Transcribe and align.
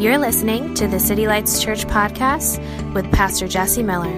You're 0.00 0.16
listening 0.16 0.72
to 0.76 0.88
the 0.88 0.98
City 0.98 1.26
Lights 1.26 1.62
Church 1.62 1.84
podcast 1.84 2.58
with 2.94 3.12
Pastor 3.12 3.46
Jesse 3.46 3.82
Miller. 3.82 4.10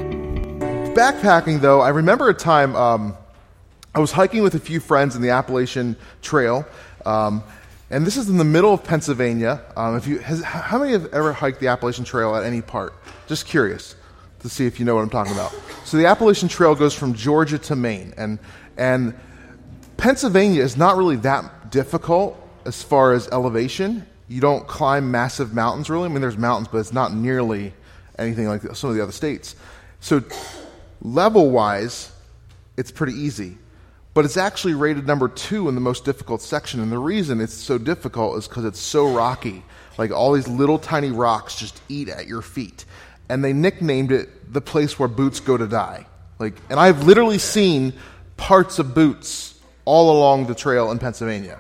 Backpacking, 0.95 1.61
though, 1.61 1.81
I 1.81 1.89
remember 1.89 2.29
a 2.29 2.35
time 2.35 2.77
um, 2.77 3.17
I 3.93 3.99
was 3.99 4.13
hiking 4.13 4.45
with 4.45 4.55
a 4.55 4.61
few 4.61 4.79
friends 4.79 5.17
in 5.17 5.23
the 5.23 5.31
Appalachian 5.31 5.97
Trail. 6.23 6.65
Um, 7.05 7.43
and 7.91 8.07
this 8.07 8.17
is 8.17 8.29
in 8.29 8.39
the 8.39 8.45
middle 8.45 8.73
of 8.73 8.85
Pennsylvania. 8.85 9.61
Um, 9.77 9.97
if 9.97 10.07
you, 10.07 10.21
has, 10.21 10.41
how 10.45 10.79
many 10.79 10.93
have 10.93 11.13
ever 11.13 11.33
hiked 11.33 11.59
the 11.59 11.67
Appalachian 11.67 12.05
Trail 12.05 12.37
at 12.37 12.45
any 12.45 12.63
part? 12.63 12.95
Just 13.27 13.47
curious 13.47 13.97
to 14.39 14.49
see 14.49 14.67
if 14.67 14.79
you 14.79 14.87
know 14.87 14.95
what 14.95 15.03
I'm 15.03 15.11
talking 15.11 15.33
about. 15.33 15.53
So 15.85 15.97
the 15.97 16.07
Appalachian 16.07 16.49
Trail 16.49 16.77
goes 16.77 16.95
from 16.95 17.13
Georgia 17.13 17.59
to 17.59 17.75
Maine, 17.75 18.15
and 18.17 18.39
and 18.77 19.15
Pennsylvania 19.97 20.63
is 20.63 20.77
not 20.77 20.97
really 20.97 21.17
that 21.17 21.73
difficult 21.73 22.39
as 22.67 22.85
far 22.85 23.15
as 23.15 23.27
elevation. 23.31 24.07
You 24.29 24.41
don't 24.41 24.67
climb 24.67 25.11
massive 25.11 25.53
mountains, 25.53 25.91
really. 25.91 26.07
I 26.07 26.09
mean, 26.09 26.21
there's 26.21 26.39
mountains, 26.39 26.69
but 26.69 26.79
it's 26.79 26.93
not 26.93 27.15
nearly 27.15 27.73
anything 28.19 28.47
like 28.47 28.63
some 28.75 28.91
of 28.91 28.97
the 28.97 29.03
other 29.03 29.13
states. 29.13 29.57
So, 30.01 30.23
level 31.03 31.51
wise, 31.51 32.13
it's 32.77 32.91
pretty 32.91 33.15
easy. 33.15 33.59
But 34.15 34.25
it's 34.25 34.37
actually 34.37 34.75
rated 34.75 35.07
number 35.07 35.29
two 35.29 35.69
in 35.69 35.75
the 35.75 35.81
most 35.81 36.05
difficult 36.05 36.43
section. 36.43 36.81
And 36.81 36.93
the 36.93 36.99
reason 36.99 37.41
it's 37.41 37.55
so 37.55 37.79
difficult 37.79 38.39
is 38.39 38.47
because 38.47 38.65
it's 38.65 38.81
so 38.81 39.13
rocky. 39.13 39.63
Like 39.97 40.11
all 40.11 40.33
these 40.33 40.49
little 40.49 40.79
tiny 40.79 41.11
rocks 41.11 41.57
just 41.57 41.81
eat 41.89 42.09
at 42.09 42.27
your 42.27 42.43
feet. 42.43 42.85
And 43.29 43.43
they 43.43 43.53
nicknamed 43.53 44.13
it 44.13 44.53
the 44.53 44.61
place 44.61 44.99
where 44.99 45.09
boots 45.09 45.41
go 45.41 45.57
to 45.57 45.67
die. 45.67 46.07
Like, 46.39 46.55
and 46.69 46.79
I've 46.79 47.05
literally 47.05 47.39
seen 47.39 47.95
parts 48.37 48.79
of 48.79 48.95
boots 48.95 49.59
all 49.85 50.17
along 50.17 50.47
the 50.47 50.55
trail 50.55 50.91
in 50.91 50.99
Pennsylvania 50.99 51.59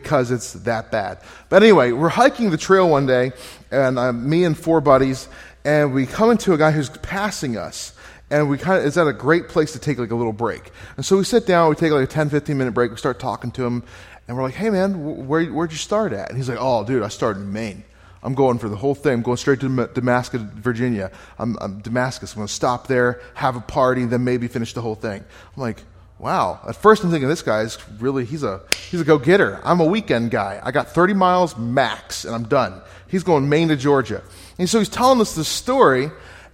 because 0.00 0.30
it's 0.30 0.54
that 0.54 0.90
bad. 0.90 1.18
But 1.50 1.62
anyway, 1.62 1.92
we're 1.92 2.08
hiking 2.08 2.50
the 2.50 2.56
trail 2.56 2.88
one 2.88 3.04
day, 3.04 3.32
and 3.70 3.98
uh, 3.98 4.10
me 4.10 4.44
and 4.44 4.56
four 4.56 4.80
buddies, 4.80 5.28
and 5.66 5.92
we 5.92 6.06
come 6.06 6.30
into 6.30 6.54
a 6.54 6.56
guy 6.56 6.70
who's 6.70 6.88
passing 6.88 7.58
us 7.58 7.92
and 8.30 8.48
we 8.48 8.56
kind 8.56 8.80
of 8.80 8.86
is 8.86 8.96
at 8.96 9.06
a 9.06 9.12
great 9.12 9.48
place 9.48 9.72
to 9.72 9.78
take 9.78 9.98
like 9.98 10.10
a 10.10 10.14
little 10.14 10.32
break. 10.32 10.70
And 10.96 11.04
so 11.04 11.18
we 11.18 11.24
sit 11.24 11.46
down 11.46 11.68
we 11.68 11.76
take 11.76 11.92
like 11.92 12.04
a 12.04 12.10
10 12.10 12.30
15 12.30 12.56
minute 12.56 12.72
break 12.72 12.90
we 12.90 12.96
start 12.96 13.20
talking 13.20 13.50
to 13.52 13.64
him 13.64 13.84
and 14.26 14.36
we're 14.36 14.42
like 14.42 14.54
hey 14.54 14.70
man 14.70 15.28
where, 15.28 15.44
where'd 15.44 15.70
you 15.70 15.76
start 15.76 16.14
at? 16.14 16.30
And 16.30 16.38
he's 16.38 16.48
like 16.48 16.58
oh 16.58 16.84
dude 16.84 17.02
i 17.02 17.08
started 17.08 17.40
in 17.40 17.52
maine. 17.52 17.84
I'm 18.24 18.34
going 18.34 18.58
for 18.58 18.68
the 18.68 18.76
whole 18.76 18.94
thing. 18.94 19.14
I'm 19.14 19.22
going 19.22 19.36
straight 19.36 19.60
to 19.60 19.86
damascus 19.92 20.40
virginia. 20.40 21.10
I'm, 21.38 21.58
I'm 21.60 21.80
damascus. 21.80 22.32
I'm 22.32 22.38
going 22.38 22.48
to 22.48 22.54
stop 22.54 22.86
there 22.86 23.20
have 23.34 23.56
a 23.56 23.60
party 23.60 24.06
then 24.06 24.24
maybe 24.24 24.48
finish 24.48 24.72
the 24.72 24.80
whole 24.80 24.94
thing. 24.94 25.22
I'm 25.56 25.60
like 25.60 25.82
wow 26.22 26.58
at 26.66 26.74
first 26.74 27.04
i'm 27.04 27.10
thinking 27.10 27.28
this 27.28 27.42
guy's 27.42 27.76
really 28.00 28.24
he's 28.24 28.42
a 28.42 28.62
he's 28.90 29.00
a 29.00 29.04
go-getter 29.04 29.60
i'm 29.64 29.80
a 29.80 29.84
weekend 29.84 30.30
guy 30.30 30.58
i 30.62 30.70
got 30.70 30.88
30 30.88 31.12
miles 31.12 31.58
max 31.58 32.24
and 32.24 32.34
i'm 32.34 32.44
done 32.44 32.80
he's 33.08 33.22
going 33.24 33.48
maine 33.48 33.68
to 33.68 33.76
georgia 33.76 34.22
and 34.58 34.70
so 34.70 34.78
he's 34.78 34.88
telling 34.88 35.20
us 35.20 35.34
this 35.34 35.48
story 35.48 36.10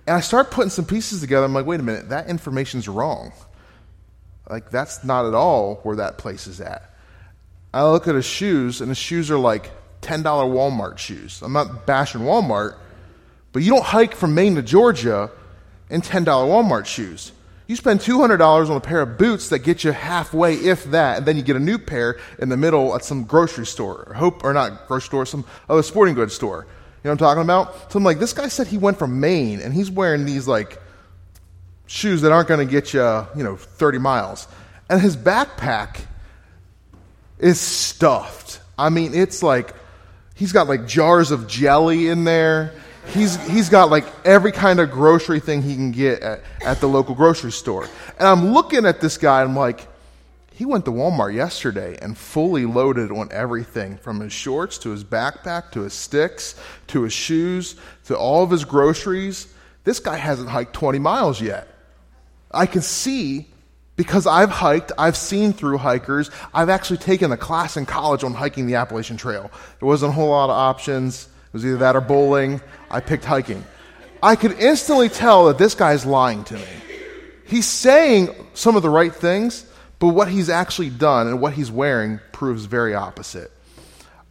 and 0.09 0.17
I 0.17 0.21
start 0.21 0.51
putting 0.51 0.71
some 0.71 0.87
pieces 0.87 1.21
together. 1.21 1.45
I'm 1.45 1.53
like, 1.53 1.67
wait 1.67 1.81
a 1.81 1.83
minute, 1.83 2.09
that 2.09 2.31
information's 2.31 2.89
wrong. 2.89 3.31
Like, 4.49 4.71
that's 4.71 5.05
not 5.05 5.27
at 5.27 5.35
all 5.35 5.81
where 5.83 5.97
that 5.97 6.17
place 6.17 6.47
is 6.47 6.63
at. 6.63 6.95
I 7.75 7.85
look 7.85 8.09
at 8.09 8.15
his 8.15 8.25
shoes, 8.25 8.81
and 8.81 8.89
his 8.89 8.97
shoes 8.97 9.31
are 9.31 9.39
like 9.39 9.71
$10 10.01 10.23
Walmart 10.23 10.97
shoes. 10.97 11.43
I'm 11.43 11.53
not 11.53 11.85
bashing 11.85 12.23
Walmart, 12.23 12.79
but 13.53 13.63
you 13.63 13.71
don't 13.71 13.85
hike 13.85 14.15
from 14.15 14.35
Maine 14.35 14.55
to 14.55 14.63
Georgia 14.63 15.31
in 15.91 16.01
$10 16.01 16.25
Walmart 16.25 16.87
shoes. 16.87 17.33
You 17.69 17.77
spend 17.77 18.01
$200 18.01 18.71
on 18.71 18.77
a 18.77 18.81
pair 18.81 19.03
of 19.03 19.19
boots 19.19 19.51
that 19.51 19.59
get 19.59 19.85
you 19.85 19.93
halfway, 19.93 20.55
if 20.55 20.85
that, 20.85 21.19
and 21.19 21.27
then 21.27 21.37
you 21.37 21.43
get 21.43 21.55
a 21.55 21.61
new 21.61 21.77
pair 21.77 22.19
in 22.39 22.49
the 22.49 22.57
middle 22.57 22.95
at 22.95 23.05
some 23.05 23.25
grocery 23.25 23.67
store, 23.67 24.05
or 24.09 24.15
hope, 24.15 24.43
or 24.43 24.55
not 24.55 24.89
grocery 24.89 25.07
store, 25.07 25.27
some 25.27 25.45
other 25.69 25.83
sporting 25.83 26.15
goods 26.15 26.35
store. 26.35 26.67
You 26.67 27.11
know 27.11 27.11
what 27.11 27.13
I'm 27.13 27.19
talking 27.19 27.43
about? 27.43 27.93
So 27.93 27.99
I'm 27.99 28.05
like, 28.05 28.19
this 28.19 28.33
guy 28.33 28.49
said 28.49 28.69
he 28.69 28.79
went 28.79 28.99
from 28.99 29.21
Maine 29.21 29.61
and 29.61 29.75
he's 29.75 29.91
wearing 29.91 30.25
these 30.25 30.49
like 30.49 30.81
shoes 31.87 32.23
that 32.23 32.33
aren't 32.33 32.49
going 32.49 32.67
to 32.67 32.71
get 32.71 32.95
you, 32.95 33.03
you 33.37 33.45
know, 33.45 33.57
30 33.57 33.99
miles. 33.99 34.49
And 34.89 35.01
his 35.01 35.15
backpack 35.15 36.01
is 37.39 37.61
stuffed. 37.61 38.61
I 38.79 38.89
mean, 38.89 39.13
it's 39.15 39.43
like 39.43 39.75
he's 40.35 40.53
got 40.53 40.69
like 40.69 40.87
jars 40.87 41.31
of 41.31 41.47
jelly 41.47 42.09
in 42.09 42.25
there. 42.25 42.73
He's, 43.09 43.37
he's 43.49 43.69
got 43.69 43.91
like 43.91 44.05
every 44.25 44.53
kind 44.53 44.81
of 44.81 44.91
grocery 44.91 45.41
thing 45.41 45.63
he 45.63 45.75
can 45.75 45.93
get 45.93 46.23
at, 46.23 46.43
at 46.63 46.81
the 46.81 46.87
local 46.87 47.15
grocery 47.15 47.53
store. 47.53 47.85
And 48.19 48.29
I'm 48.29 48.53
looking 48.53 48.85
at 48.85 49.01
this 49.01 49.17
guy 49.17 49.41
and 49.41 49.51
I'm 49.51 49.57
like, 49.57 49.87
he 50.53 50.65
went 50.65 50.85
to 50.87 50.91
Walmart 50.91 51.35
yesterday 51.35 51.97
and 52.03 52.19
fully 52.19 52.67
loaded 52.67 53.13
on 53.13 53.29
everything 53.31 53.97
from 53.97 54.19
his 54.19 54.33
shorts 54.33 54.77
to 54.79 54.91
his 54.91 55.05
backpack 55.05 55.71
to 55.73 55.83
his 55.83 55.95
sticks 55.95 56.57
to 56.89 57.03
his 57.03 57.13
shoes 57.13 57.77
to 58.07 58.19
all 58.19 58.43
of 58.43 58.51
his 58.51 58.65
groceries. 58.65 59.55
This 59.85 60.01
guy 60.01 60.17
hasn't 60.17 60.49
hiked 60.49 60.73
20 60.73 60.99
miles 60.99 61.41
yet. 61.41 61.69
I 62.51 62.67
can 62.67 62.83
see 62.83 63.47
because 63.95 64.27
I've 64.27 64.51
hiked, 64.51 64.93
I've 64.99 65.17
seen 65.17 65.53
through 65.53 65.79
hikers. 65.79 66.31
I've 66.53 66.69
actually 66.69 66.99
taken 66.99 67.33
a 67.33 67.37
class 67.37 67.77
in 67.77 67.87
college 67.87 68.25
on 68.25 68.35
hiking 68.35 68.67
the 68.67 68.75
Appalachian 68.77 69.17
Trail. 69.17 69.51
There 69.81 69.87
wasn't 69.87 70.11
a 70.11 70.13
whole 70.13 70.31
lot 70.31 70.51
of 70.51 70.57
options. 70.57 71.25
It 71.25 71.53
was 71.53 71.65
either 71.65 71.79
that 71.79 71.97
or 71.97 72.01
bowling. 72.01 72.61
I 72.91 73.01
picked 73.01 73.25
hiking. 73.25 73.65
I 74.23 74.37
could 74.37 74.59
instantly 74.59 75.09
tell 75.09 75.47
that 75.47 75.59
this 75.59 75.75
guy's 75.75 76.05
lying 76.05 76.45
to 76.45 76.55
me. 76.55 76.67
He's 77.45 77.67
saying 77.67 78.29
some 78.55 78.77
of 78.77 78.83
the 78.83 78.91
right 78.91 79.15
things, 79.15 79.65
but 79.99 80.09
what 80.09 80.29
he's 80.29 80.51
actually 80.51 80.91
done 80.91 81.27
and 81.29 81.41
what 81.41 81.55
he's 81.55 81.71
wearing 81.71 82.21
proves 82.33 82.65
very 82.65 82.95
opposite. 82.95 83.51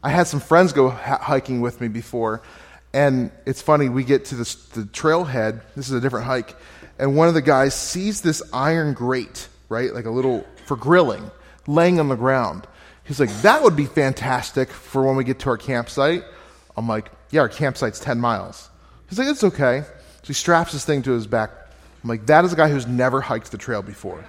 I 0.03 0.09
had 0.09 0.27
some 0.27 0.39
friends 0.39 0.73
go 0.73 0.89
hiking 0.89 1.61
with 1.61 1.81
me 1.81 1.87
before, 1.87 2.41
and 2.93 3.31
it's 3.45 3.61
funny, 3.61 3.89
we 3.89 4.03
get 4.03 4.25
to 4.25 4.35
this, 4.35 4.55
the 4.69 4.83
trailhead. 4.83 5.61
This 5.75 5.87
is 5.87 5.93
a 5.93 6.01
different 6.01 6.25
hike, 6.25 6.55
and 6.99 7.15
one 7.15 7.27
of 7.27 7.33
the 7.33 7.41
guys 7.41 7.73
sees 7.73 8.21
this 8.21 8.41
iron 8.53 8.93
grate, 8.93 9.47
right, 9.69 9.93
like 9.93 10.05
a 10.05 10.11
little 10.11 10.45
for 10.65 10.75
grilling, 10.77 11.31
laying 11.65 11.99
on 11.99 12.07
the 12.07 12.15
ground. 12.15 12.67
He's 13.03 13.19
like, 13.19 13.31
that 13.41 13.63
would 13.63 13.75
be 13.75 13.85
fantastic 13.85 14.69
for 14.69 15.05
when 15.05 15.15
we 15.15 15.23
get 15.23 15.39
to 15.39 15.49
our 15.49 15.57
campsite. 15.57 16.23
I'm 16.75 16.87
like, 16.87 17.09
yeah, 17.31 17.41
our 17.41 17.49
campsite's 17.49 17.99
10 17.99 18.19
miles. 18.19 18.69
He's 19.09 19.19
like, 19.19 19.27
it's 19.27 19.43
okay. 19.43 19.83
So 19.83 20.27
he 20.27 20.33
straps 20.33 20.73
this 20.73 20.85
thing 20.85 21.01
to 21.03 21.11
his 21.11 21.27
back. 21.27 21.51
I'm 22.03 22.09
like, 22.09 22.25
that 22.27 22.45
is 22.45 22.53
a 22.53 22.55
guy 22.55 22.69
who's 22.69 22.87
never 22.87 23.21
hiked 23.21 23.51
the 23.51 23.57
trail 23.57 23.81
before 23.81 24.23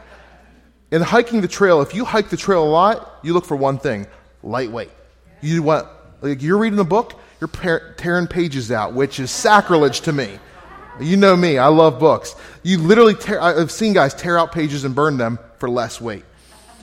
in 0.91 1.03
hiking 1.03 1.41
the 1.41 1.48
trail, 1.48 1.82
if 1.82 1.94
you 1.94 2.04
hike 2.04 2.31
the 2.31 2.37
trail 2.37 2.64
a 2.64 2.69
lot, 2.69 3.19
you 3.22 3.34
look 3.34 3.44
for 3.44 3.56
one 3.56 3.78
thing 3.78 4.06
lightweight. 4.42 4.91
You 5.41 5.62
want, 5.62 5.87
like, 6.20 6.42
you're 6.42 6.58
reading 6.58 6.78
a 6.78 6.84
book, 6.84 7.19
you're 7.41 7.48
par- 7.48 7.94
tearing 7.97 8.26
pages 8.26 8.72
out, 8.72 8.94
which 8.94 9.20
is 9.20 9.31
sacrilege 9.31 10.00
to 10.03 10.12
me. 10.12 10.38
You 11.00 11.16
know 11.16 11.37
me, 11.37 11.58
I 11.58 11.69
love 11.69 11.98
books. 11.98 12.34
You 12.62 12.78
literally 12.78 13.14
tear, 13.14 13.41
I've 13.41 13.70
seen 13.70 13.92
guys 13.92 14.14
tear 14.14 14.38
out 14.38 14.50
pages 14.50 14.84
and 14.84 14.94
burn 14.94 15.16
them 15.16 15.38
for 15.58 15.69
less 15.69 16.00
weight. 16.00 16.25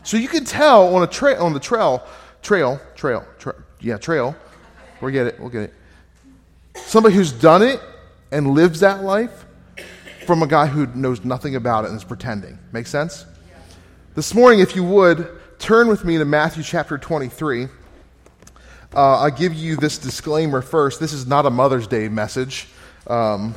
So 0.03 0.17
you 0.17 0.27
can 0.27 0.45
tell 0.45 0.95
on 0.95 1.03
a 1.03 1.07
trail, 1.07 1.43
on 1.43 1.53
the 1.53 1.59
trail, 1.59 2.05
trail, 2.41 2.79
trail, 2.95 3.25
tra- 3.39 3.61
yeah, 3.81 3.97
trail. 3.97 4.35
We'll 5.01 5.11
get 5.11 5.27
it, 5.27 5.39
we'll 5.39 5.49
get 5.49 5.63
it. 5.63 5.73
Somebody 6.95 7.15
who's 7.15 7.33
done 7.33 7.61
it 7.61 7.81
and 8.31 8.51
lives 8.51 8.79
that 8.79 9.03
life 9.03 9.43
from 10.25 10.41
a 10.41 10.47
guy 10.47 10.65
who 10.65 10.87
knows 10.95 11.25
nothing 11.25 11.57
about 11.57 11.83
it 11.83 11.89
and 11.89 11.97
is 11.97 12.05
pretending. 12.05 12.57
Make 12.71 12.87
sense? 12.87 13.25
This 14.13 14.33
morning, 14.33 14.61
if 14.61 14.77
you 14.77 14.83
would, 14.85 15.27
turn 15.59 15.89
with 15.89 16.05
me 16.05 16.17
to 16.19 16.23
Matthew 16.23 16.63
chapter 16.63 16.97
23. 16.97 17.65
Uh, 17.65 17.67
I'll 18.95 19.29
give 19.29 19.53
you 19.53 19.75
this 19.75 19.97
disclaimer 19.97 20.61
first. 20.61 21.01
This 21.01 21.11
is 21.11 21.27
not 21.27 21.45
a 21.45 21.49
Mother's 21.49 21.85
Day 21.85 22.07
message. 22.07 22.69
Um, 23.07 23.55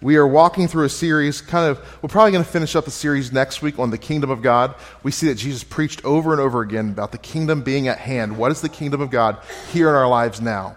we 0.00 0.16
are 0.16 0.26
walking 0.26 0.66
through 0.66 0.86
a 0.86 0.88
series, 0.88 1.40
kind 1.40 1.70
of, 1.70 1.78
we're 2.02 2.08
probably 2.08 2.32
going 2.32 2.42
to 2.42 2.50
finish 2.50 2.74
up 2.74 2.84
the 2.84 2.90
series 2.90 3.30
next 3.32 3.62
week 3.62 3.78
on 3.78 3.90
the 3.90 3.98
kingdom 3.98 4.28
of 4.28 4.42
God. 4.42 4.74
We 5.04 5.12
see 5.12 5.28
that 5.28 5.36
Jesus 5.36 5.62
preached 5.62 6.04
over 6.04 6.32
and 6.32 6.40
over 6.40 6.62
again 6.62 6.88
about 6.90 7.12
the 7.12 7.18
kingdom 7.18 7.62
being 7.62 7.86
at 7.86 7.98
hand. 7.98 8.36
What 8.36 8.50
is 8.50 8.60
the 8.60 8.68
kingdom 8.68 9.00
of 9.00 9.10
God 9.10 9.38
here 9.70 9.88
in 9.88 9.94
our 9.94 10.08
lives 10.08 10.40
now? 10.40 10.76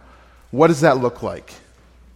What 0.51 0.68
does 0.68 0.81
that 0.81 0.97
look 0.97 1.24
like? 1.24 1.51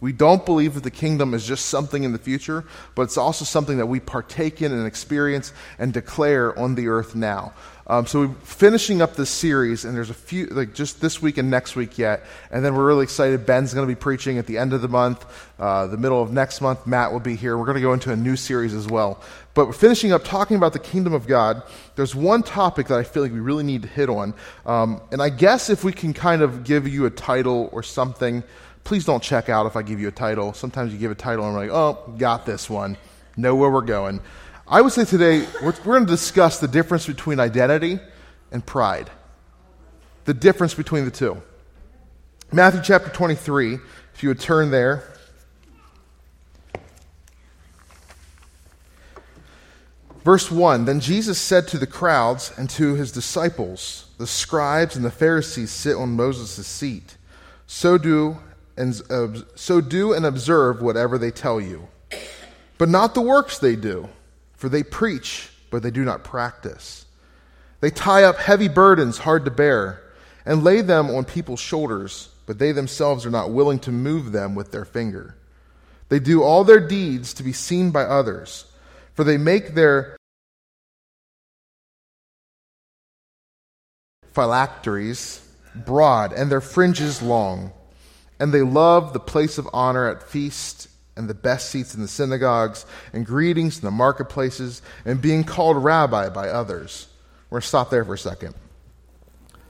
We 0.00 0.12
don't 0.12 0.46
believe 0.46 0.74
that 0.74 0.84
the 0.84 0.92
kingdom 0.92 1.34
is 1.34 1.44
just 1.44 1.66
something 1.66 2.04
in 2.04 2.12
the 2.12 2.18
future, 2.18 2.64
but 2.94 3.02
it's 3.02 3.16
also 3.16 3.44
something 3.44 3.78
that 3.78 3.86
we 3.86 3.98
partake 3.98 4.62
in 4.62 4.72
and 4.72 4.86
experience 4.86 5.52
and 5.78 5.92
declare 5.92 6.56
on 6.56 6.76
the 6.76 6.88
earth 6.88 7.16
now. 7.16 7.52
Um, 7.88 8.06
so 8.06 8.26
we're 8.26 8.34
finishing 8.44 9.00
up 9.00 9.16
this 9.16 9.30
series, 9.30 9.86
and 9.86 9.96
there's 9.96 10.10
a 10.10 10.14
few, 10.14 10.46
like 10.48 10.74
just 10.74 11.00
this 11.00 11.22
week 11.22 11.38
and 11.38 11.50
next 11.50 11.74
week 11.74 11.96
yet. 11.96 12.22
And 12.50 12.62
then 12.62 12.76
we're 12.76 12.86
really 12.86 13.04
excited. 13.04 13.46
Ben's 13.46 13.72
going 13.72 13.88
to 13.88 13.92
be 13.92 13.98
preaching 13.98 14.36
at 14.36 14.46
the 14.46 14.58
end 14.58 14.74
of 14.74 14.82
the 14.82 14.88
month, 14.88 15.24
uh, 15.58 15.86
the 15.86 15.96
middle 15.96 16.22
of 16.22 16.30
next 16.30 16.60
month. 16.60 16.86
Matt 16.86 17.12
will 17.12 17.20
be 17.20 17.34
here. 17.34 17.56
We're 17.56 17.64
going 17.64 17.76
to 17.76 17.80
go 17.80 17.94
into 17.94 18.12
a 18.12 18.16
new 18.16 18.36
series 18.36 18.74
as 18.74 18.86
well. 18.86 19.22
But 19.54 19.66
we're 19.66 19.72
finishing 19.72 20.12
up 20.12 20.22
talking 20.22 20.58
about 20.58 20.74
the 20.74 20.78
kingdom 20.78 21.14
of 21.14 21.26
God. 21.26 21.62
There's 21.96 22.14
one 22.14 22.42
topic 22.42 22.88
that 22.88 22.98
I 22.98 23.04
feel 23.04 23.22
like 23.22 23.32
we 23.32 23.40
really 23.40 23.64
need 23.64 23.82
to 23.82 23.88
hit 23.88 24.10
on. 24.10 24.34
Um, 24.66 25.00
and 25.10 25.22
I 25.22 25.30
guess 25.30 25.70
if 25.70 25.82
we 25.82 25.92
can 25.92 26.12
kind 26.12 26.42
of 26.42 26.64
give 26.64 26.86
you 26.86 27.06
a 27.06 27.10
title 27.10 27.70
or 27.72 27.82
something 27.82 28.44
please 28.84 29.04
don't 29.04 29.22
check 29.22 29.48
out 29.48 29.66
if 29.66 29.76
I 29.76 29.82
give 29.82 30.00
you 30.00 30.08
a 30.08 30.12
title. 30.12 30.52
Sometimes 30.52 30.92
you 30.92 30.98
give 30.98 31.10
a 31.10 31.14
title 31.14 31.44
and 31.44 31.54
we're 31.54 31.60
like, 31.60 31.70
oh, 31.70 32.12
got 32.18 32.46
this 32.46 32.68
one. 32.70 32.96
Know 33.36 33.54
where 33.54 33.70
we're 33.70 33.82
going. 33.82 34.20
I 34.66 34.80
would 34.80 34.92
say 34.92 35.04
today 35.04 35.46
we're, 35.62 35.74
we're 35.84 35.94
going 35.94 36.06
to 36.06 36.10
discuss 36.10 36.58
the 36.58 36.68
difference 36.68 37.06
between 37.06 37.40
identity 37.40 37.98
and 38.50 38.64
pride. 38.64 39.10
The 40.24 40.34
difference 40.34 40.74
between 40.74 41.04
the 41.04 41.10
two. 41.10 41.40
Matthew 42.52 42.80
chapter 42.82 43.10
23. 43.10 43.74
If 43.74 43.80
If 44.14 44.22
you 44.22 44.30
would 44.30 44.40
turn 44.40 44.70
there. 44.70 45.04
Verse 50.24 50.50
1 50.50 50.84
Then 50.84 51.00
Jesus 51.00 51.38
said 51.38 51.68
to 51.68 51.78
the 51.78 51.86
crowds 51.86 52.52
and 52.58 52.68
to 52.70 52.94
his 52.94 53.12
disciples, 53.12 54.10
The 54.18 54.26
scribes 54.26 54.96
and 54.96 55.04
the 55.04 55.10
Pharisees 55.10 55.70
sit 55.70 55.96
on 55.96 56.16
Moses' 56.16 56.66
seat. 56.66 57.16
So 57.66 57.96
do 57.96 58.38
and, 58.78 59.02
uh, 59.10 59.42
so 59.56 59.80
do 59.80 60.12
and 60.12 60.24
observe 60.24 60.80
whatever 60.80 61.18
they 61.18 61.30
tell 61.30 61.60
you. 61.60 61.88
But 62.78 62.88
not 62.88 63.14
the 63.14 63.20
works 63.20 63.58
they 63.58 63.76
do, 63.76 64.08
for 64.54 64.68
they 64.68 64.82
preach, 64.82 65.50
but 65.70 65.82
they 65.82 65.90
do 65.90 66.04
not 66.04 66.24
practice. 66.24 67.04
They 67.80 67.90
tie 67.90 68.22
up 68.22 68.36
heavy 68.36 68.68
burdens 68.68 69.18
hard 69.18 69.44
to 69.44 69.50
bear 69.50 70.02
and 70.46 70.64
lay 70.64 70.80
them 70.80 71.10
on 71.10 71.24
people's 71.24 71.60
shoulders, 71.60 72.28
but 72.46 72.58
they 72.58 72.72
themselves 72.72 73.26
are 73.26 73.30
not 73.30 73.50
willing 73.50 73.80
to 73.80 73.92
move 73.92 74.32
them 74.32 74.54
with 74.54 74.70
their 74.70 74.84
finger. 74.84 75.36
They 76.08 76.20
do 76.20 76.42
all 76.42 76.64
their 76.64 76.80
deeds 76.80 77.34
to 77.34 77.42
be 77.42 77.52
seen 77.52 77.90
by 77.90 78.04
others, 78.04 78.64
for 79.14 79.24
they 79.24 79.36
make 79.36 79.74
their 79.74 80.16
phylacteries 84.32 85.44
broad 85.74 86.32
and 86.32 86.50
their 86.50 86.60
fringes 86.60 87.20
long. 87.20 87.72
And 88.40 88.52
they 88.52 88.62
love 88.62 89.12
the 89.12 89.20
place 89.20 89.58
of 89.58 89.68
honor 89.72 90.08
at 90.08 90.22
feasts 90.22 90.88
and 91.16 91.28
the 91.28 91.34
best 91.34 91.70
seats 91.70 91.94
in 91.94 92.00
the 92.00 92.08
synagogues 92.08 92.86
and 93.12 93.26
greetings 93.26 93.78
in 93.78 93.84
the 93.84 93.90
marketplaces 93.90 94.80
and 95.04 95.20
being 95.20 95.44
called 95.44 95.82
rabbi 95.82 96.28
by 96.28 96.48
others. 96.48 97.08
We're 97.50 97.56
going 97.56 97.62
to 97.62 97.68
stop 97.68 97.90
there 97.90 98.04
for 98.04 98.14
a 98.14 98.18
second. 98.18 98.54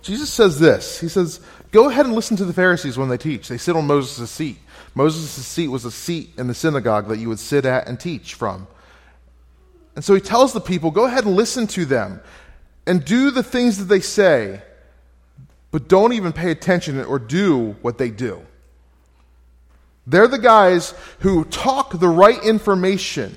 Jesus 0.02 0.30
says 0.30 0.60
this 0.60 1.00
He 1.00 1.08
says, 1.08 1.40
Go 1.70 1.88
ahead 1.88 2.06
and 2.06 2.14
listen 2.14 2.36
to 2.38 2.44
the 2.44 2.52
Pharisees 2.52 2.98
when 2.98 3.08
they 3.08 3.18
teach. 3.18 3.48
They 3.48 3.58
sit 3.58 3.76
on 3.76 3.86
Moses' 3.86 4.30
seat. 4.30 4.58
Moses' 4.94 5.46
seat 5.46 5.68
was 5.68 5.84
a 5.84 5.90
seat 5.90 6.30
in 6.38 6.46
the 6.46 6.54
synagogue 6.54 7.08
that 7.08 7.18
you 7.18 7.28
would 7.28 7.38
sit 7.38 7.64
at 7.64 7.88
and 7.88 7.98
teach 7.98 8.34
from. 8.34 8.66
And 9.94 10.04
so 10.04 10.14
he 10.14 10.20
tells 10.20 10.52
the 10.52 10.60
people, 10.60 10.90
Go 10.90 11.06
ahead 11.06 11.24
and 11.24 11.34
listen 11.34 11.66
to 11.68 11.84
them 11.84 12.20
and 12.86 13.04
do 13.04 13.30
the 13.30 13.42
things 13.42 13.78
that 13.78 13.84
they 13.84 14.00
say, 14.00 14.62
but 15.70 15.88
don't 15.88 16.14
even 16.14 16.32
pay 16.32 16.50
attention 16.50 16.98
or 17.04 17.18
do 17.18 17.76
what 17.82 17.98
they 17.98 18.10
do. 18.10 18.40
They're 20.08 20.26
the 20.26 20.38
guys 20.38 20.94
who 21.20 21.44
talk 21.44 21.98
the 21.98 22.08
right 22.08 22.42
information. 22.42 23.36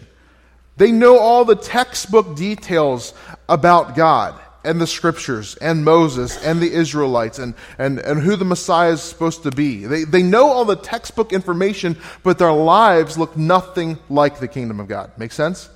They 0.78 0.92
know 0.92 1.20
all 1.20 1.44
the 1.44 1.56
textbook 1.56 2.36
details 2.36 3.14
about 3.50 3.96
God 3.96 4.40
and 4.64 4.80
the 4.80 4.88
scriptures 4.88 5.56
and 5.58 5.84
Moses 5.84 6.42
and 6.44 6.62
the 6.62 6.72
Israelites 6.72 7.40
and, 7.40 7.56
and, 7.78 8.00
and 8.00 8.22
who 8.22 8.38
the 8.38 8.46
Messiah 8.46 8.92
is 8.92 9.02
supposed 9.02 9.44
to 9.44 9.52
be. 9.52 9.86
They, 9.86 10.06
they 10.06 10.24
know 10.24 10.48
all 10.48 10.64
the 10.64 10.78
textbook 10.78 11.34
information, 11.34 11.98
but 12.24 12.38
their 12.38 12.54
lives 12.54 13.18
look 13.18 13.36
nothing 13.36 13.98
like 14.10 14.40
the 14.40 14.48
kingdom 14.48 14.80
of 14.80 14.88
God. 14.88 15.12
Make 15.18 15.34
sense? 15.34 15.70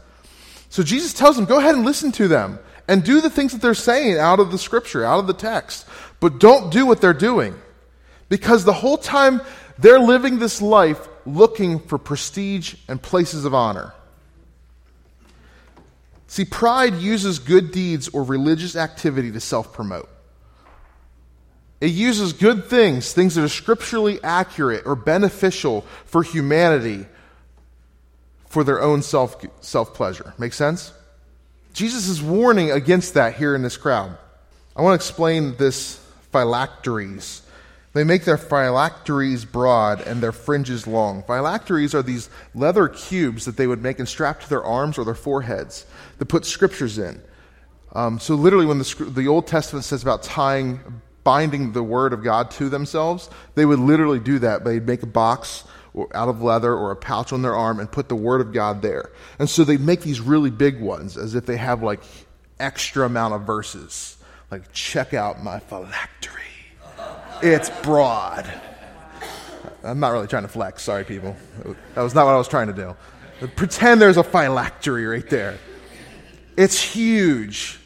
So 0.69 0.81
Jesus 0.81 1.13
tells 1.13 1.35
them, 1.35 1.45
go 1.45 1.59
ahead 1.59 1.75
and 1.75 1.85
listen 1.85 2.11
to 2.13 2.27
them 2.27 2.59
and 2.87 3.03
do 3.03 3.19
the 3.19 3.29
things 3.29 3.51
that 3.51 3.61
they're 3.61 3.73
saying 3.73 4.17
out 4.17 4.39
of 4.39 4.51
the 4.51 4.57
scripture, 4.57 5.03
out 5.03 5.19
of 5.19 5.27
the 5.27 5.33
text, 5.33 5.85
but 6.19 6.39
don't 6.39 6.71
do 6.71 6.85
what 6.85 7.01
they're 7.01 7.13
doing. 7.13 7.55
Because 8.29 8.63
the 8.63 8.73
whole 8.73 8.97
time 8.97 9.41
they're 9.77 9.99
living 9.99 10.39
this 10.39 10.61
life 10.61 11.07
looking 11.25 11.79
for 11.79 11.97
prestige 11.97 12.75
and 12.87 13.01
places 13.01 13.45
of 13.45 13.53
honor. 13.53 13.93
See, 16.27 16.45
pride 16.45 16.95
uses 16.95 17.39
good 17.39 17.71
deeds 17.71 18.09
or 18.09 18.23
religious 18.23 18.75
activity 18.75 19.31
to 19.31 19.39
self 19.39 19.73
promote. 19.73 20.09
It 21.81 21.91
uses 21.91 22.33
good 22.33 22.65
things, 22.65 23.13
things 23.13 23.35
that 23.35 23.43
are 23.43 23.49
scripturally 23.49 24.21
accurate 24.23 24.83
or 24.85 24.95
beneficial 24.95 25.81
for 26.05 26.23
humanity, 26.23 27.05
for 28.47 28.63
their 28.63 28.81
own 28.81 29.01
self 29.01 29.93
pleasure. 29.93 30.33
Make 30.37 30.53
sense? 30.53 30.93
Jesus 31.73 32.07
is 32.07 32.21
warning 32.21 32.71
against 32.71 33.15
that 33.15 33.35
here 33.35 33.53
in 33.53 33.61
this 33.61 33.75
crowd. 33.75 34.17
I 34.75 34.81
want 34.81 34.99
to 34.99 35.05
explain 35.05 35.57
this 35.57 35.97
phylacteries 36.31 37.41
they 37.95 38.03
make 38.03 38.25
their 38.25 38.37
phylacteries 38.37 39.45
broad 39.45 40.01
and 40.01 40.21
their 40.21 40.33
fringes 40.33 40.85
long. 40.85 41.23
Phylacteries 41.23 41.95
are 41.95 42.03
these 42.03 42.29
leather 42.53 42.89
cubes 42.89 43.45
that 43.45 43.55
they 43.55 43.67
would 43.67 43.81
make 43.81 43.99
and 43.99 44.07
strap 44.07 44.41
to 44.41 44.49
their 44.49 44.63
arms 44.65 44.97
or 44.97 45.05
their 45.05 45.15
foreheads 45.15 45.85
to 46.19 46.25
put 46.25 46.45
scriptures 46.45 46.97
in. 46.97 47.21
Um, 47.93 48.19
so, 48.19 48.35
literally, 48.35 48.65
when 48.65 48.79
the, 48.79 49.05
the 49.15 49.29
Old 49.29 49.47
Testament 49.47 49.85
says 49.85 50.03
about 50.03 50.23
tying, 50.23 50.81
binding 51.23 51.71
the 51.71 51.83
word 51.83 52.11
of 52.11 52.21
God 52.21 52.51
to 52.51 52.67
themselves, 52.67 53.29
they 53.55 53.65
would 53.65 53.79
literally 53.79 54.19
do 54.19 54.39
that. 54.39 54.65
They'd 54.65 54.85
make 54.85 55.01
a 55.01 55.07
box 55.07 55.63
out 56.13 56.27
of 56.27 56.41
leather 56.41 56.75
or 56.75 56.91
a 56.91 56.97
pouch 56.97 57.31
on 57.31 57.43
their 57.43 57.55
arm 57.55 57.79
and 57.79 57.89
put 57.89 58.09
the 58.09 58.15
word 58.17 58.41
of 58.41 58.51
God 58.51 58.81
there. 58.81 59.09
And 59.39 59.49
so 59.49 59.63
they'd 59.63 59.79
make 59.79 60.01
these 60.01 60.19
really 60.19 60.49
big 60.49 60.81
ones 60.81 61.15
as 61.15 61.33
if 61.33 61.45
they 61.45 61.55
have 61.55 61.81
like 61.81 62.01
extra 62.59 63.05
amount 63.05 63.35
of 63.35 63.43
verses. 63.43 64.17
Like, 64.51 64.73
check 64.73 65.13
out 65.13 65.41
my 65.41 65.59
phylactery. 65.59 66.54
It's 67.41 67.69
broad. 67.81 68.51
I'm 69.83 69.99
not 69.99 70.09
really 70.09 70.27
trying 70.27 70.43
to 70.43 70.49
flex. 70.49 70.83
Sorry, 70.83 71.03
people. 71.03 71.35
That 71.93 72.01
was 72.01 72.15
not 72.15 72.25
what 72.25 72.33
I 72.33 72.37
was 72.37 72.47
trying 72.47 72.67
to 72.67 72.73
do. 72.73 72.95
Pretend 73.55 74.01
there's 74.01 74.17
a 74.17 74.23
phylactery 74.23 75.05
right 75.05 75.29
there. 75.29 75.57
It's 76.57 76.81
huge. 76.81 77.79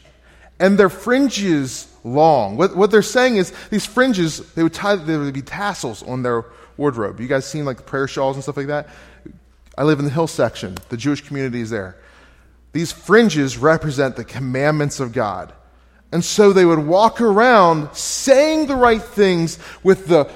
And 0.60 0.78
their 0.78 0.90
fringes 0.90 1.92
long. 2.04 2.58
What, 2.58 2.76
what 2.76 2.92
they're 2.92 3.02
saying 3.02 3.38
is 3.38 3.54
these 3.70 3.86
fringes, 3.86 4.54
they 4.54 4.64
would 4.64 4.74
tie, 4.74 4.96
there 4.96 5.20
would 5.20 5.34
be 5.34 5.42
tassels 5.42 6.04
on 6.04 6.24
their 6.24 6.46
wardrobe. 6.78 7.20
You 7.20 7.28
guys 7.28 7.46
seen 7.46 7.66
like 7.66 7.86
prayer 7.86 8.08
shawls 8.08 8.36
and 8.36 8.44
stuff 8.44 8.58
like 8.58 8.68
that? 8.68 8.90
I 9.78 9.84
live 9.84 10.00
in 10.00 10.06
the 10.06 10.12
hill 10.12 10.28
section. 10.28 10.78
The 10.90 10.98
Jewish 10.98 11.22
community 11.22 11.62
is 11.62 11.70
there. 11.70 11.98
These 12.72 12.92
fringes 12.92 13.58
represent 13.58 14.16
the 14.16 14.24
commandments 14.24 15.00
of 15.00 15.12
God. 15.12 15.54
And 16.12 16.26
so 16.26 16.54
they 16.54 16.66
would 16.66 16.80
walk 16.80 17.22
around 17.22 17.94
saying 17.96 18.66
the 18.68 18.76
right 18.76 19.02
things 19.02 19.60
with 19.84 20.08
the 20.08 20.30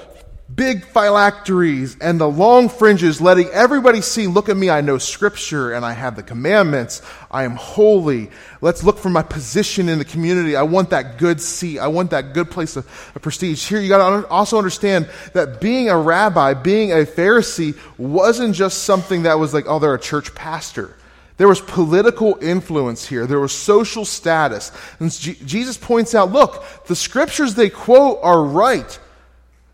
big 0.54 0.84
phylacteries 0.84 1.96
and 2.00 2.20
the 2.20 2.28
long 2.28 2.68
fringes, 2.68 3.20
letting 3.20 3.48
everybody 3.48 4.00
see, 4.00 4.26
look 4.26 4.48
at 4.48 4.56
me, 4.56 4.70
I 4.70 4.82
know 4.82 4.98
scripture 4.98 5.72
and 5.72 5.84
I 5.84 5.92
have 5.92 6.16
the 6.16 6.22
commandments. 6.22 7.02
I 7.30 7.44
am 7.44 7.56
holy. 7.56 8.30
Let's 8.60 8.84
look 8.84 8.98
for 8.98 9.08
my 9.08 9.22
position 9.22 9.88
in 9.88 9.98
the 9.98 10.04
community. 10.04 10.54
I 10.54 10.62
want 10.62 10.90
that 10.90 11.18
good 11.18 11.40
seat. 11.40 11.78
I 11.78 11.88
want 11.88 12.10
that 12.10 12.34
good 12.34 12.50
place 12.50 12.76
of, 12.76 12.86
of 13.16 13.22
prestige. 13.22 13.66
Here, 13.66 13.80
you 13.80 13.88
got 13.88 14.20
to 14.20 14.28
also 14.28 14.58
understand 14.58 15.08
that 15.32 15.60
being 15.60 15.88
a 15.90 15.98
rabbi, 15.98 16.54
being 16.54 16.92
a 16.92 17.04
Pharisee, 17.04 17.76
wasn't 17.98 18.54
just 18.54 18.84
something 18.84 19.24
that 19.24 19.38
was 19.38 19.54
like, 19.54 19.64
oh, 19.66 19.78
they're 19.78 19.94
a 19.94 20.00
church 20.00 20.34
pastor. 20.34 20.94
There 21.36 21.48
was 21.48 21.60
political 21.60 22.38
influence 22.40 23.06
here. 23.06 23.26
There 23.26 23.40
was 23.40 23.52
social 23.52 24.04
status. 24.04 24.70
And 25.00 25.10
G- 25.10 25.36
Jesus 25.44 25.76
points 25.76 26.14
out 26.14 26.30
look, 26.30 26.64
the 26.86 26.94
scriptures 26.94 27.54
they 27.54 27.70
quote 27.70 28.20
are 28.22 28.42
right. 28.42 28.98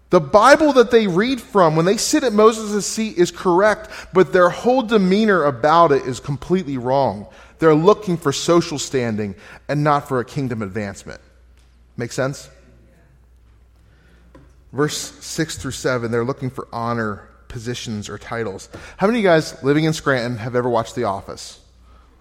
The 0.09 0.21
Bible 0.21 0.73
that 0.73 0.91
they 0.91 1.07
read 1.07 1.41
from 1.41 1.77
when 1.77 1.85
they 1.85 1.97
sit 1.97 2.25
at 2.25 2.33
Moses' 2.33 2.85
seat 2.85 3.17
is 3.17 3.31
correct, 3.31 3.91
but 4.13 4.33
their 4.33 4.49
whole 4.49 4.83
demeanor 4.83 5.45
about 5.45 5.93
it 5.93 6.05
is 6.05 6.19
completely 6.19 6.79
wrong. 6.79 7.29
They're 7.61 7.75
looking 7.75 8.17
for 8.17 8.33
social 8.33 8.79
standing 8.79 9.37
and 9.69 9.85
not 9.85 10.09
for 10.09 10.19
a 10.19 10.25
kingdom 10.25 10.63
advancement. 10.63 11.21
Make 11.97 12.11
sense? 12.11 12.49
Verse 14.73 14.97
6 14.97 15.59
through 15.59 15.73
7, 15.73 16.11
they're 16.11 16.25
looking 16.25 16.51
for 16.51 16.67
honor 16.73 17.30
positions 17.51 18.09
or 18.09 18.17
titles. 18.17 18.71
How 18.97 19.07
many 19.07 19.19
of 19.19 19.25
you 19.25 19.29
guys 19.29 19.63
living 19.63 19.85
in 19.85 19.93
Scranton 19.93 20.39
have 20.39 20.57
ever 20.57 20.71
watched 20.71 20.95
The 20.95 21.05
Office? 21.05 21.61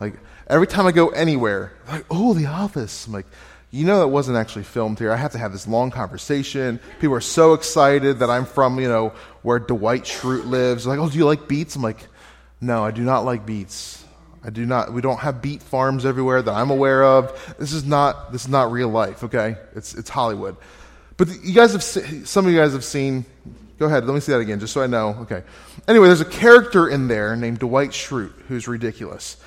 Like, 0.01 0.15
every 0.47 0.67
time 0.67 0.85
I 0.85 0.91
go 0.91 1.09
anywhere, 1.09 1.71
like, 1.87 2.05
oh, 2.11 2.33
The 2.33 2.47
Office. 2.47 3.07
I'm 3.07 3.13
like, 3.13 3.27
you 3.71 3.85
know, 3.85 3.99
that 3.99 4.07
wasn't 4.07 4.37
actually 4.37 4.63
filmed 4.63 4.99
here. 4.99 5.11
I 5.11 5.15
have 5.15 5.33
to 5.33 5.37
have 5.37 5.51
this 5.51 5.67
long 5.67 5.91
conversation. 5.91 6.79
People 6.99 7.15
are 7.15 7.21
so 7.21 7.53
excited 7.53 8.19
that 8.19 8.29
I'm 8.29 8.45
from, 8.45 8.79
you 8.79 8.89
know, 8.89 9.13
where 9.43 9.59
Dwight 9.59 10.03
Schrute 10.03 10.45
lives. 10.45 10.83
They're 10.83 10.97
like, 10.97 11.05
oh, 11.05 11.09
do 11.09 11.17
you 11.17 11.25
like 11.25 11.47
beets? 11.47 11.75
I'm 11.75 11.83
like, 11.83 12.07
no, 12.61 12.83
I 12.83 12.91
do 12.91 13.03
not 13.03 13.25
like 13.25 13.45
beets. 13.45 14.03
I 14.43 14.49
do 14.49 14.65
not. 14.65 14.93
We 14.93 15.01
don't 15.01 15.19
have 15.19 15.41
beet 15.41 15.61
farms 15.61 16.05
everywhere 16.05 16.41
that 16.41 16.51
I'm 16.51 16.71
aware 16.71 17.03
of. 17.03 17.55
This 17.59 17.73
is 17.73 17.83
not. 17.83 18.31
This 18.31 18.43
is 18.43 18.47
not 18.47 18.71
real 18.71 18.89
life. 18.89 19.23
Okay, 19.25 19.55
it's 19.75 19.93
it's 19.93 20.09
Hollywood. 20.09 20.55
But 21.17 21.27
you 21.43 21.53
guys 21.53 21.73
have. 21.73 21.83
Some 21.83 22.45
of 22.45 22.51
you 22.51 22.57
guys 22.57 22.73
have 22.73 22.85
seen 22.85 23.25
Go 23.79 23.85
ahead, 23.85 24.05
let 24.05 24.13
me 24.13 24.19
see 24.19 24.33
that 24.33 24.39
again, 24.39 24.59
just 24.59 24.73
so 24.73 24.81
I 24.81 24.87
know. 24.87 25.15
Okay. 25.21 25.41
Anyway, 25.87 26.07
there's 26.07 26.19
a 26.19 26.25
character 26.25 26.89
in 26.89 27.07
there 27.07 27.37
named 27.37 27.59
Dwight 27.59 27.91
Schrute 27.91 28.33
who's 28.49 28.67
ridiculous. 28.67 29.37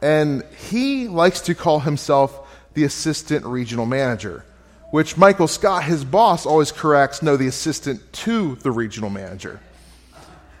And 0.00 0.42
he 0.70 1.06
likes 1.06 1.42
to 1.42 1.54
call 1.54 1.80
himself 1.80 2.48
the 2.72 2.84
assistant 2.84 3.44
regional 3.44 3.84
manager, 3.84 4.46
which 4.90 5.18
Michael 5.18 5.48
Scott, 5.48 5.84
his 5.84 6.02
boss, 6.02 6.46
always 6.46 6.72
corrects 6.72 7.22
no, 7.22 7.36
the 7.36 7.46
assistant 7.46 8.10
to 8.14 8.54
the 8.56 8.70
regional 8.70 9.10
manager. 9.10 9.60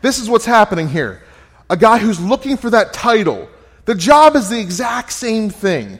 This 0.02 0.18
is 0.18 0.28
what's 0.28 0.44
happening 0.44 0.88
here. 0.88 1.22
A 1.70 1.78
guy 1.78 1.96
who's 1.96 2.20
looking 2.20 2.58
for 2.58 2.68
that 2.70 2.92
title. 2.92 3.48
The 3.86 3.94
job 3.94 4.36
is 4.36 4.50
the 4.50 4.60
exact 4.60 5.12
same 5.12 5.48
thing. 5.48 5.98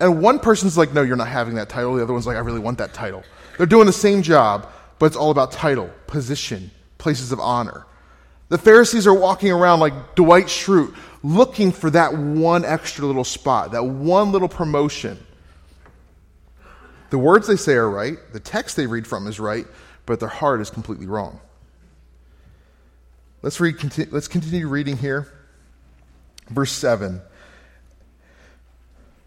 And 0.00 0.20
one 0.20 0.40
person's 0.40 0.76
like, 0.76 0.92
no, 0.92 1.02
you're 1.02 1.14
not 1.14 1.28
having 1.28 1.54
that 1.54 1.68
title. 1.68 1.94
The 1.94 2.02
other 2.02 2.12
one's 2.12 2.26
like, 2.26 2.36
I 2.36 2.40
really 2.40 2.58
want 2.58 2.78
that 2.78 2.94
title. 2.94 3.22
They're 3.58 3.66
doing 3.66 3.86
the 3.86 3.92
same 3.92 4.22
job 4.22 4.66
but 5.00 5.06
it's 5.06 5.16
all 5.16 5.30
about 5.30 5.50
title, 5.50 5.90
position, 6.06 6.70
places 6.98 7.32
of 7.32 7.40
honor. 7.40 7.86
The 8.50 8.58
Pharisees 8.58 9.06
are 9.06 9.14
walking 9.14 9.50
around 9.50 9.80
like 9.80 10.14
Dwight 10.14 10.46
Schrute, 10.46 10.94
looking 11.22 11.72
for 11.72 11.88
that 11.90 12.14
one 12.14 12.66
extra 12.66 13.06
little 13.06 13.24
spot, 13.24 13.72
that 13.72 13.82
one 13.82 14.30
little 14.30 14.48
promotion. 14.48 15.18
The 17.08 17.16
words 17.18 17.46
they 17.46 17.56
say 17.56 17.74
are 17.74 17.88
right, 17.88 18.18
the 18.34 18.40
text 18.40 18.76
they 18.76 18.86
read 18.86 19.06
from 19.06 19.26
is 19.26 19.40
right, 19.40 19.66
but 20.04 20.20
their 20.20 20.28
heart 20.28 20.60
is 20.60 20.68
completely 20.68 21.06
wrong. 21.06 21.40
Let's, 23.40 23.58
read, 23.58 23.78
continue, 23.78 24.12
let's 24.12 24.28
continue 24.28 24.68
reading 24.68 24.98
here. 24.98 25.32
Verse 26.50 26.72
7. 26.72 27.22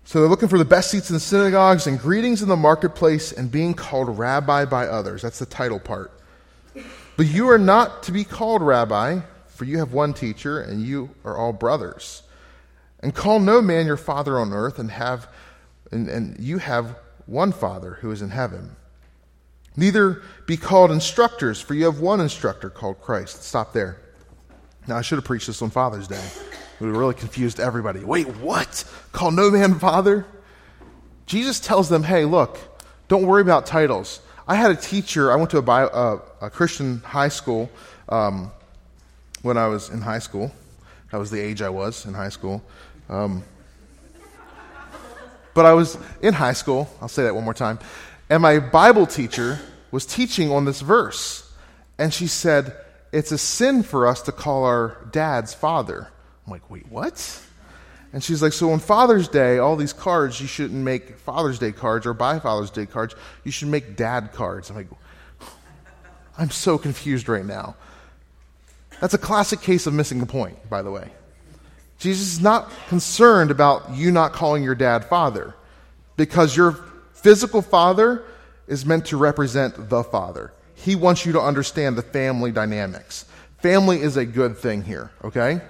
So 0.05 0.19
they're 0.19 0.29
looking 0.29 0.49
for 0.49 0.57
the 0.57 0.65
best 0.65 0.91
seats 0.91 1.09
in 1.09 1.13
the 1.13 1.19
synagogues 1.19 1.87
and 1.87 1.99
greetings 1.99 2.41
in 2.41 2.49
the 2.49 2.57
marketplace 2.57 3.31
and 3.31 3.51
being 3.51 3.73
called 3.73 4.17
rabbi 4.17 4.65
by 4.65 4.87
others. 4.87 5.21
That's 5.21 5.39
the 5.39 5.45
title 5.45 5.79
part. 5.79 6.11
But 7.15 7.27
you 7.27 7.49
are 7.49 7.57
not 7.57 8.03
to 8.03 8.11
be 8.11 8.23
called 8.23 8.61
rabbi, 8.61 9.21
for 9.47 9.65
you 9.65 9.77
have 9.79 9.93
one 9.93 10.13
teacher, 10.13 10.59
and 10.59 10.81
you 10.81 11.11
are 11.23 11.37
all 11.37 11.53
brothers. 11.53 12.23
And 12.99 13.13
call 13.13 13.39
no 13.39 13.61
man 13.61 13.85
your 13.85 13.97
father 13.97 14.39
on 14.39 14.51
earth, 14.51 14.79
and 14.79 14.91
have 14.91 15.27
and, 15.93 16.09
and 16.09 16.39
you 16.39 16.57
have 16.57 16.97
one 17.25 17.51
Father 17.51 17.99
who 18.01 18.11
is 18.11 18.21
in 18.21 18.29
heaven. 18.29 18.75
Neither 19.77 20.21
be 20.45 20.57
called 20.57 20.91
instructors, 20.91 21.61
for 21.61 21.73
you 21.73 21.85
have 21.85 21.99
one 21.99 22.19
instructor 22.19 22.69
called 22.69 22.99
Christ. 23.01 23.43
Stop 23.43 23.73
there. 23.73 23.97
Now, 24.87 24.97
I 24.97 25.01
should 25.01 25.17
have 25.17 25.25
preached 25.25 25.47
this 25.47 25.61
on 25.61 25.69
Father's 25.69 26.07
Day. 26.07 26.23
It 26.83 26.87
really 26.87 27.13
confused 27.13 27.59
everybody. 27.59 28.03
Wait, 28.03 28.27
what? 28.27 28.83
Call 29.11 29.31
no 29.31 29.49
man 29.49 29.79
Father? 29.79 30.25
Jesus 31.25 31.59
tells 31.59 31.89
them, 31.89 32.03
hey, 32.03 32.25
look, 32.25 32.59
don't 33.07 33.25
worry 33.25 33.41
about 33.41 33.65
titles. 33.65 34.19
I 34.47 34.55
had 34.55 34.71
a 34.71 34.75
teacher, 34.75 35.31
I 35.31 35.35
went 35.37 35.51
to 35.51 35.57
a, 35.57 35.61
bio, 35.61 35.87
uh, 35.87 36.19
a 36.41 36.49
Christian 36.49 36.99
high 36.99 37.29
school 37.29 37.69
um, 38.09 38.51
when 39.41 39.57
I 39.57 39.67
was 39.67 39.89
in 39.89 40.01
high 40.01 40.19
school. 40.19 40.51
That 41.11 41.17
was 41.17 41.31
the 41.31 41.39
age 41.39 41.61
I 41.61 41.69
was 41.69 42.05
in 42.05 42.13
high 42.13 42.29
school. 42.29 42.61
Um, 43.09 43.43
but 45.53 45.65
I 45.65 45.73
was 45.73 45.97
in 46.21 46.33
high 46.33 46.53
school, 46.53 46.89
I'll 47.01 47.07
say 47.07 47.23
that 47.23 47.35
one 47.35 47.43
more 47.43 47.53
time, 47.53 47.79
and 48.29 48.41
my 48.41 48.59
Bible 48.59 49.05
teacher 49.05 49.59
was 49.91 50.05
teaching 50.05 50.51
on 50.51 50.65
this 50.65 50.81
verse. 50.81 51.49
And 51.97 52.13
she 52.13 52.27
said, 52.27 52.75
It's 53.11 53.31
a 53.31 53.37
sin 53.37 53.83
for 53.83 54.07
us 54.07 54.23
to 54.23 54.31
call 54.31 54.65
our 54.65 54.97
dads 55.11 55.53
father. 55.53 56.09
I'm 56.45 56.51
like, 56.51 56.69
Wait, 56.69 56.89
what? 56.89 57.41
And 58.11 58.23
she's 58.23 58.41
like, 58.41 58.53
So 58.53 58.71
on 58.71 58.79
Father's 58.79 59.27
Day, 59.27 59.57
all 59.57 59.75
these 59.75 59.93
cards, 59.93 60.39
you 60.39 60.47
shouldn't 60.47 60.79
make 60.79 61.17
Father's 61.17 61.59
Day 61.59 61.71
cards 61.71 62.05
or 62.05 62.13
buy 62.13 62.39
Father's 62.39 62.71
Day 62.71 62.85
cards. 62.85 63.15
You 63.43 63.51
should 63.51 63.69
make 63.69 63.95
dad 63.95 64.31
cards. 64.33 64.69
I'm 64.69 64.75
like, 64.75 64.87
I'm 66.37 66.51
so 66.51 66.77
confused 66.77 67.27
right 67.27 67.45
now. 67.45 67.75
That's 68.99 69.13
a 69.13 69.19
classic 69.19 69.61
case 69.61 69.85
of 69.85 69.93
missing 69.93 70.19
the 70.19 70.25
point, 70.25 70.69
by 70.69 70.81
the 70.81 70.91
way. 70.91 71.11
Jesus 71.97 72.33
is 72.33 72.41
not 72.41 72.71
concerned 72.87 73.51
about 73.51 73.91
you 73.93 74.11
not 74.11 74.33
calling 74.33 74.63
your 74.63 74.75
dad 74.75 75.05
father 75.05 75.55
because 76.15 76.55
your 76.55 76.73
physical 77.13 77.61
father 77.61 78.23
is 78.67 78.85
meant 78.85 79.05
to 79.07 79.17
represent 79.17 79.89
the 79.89 80.03
father. 80.03 80.53
He 80.75 80.95
wants 80.95 81.25
you 81.25 81.33
to 81.33 81.41
understand 81.41 81.97
the 81.97 82.01
family 82.01 82.51
dynamics. 82.51 83.25
Family 83.59 84.01
is 84.01 84.17
a 84.17 84.25
good 84.25 84.57
thing 84.57 84.83
here, 84.83 85.11
okay? 85.23 85.61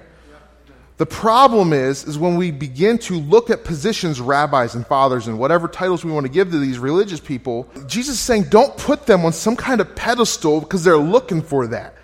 The 1.03 1.07
problem 1.07 1.73
is, 1.73 2.05
is 2.05 2.17
when 2.17 2.37
we 2.37 2.49
begin 2.49 2.97
to 2.99 3.15
look 3.15 3.49
at 3.49 3.65
positions, 3.65 4.21
rabbis 4.21 4.73
and 4.73 4.87
fathers 4.87 5.27
and 5.27 5.37
whatever 5.37 5.67
titles 5.67 6.05
we 6.05 6.13
want 6.13 6.25
to 6.25 6.31
give 6.31 6.49
to 6.51 6.57
these 6.57 6.79
religious 6.79 7.19
people, 7.19 7.67
Jesus 7.87 8.15
is 8.15 8.21
saying 8.21 8.43
don't 8.43 8.77
put 8.77 9.05
them 9.05 9.25
on 9.25 9.33
some 9.33 9.57
kind 9.57 9.81
of 9.81 9.97
pedestal 9.97 10.61
because 10.61 10.85
they're 10.85 10.95
looking 10.95 11.41
for 11.41 11.67
that. 11.67 11.95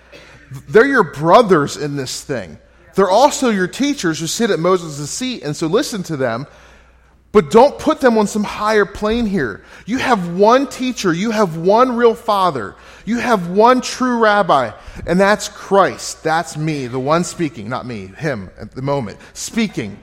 They're 0.67 0.85
your 0.85 1.05
brothers 1.05 1.77
in 1.77 1.95
this 1.95 2.21
thing. 2.25 2.59
They're 2.95 3.09
also 3.09 3.51
your 3.51 3.69
teachers 3.69 4.19
who 4.19 4.27
sit 4.27 4.49
at 4.49 4.59
Moses' 4.59 5.09
seat, 5.09 5.43
and 5.43 5.55
so 5.55 5.67
listen 5.67 6.03
to 6.03 6.17
them. 6.17 6.45
But 7.31 7.51
don't 7.51 7.77
put 7.77 8.01
them 8.01 8.17
on 8.17 8.25
some 8.25 8.43
higher 8.43 8.85
plane 8.85 9.27
here. 9.27 9.63
You 9.85 9.99
have 9.99 10.35
one 10.35 10.67
teacher, 10.67 11.13
you 11.13 11.29
have 11.29 11.57
one 11.57 11.95
real 11.95 12.15
father, 12.15 12.75
you 13.05 13.19
have 13.19 13.49
one 13.49 13.81
true 13.81 14.17
rabbi, 14.17 14.71
and 15.05 15.19
that's 15.19 15.47
Christ. 15.47 16.23
That's 16.23 16.57
me, 16.57 16.87
the 16.87 16.99
one 16.99 17.23
speaking, 17.23 17.69
not 17.69 17.85
me, 17.85 18.07
him 18.07 18.49
at 18.59 18.71
the 18.71 18.81
moment, 18.81 19.19
speaking. 19.33 19.99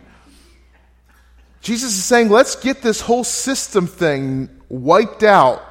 Jesus 1.62 1.94
is 1.94 2.04
saying, 2.04 2.28
let's 2.28 2.54
get 2.54 2.80
this 2.80 3.00
whole 3.00 3.24
system 3.24 3.88
thing 3.88 4.48
wiped 4.68 5.24
out 5.24 5.64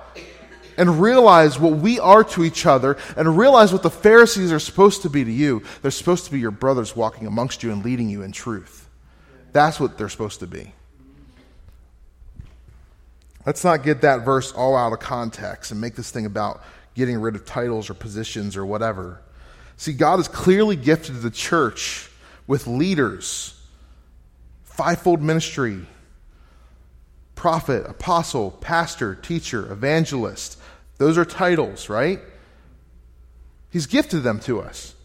and 0.78 1.02
realize 1.02 1.58
what 1.58 1.78
we 1.78 2.02
are 2.02 2.26
to 2.26 2.44
each 2.44 2.66
other 2.66 2.98
and 3.16 3.38
realize 3.38 3.72
what 3.72 3.82
the 3.82 3.90
Pharisees 3.90 4.52
are 4.52 4.60
supposed 4.60 5.04
to 5.04 5.10
be 5.10 5.24
to 5.24 5.32
you. 5.32 5.64
They're 5.82 5.92
supposed 5.92 6.26
to 6.26 6.32
be 6.32 6.40
your 6.40 6.52
brothers 6.52 6.98
walking 6.98 7.28
amongst 7.28 7.64
you 7.64 7.72
and 7.72 7.86
leading 7.86 8.10
you 8.10 8.24
in 8.24 8.34
truth. 8.34 8.90
That's 9.54 9.80
what 9.80 9.98
they're 9.98 10.10
supposed 10.10 10.42
to 10.42 10.48
be. 10.48 10.74
Let's 13.46 13.64
not 13.64 13.84
get 13.84 14.02
that 14.02 14.26
verse 14.26 14.52
all 14.52 14.76
out 14.76 14.94
of 14.94 15.00
context 15.00 15.72
and 15.72 15.80
make 15.80 15.96
this 15.96 16.12
thing 16.12 16.26
about 16.26 16.64
getting 16.96 17.20
rid 17.20 17.36
of 17.36 17.46
titles 17.46 17.90
or 17.90 17.94
positions 17.94 18.58
or 18.58 18.66
whatever. 18.66 19.22
See, 19.78 19.94
God 19.94 20.18
has 20.18 20.28
clearly 20.28 20.76
gifted 20.76 21.22
the 21.22 21.30
church 21.30 22.10
with 22.48 22.66
leaders, 22.68 23.60
fivefold 24.64 25.22
ministry, 25.22 25.86
prophet, 27.36 27.86
apostle, 27.88 28.52
pastor, 28.52 29.16
teacher, 29.16 29.72
evangelist, 29.72 30.58
those 30.98 31.18
are 31.18 31.26
titles, 31.26 31.90
right? 31.90 32.20
He's 33.70 33.86
gifted 33.86 34.24
them 34.24 34.40
to 34.42 34.62
us. 34.62 34.96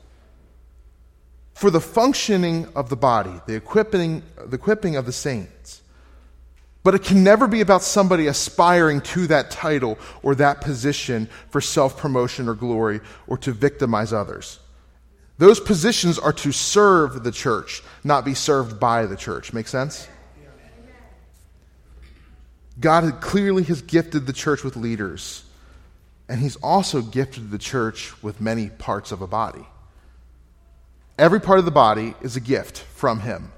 For 1.54 1.70
the 1.70 1.80
functioning 1.80 2.68
of 2.74 2.88
the 2.88 2.96
body, 2.96 3.40
the 3.46 3.54
equipping, 3.54 4.22
the 4.36 4.56
equipping 4.56 4.96
of 4.96 5.06
the 5.06 5.12
saints. 5.12 5.79
But 6.82 6.94
it 6.94 7.02
can 7.02 7.22
never 7.22 7.46
be 7.46 7.60
about 7.60 7.82
somebody 7.82 8.26
aspiring 8.26 9.02
to 9.02 9.26
that 9.26 9.50
title 9.50 9.98
or 10.22 10.34
that 10.36 10.62
position 10.62 11.28
for 11.50 11.60
self 11.60 11.98
promotion 11.98 12.48
or 12.48 12.54
glory 12.54 13.00
or 13.26 13.36
to 13.38 13.52
victimize 13.52 14.12
others. 14.12 14.58
Those 15.36 15.60
positions 15.60 16.18
are 16.18 16.32
to 16.34 16.52
serve 16.52 17.22
the 17.22 17.32
church, 17.32 17.82
not 18.04 18.24
be 18.24 18.34
served 18.34 18.80
by 18.80 19.06
the 19.06 19.16
church. 19.16 19.52
Make 19.52 19.68
sense? 19.68 20.08
God 22.78 23.20
clearly 23.20 23.62
has 23.64 23.82
gifted 23.82 24.26
the 24.26 24.32
church 24.32 24.64
with 24.64 24.76
leaders 24.76 25.44
and 26.30 26.38
he's 26.38 26.54
also 26.56 27.02
gifted 27.02 27.50
the 27.50 27.58
church 27.58 28.14
with 28.22 28.40
many 28.40 28.68
parts 28.68 29.10
of 29.10 29.20
a 29.20 29.26
body. 29.26 29.66
Every 31.18 31.40
part 31.40 31.58
of 31.58 31.64
the 31.64 31.72
body 31.72 32.14
is 32.22 32.36
a 32.36 32.40
gift 32.40 32.78
from 32.78 33.18
him. 33.18 33.50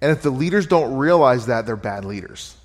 And 0.00 0.12
if 0.12 0.22
the 0.22 0.30
leaders 0.30 0.66
don't 0.66 0.96
realize 0.96 1.46
that, 1.46 1.66
they're 1.66 1.76
bad 1.76 2.04
leaders. 2.04 2.56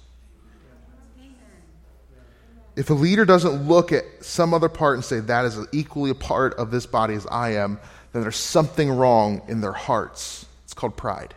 If 2.76 2.90
a 2.90 2.94
leader 2.94 3.26
doesn't 3.26 3.68
look 3.68 3.92
at 3.92 4.06
some 4.22 4.54
other 4.54 4.70
part 4.70 4.96
and 4.96 5.04
say, 5.04 5.20
that 5.20 5.46
is 5.46 5.60
equally 5.72 6.10
a 6.10 6.16
part 6.16 6.54
of 6.56 6.72
this 6.72 6.86
body 6.86 7.16
as 7.16 7.28
I 7.28 7.56
am, 7.56 7.80
then 8.14 8.22
there's 8.22 8.38
something 8.38 8.90
wrong 8.90 9.42
in 9.48 9.62
their 9.62 9.74
hearts. 9.74 10.46
It's 10.64 10.74
called 10.74 10.96
pride. 10.96 11.34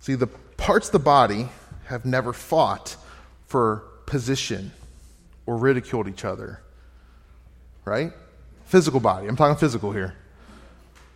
See, 0.00 0.14
the 0.14 0.26
parts 0.26 0.88
of 0.88 0.92
the 0.92 0.98
body 0.98 1.48
have 1.86 2.04
never 2.04 2.32
fought 2.32 2.96
for 3.46 3.84
position 4.06 4.72
or 5.46 5.56
ridiculed 5.56 6.08
each 6.08 6.24
other. 6.24 6.60
Right? 7.84 8.12
Physical 8.66 9.00
body. 9.00 9.26
I'm 9.26 9.36
talking 9.36 9.56
physical 9.56 9.92
here. 9.92 10.14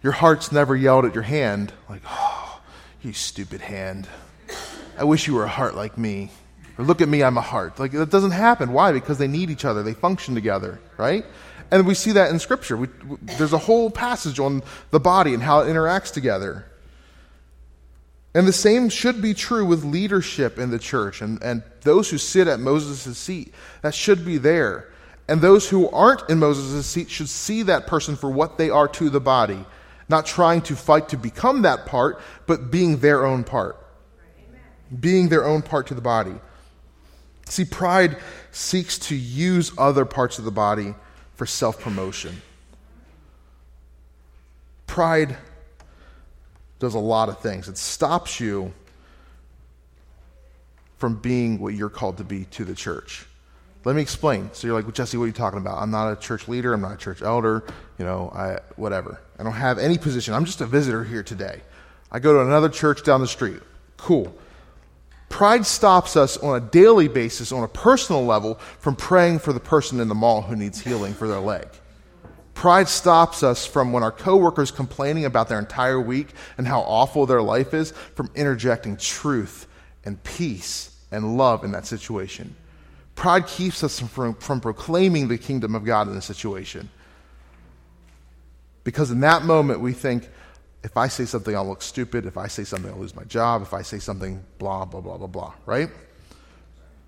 Your 0.02 0.12
heart's 0.12 0.50
never 0.50 0.74
yelled 0.74 1.04
at 1.04 1.14
your 1.14 1.22
hand, 1.22 1.72
like, 1.88 2.02
oh, 2.06 2.21
you 3.04 3.12
stupid 3.12 3.60
hand. 3.60 4.08
I 4.98 5.04
wish 5.04 5.26
you 5.26 5.34
were 5.34 5.44
a 5.44 5.48
heart 5.48 5.74
like 5.74 5.96
me. 5.98 6.30
Or 6.78 6.84
look 6.84 7.00
at 7.00 7.08
me, 7.08 7.22
I'm 7.22 7.36
a 7.36 7.42
heart. 7.42 7.78
Like, 7.78 7.92
that 7.92 8.10
doesn't 8.10 8.30
happen. 8.30 8.72
Why? 8.72 8.92
Because 8.92 9.18
they 9.18 9.28
need 9.28 9.50
each 9.50 9.64
other, 9.64 9.82
they 9.82 9.94
function 9.94 10.34
together, 10.34 10.80
right? 10.96 11.24
And 11.70 11.86
we 11.86 11.94
see 11.94 12.12
that 12.12 12.30
in 12.30 12.38
Scripture. 12.38 12.76
We, 12.76 12.88
there's 13.22 13.52
a 13.52 13.58
whole 13.58 13.90
passage 13.90 14.38
on 14.38 14.62
the 14.90 15.00
body 15.00 15.32
and 15.34 15.42
how 15.42 15.60
it 15.60 15.66
interacts 15.66 16.12
together. 16.12 16.66
And 18.34 18.46
the 18.46 18.52
same 18.52 18.88
should 18.88 19.20
be 19.20 19.34
true 19.34 19.64
with 19.66 19.84
leadership 19.84 20.58
in 20.58 20.70
the 20.70 20.78
church 20.78 21.20
and, 21.20 21.42
and 21.42 21.62
those 21.82 22.10
who 22.10 22.18
sit 22.18 22.48
at 22.48 22.60
Moses' 22.60 23.18
seat. 23.18 23.52
That 23.82 23.94
should 23.94 24.24
be 24.24 24.38
there. 24.38 24.88
And 25.28 25.40
those 25.40 25.68
who 25.68 25.88
aren't 25.90 26.28
in 26.28 26.38
Moses' 26.38 26.86
seat 26.86 27.10
should 27.10 27.28
see 27.28 27.62
that 27.64 27.86
person 27.86 28.16
for 28.16 28.30
what 28.30 28.58
they 28.58 28.70
are 28.70 28.88
to 28.88 29.10
the 29.10 29.20
body, 29.20 29.64
not 30.08 30.26
trying 30.26 30.62
to 30.62 30.76
fight 30.76 31.08
to 31.10 31.16
become 31.16 31.62
that 31.62 31.86
part, 31.86 32.20
but 32.46 32.70
being 32.70 32.98
their 32.98 33.24
own 33.24 33.44
part. 33.44 33.76
Being 34.98 35.28
their 35.28 35.44
own 35.44 35.62
part 35.62 35.86
to 35.88 35.94
the 35.94 36.00
body. 36.00 36.34
See, 37.46 37.64
pride 37.64 38.16
seeks 38.50 38.98
to 38.98 39.16
use 39.16 39.72
other 39.76 40.04
parts 40.04 40.38
of 40.38 40.44
the 40.44 40.50
body 40.50 40.94
for 41.34 41.46
self 41.46 41.80
promotion. 41.80 42.42
Pride 44.86 45.36
does 46.78 46.94
a 46.94 46.98
lot 46.98 47.28
of 47.28 47.40
things. 47.40 47.68
It 47.68 47.78
stops 47.78 48.40
you 48.40 48.72
from 50.98 51.16
being 51.16 51.58
what 51.58 51.74
you're 51.74 51.90
called 51.90 52.18
to 52.18 52.24
be 52.24 52.44
to 52.46 52.64
the 52.64 52.74
church. 52.74 53.26
Let 53.84 53.96
me 53.96 54.02
explain. 54.02 54.50
So 54.52 54.66
you're 54.66 54.76
like, 54.76 54.84
well, 54.84 54.92
Jesse, 54.92 55.16
what 55.16 55.24
are 55.24 55.28
you 55.28 55.32
talking 55.32 55.58
about? 55.58 55.78
I'm 55.78 55.90
not 55.90 56.12
a 56.12 56.16
church 56.16 56.46
leader. 56.46 56.72
I'm 56.72 56.80
not 56.80 56.92
a 56.92 56.96
church 56.96 57.20
elder. 57.20 57.64
You 57.98 58.04
know, 58.04 58.30
I, 58.34 58.58
whatever. 58.76 59.20
I 59.38 59.42
don't 59.42 59.52
have 59.52 59.78
any 59.78 59.98
position. 59.98 60.34
I'm 60.34 60.44
just 60.44 60.60
a 60.60 60.66
visitor 60.66 61.02
here 61.02 61.22
today. 61.22 61.60
I 62.10 62.20
go 62.20 62.32
to 62.32 62.40
another 62.40 62.68
church 62.68 63.02
down 63.02 63.20
the 63.20 63.26
street. 63.26 63.60
Cool. 63.96 64.32
Pride 65.28 65.64
stops 65.64 66.16
us 66.16 66.36
on 66.36 66.56
a 66.56 66.60
daily 66.60 67.08
basis, 67.08 67.52
on 67.52 67.64
a 67.64 67.68
personal 67.68 68.24
level, 68.24 68.56
from 68.78 68.94
praying 68.94 69.38
for 69.38 69.52
the 69.52 69.60
person 69.60 69.98
in 69.98 70.08
the 70.08 70.14
mall 70.14 70.42
who 70.42 70.54
needs 70.54 70.80
healing 70.80 71.14
for 71.14 71.26
their 71.26 71.40
leg. 71.40 71.66
Pride 72.54 72.86
stops 72.86 73.42
us 73.42 73.66
from 73.66 73.92
when 73.92 74.02
our 74.02 74.12
coworkers 74.12 74.70
complaining 74.70 75.24
about 75.24 75.48
their 75.48 75.58
entire 75.58 76.00
week 76.00 76.28
and 76.58 76.68
how 76.68 76.80
awful 76.82 77.24
their 77.24 77.42
life 77.42 77.72
is 77.72 77.92
from 78.14 78.30
interjecting 78.34 78.96
truth 78.96 79.66
and 80.04 80.22
peace 80.22 80.94
and 81.10 81.38
love 81.38 81.64
in 81.64 81.72
that 81.72 81.86
situation. 81.86 82.54
Pride 83.22 83.46
keeps 83.46 83.84
us 83.84 84.00
from, 84.00 84.34
from 84.34 84.60
proclaiming 84.60 85.28
the 85.28 85.38
kingdom 85.38 85.76
of 85.76 85.84
God 85.84 86.08
in 86.08 86.16
a 86.16 86.20
situation. 86.20 86.88
Because 88.82 89.12
in 89.12 89.20
that 89.20 89.44
moment, 89.44 89.78
we 89.78 89.92
think, 89.92 90.28
if 90.82 90.96
I 90.96 91.06
say 91.06 91.24
something, 91.26 91.54
I'll 91.54 91.68
look 91.68 91.82
stupid. 91.82 92.26
If 92.26 92.36
I 92.36 92.48
say 92.48 92.64
something, 92.64 92.90
I'll 92.90 92.98
lose 92.98 93.14
my 93.14 93.22
job. 93.22 93.62
If 93.62 93.74
I 93.74 93.82
say 93.82 94.00
something, 94.00 94.42
blah, 94.58 94.86
blah, 94.86 95.00
blah, 95.00 95.18
blah, 95.18 95.28
blah, 95.28 95.54
right? 95.66 95.88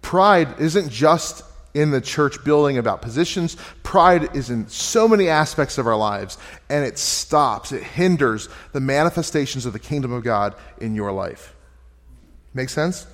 Pride 0.02 0.60
isn't 0.60 0.88
just 0.88 1.42
in 1.74 1.90
the 1.90 2.00
church 2.00 2.44
building 2.44 2.78
about 2.78 3.02
positions. 3.02 3.56
Pride 3.82 4.36
is 4.36 4.50
in 4.50 4.68
so 4.68 5.08
many 5.08 5.28
aspects 5.28 5.78
of 5.78 5.88
our 5.88 5.96
lives, 5.96 6.38
and 6.70 6.84
it 6.84 6.96
stops, 6.96 7.72
it 7.72 7.82
hinders 7.82 8.48
the 8.70 8.78
manifestations 8.78 9.66
of 9.66 9.72
the 9.72 9.80
kingdom 9.80 10.12
of 10.12 10.22
God 10.22 10.54
in 10.78 10.94
your 10.94 11.10
life. 11.10 11.56
Make 12.54 12.68
sense? 12.68 13.04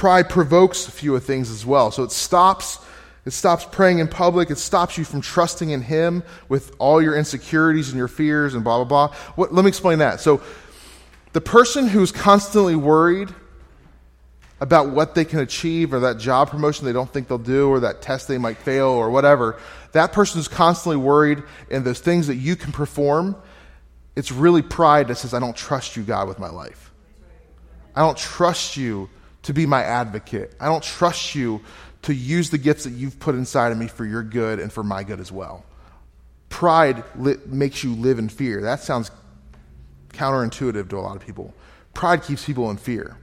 Pride 0.00 0.30
provokes 0.30 0.88
a 0.88 0.90
few 0.90 1.14
of 1.14 1.24
things 1.24 1.50
as 1.50 1.66
well. 1.66 1.90
So 1.90 2.02
it 2.04 2.10
stops 2.10 2.78
it 3.26 3.32
stops 3.32 3.66
praying 3.70 3.98
in 3.98 4.08
public. 4.08 4.50
It 4.50 4.56
stops 4.56 4.96
you 4.96 5.04
from 5.04 5.20
trusting 5.20 5.68
in 5.68 5.82
Him 5.82 6.22
with 6.48 6.74
all 6.78 7.02
your 7.02 7.14
insecurities 7.14 7.90
and 7.90 7.98
your 7.98 8.08
fears 8.08 8.54
and 8.54 8.64
blah, 8.64 8.82
blah, 8.82 9.08
blah. 9.08 9.14
What, 9.34 9.52
let 9.52 9.62
me 9.62 9.68
explain 9.68 9.98
that. 9.98 10.20
So, 10.20 10.40
the 11.34 11.42
person 11.42 11.86
who's 11.86 12.12
constantly 12.12 12.76
worried 12.76 13.28
about 14.58 14.88
what 14.88 15.14
they 15.14 15.26
can 15.26 15.40
achieve 15.40 15.92
or 15.92 16.00
that 16.00 16.16
job 16.16 16.48
promotion 16.48 16.86
they 16.86 16.94
don't 16.94 17.12
think 17.12 17.28
they'll 17.28 17.36
do 17.36 17.68
or 17.68 17.80
that 17.80 18.00
test 18.00 18.26
they 18.26 18.38
might 18.38 18.56
fail 18.56 18.86
or 18.86 19.10
whatever, 19.10 19.60
that 19.92 20.14
person 20.14 20.40
is 20.40 20.48
constantly 20.48 20.96
worried 20.96 21.42
in 21.68 21.84
those 21.84 22.00
things 22.00 22.26
that 22.28 22.36
you 22.36 22.56
can 22.56 22.72
perform. 22.72 23.36
It's 24.16 24.32
really 24.32 24.62
pride 24.62 25.08
that 25.08 25.16
says, 25.16 25.34
I 25.34 25.40
don't 25.40 25.54
trust 25.54 25.94
you, 25.94 26.04
God, 26.04 26.26
with 26.26 26.38
my 26.38 26.48
life. 26.48 26.90
I 27.94 28.00
don't 28.00 28.16
trust 28.16 28.78
you 28.78 29.10
to 29.42 29.52
be 29.52 29.66
my 29.66 29.82
advocate. 29.82 30.54
I 30.60 30.66
don't 30.66 30.82
trust 30.82 31.34
you 31.34 31.60
to 32.02 32.14
use 32.14 32.50
the 32.50 32.58
gifts 32.58 32.84
that 32.84 32.90
you've 32.90 33.18
put 33.18 33.34
inside 33.34 33.72
of 33.72 33.78
me 33.78 33.86
for 33.86 34.04
your 34.04 34.22
good 34.22 34.58
and 34.58 34.72
for 34.72 34.82
my 34.82 35.02
good 35.04 35.20
as 35.20 35.30
well. 35.30 35.64
Pride 36.48 37.04
li- 37.16 37.36
makes 37.46 37.84
you 37.84 37.94
live 37.94 38.18
in 38.18 38.28
fear. 38.28 38.62
That 38.62 38.80
sounds 38.80 39.10
counterintuitive 40.08 40.88
to 40.90 40.98
a 40.98 41.00
lot 41.00 41.16
of 41.16 41.24
people. 41.24 41.54
Pride 41.94 42.22
keeps 42.22 42.44
people 42.44 42.70
in 42.70 42.76
fear. 42.76 43.16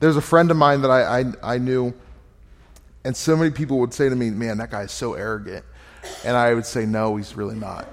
There's 0.00 0.16
a 0.16 0.22
friend 0.22 0.50
of 0.50 0.56
mine 0.56 0.82
that 0.82 0.90
I, 0.90 1.20
I, 1.20 1.24
I 1.42 1.58
knew, 1.58 1.94
and 3.04 3.16
so 3.16 3.36
many 3.36 3.50
people 3.50 3.78
would 3.80 3.94
say 3.94 4.08
to 4.08 4.14
me, 4.14 4.30
Man, 4.30 4.58
that 4.58 4.70
guy 4.70 4.82
is 4.82 4.92
so 4.92 5.14
arrogant. 5.14 5.64
And 6.24 6.36
I 6.36 6.54
would 6.54 6.66
say, 6.66 6.86
No, 6.86 7.16
he's 7.16 7.36
really 7.36 7.56
not. 7.56 7.88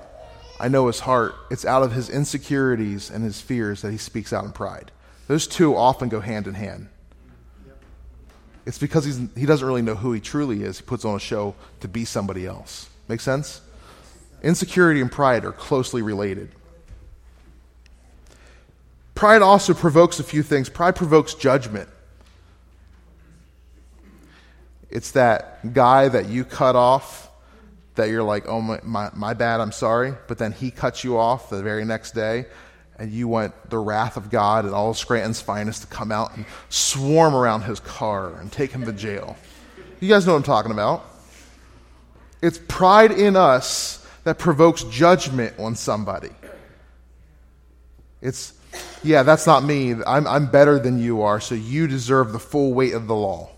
I 0.59 0.67
know 0.67 0.87
his 0.87 0.99
heart. 0.99 1.35
It's 1.49 1.65
out 1.65 1.83
of 1.83 1.91
his 1.91 2.09
insecurities 2.09 3.09
and 3.09 3.23
his 3.23 3.41
fears 3.41 3.81
that 3.81 3.91
he 3.91 3.97
speaks 3.97 4.31
out 4.31 4.45
in 4.45 4.51
pride. 4.51 4.91
Those 5.27 5.47
two 5.47 5.75
often 5.75 6.09
go 6.09 6.19
hand 6.19 6.47
in 6.47 6.53
hand. 6.53 6.89
It's 8.65 8.77
because 8.77 9.05
he 9.05 9.45
doesn't 9.45 9.67
really 9.67 9.81
know 9.81 9.95
who 9.95 10.13
he 10.13 10.21
truly 10.21 10.63
is. 10.63 10.79
He 10.79 10.85
puts 10.85 11.03
on 11.03 11.15
a 11.15 11.19
show 11.19 11.55
to 11.81 11.87
be 11.87 12.05
somebody 12.05 12.45
else. 12.45 12.89
Make 13.07 13.19
sense? 13.19 13.61
Insecurity 14.41 15.01
and 15.01 15.11
pride 15.11 15.43
are 15.43 15.51
closely 15.51 16.01
related. 16.01 16.49
Pride 19.15 19.41
also 19.41 19.73
provokes 19.73 20.19
a 20.19 20.23
few 20.23 20.43
things. 20.43 20.69
Pride 20.69 20.95
provokes 20.95 21.33
judgment. 21.33 21.89
It's 24.89 25.11
that 25.11 25.73
guy 25.73 26.07
that 26.07 26.29
you 26.29 26.45
cut 26.45 26.75
off 26.75 27.29
that 27.95 28.09
you're 28.09 28.23
like, 28.23 28.47
oh, 28.47 28.61
my, 28.61 28.79
my, 28.83 29.09
my 29.13 29.33
bad, 29.33 29.59
I'm 29.59 29.71
sorry. 29.71 30.13
But 30.27 30.37
then 30.37 30.51
he 30.51 30.71
cuts 30.71 31.03
you 31.03 31.17
off 31.17 31.49
the 31.49 31.61
very 31.61 31.85
next 31.85 32.11
day 32.11 32.45
and 33.03 33.11
you 33.11 33.27
want 33.27 33.53
the 33.69 33.77
wrath 33.77 34.15
of 34.15 34.29
God 34.29 34.63
and 34.63 34.73
all 34.73 34.91
of 34.91 34.97
Scranton's 34.97 35.41
finest 35.41 35.81
to 35.81 35.87
come 35.87 36.09
out 36.09 36.37
and 36.37 36.45
swarm 36.69 37.35
around 37.35 37.63
his 37.63 37.81
car 37.81 38.33
and 38.39 38.49
take 38.49 38.71
him 38.71 38.85
to 38.85 38.93
jail. 38.93 39.35
You 39.99 40.07
guys 40.07 40.25
know 40.25 40.31
what 40.31 40.37
I'm 40.37 40.43
talking 40.43 40.71
about. 40.71 41.03
It's 42.41 42.57
pride 42.57 43.11
in 43.11 43.35
us 43.35 44.07
that 44.23 44.39
provokes 44.39 44.85
judgment 44.85 45.53
on 45.59 45.75
somebody. 45.75 46.29
It's, 48.21 48.53
yeah, 49.03 49.23
that's 49.23 49.45
not 49.45 49.65
me. 49.65 49.95
I'm, 50.07 50.25
I'm 50.25 50.49
better 50.49 50.79
than 50.79 50.97
you 50.97 51.23
are, 51.23 51.41
so 51.41 51.55
you 51.55 51.87
deserve 51.87 52.31
the 52.31 52.39
full 52.39 52.73
weight 52.73 52.93
of 52.93 53.07
the 53.07 53.15
law. 53.15 53.49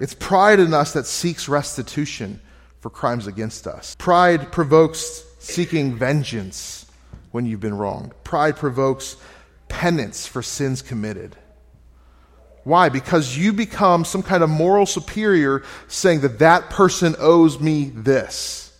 It's 0.00 0.14
pride 0.14 0.58
in 0.58 0.74
us 0.74 0.94
that 0.94 1.06
seeks 1.06 1.48
restitution 1.48 2.40
for 2.80 2.90
crimes 2.90 3.28
against 3.28 3.68
us. 3.68 3.94
Pride 4.00 4.50
provokes 4.50 5.24
seeking 5.38 5.94
vengeance 5.94 6.86
when 7.32 7.46
you've 7.46 7.60
been 7.60 7.76
wronged. 7.76 8.12
Pride 8.22 8.56
provokes 8.56 9.16
penance 9.68 10.26
for 10.26 10.42
sins 10.42 10.82
committed. 10.82 11.36
Why? 12.64 12.90
Because 12.90 13.36
you 13.36 13.52
become 13.52 14.04
some 14.04 14.22
kind 14.22 14.44
of 14.44 14.50
moral 14.50 14.86
superior 14.86 15.64
saying 15.88 16.20
that 16.20 16.38
that 16.38 16.70
person 16.70 17.16
owes 17.18 17.58
me 17.58 17.86
this. 17.86 18.72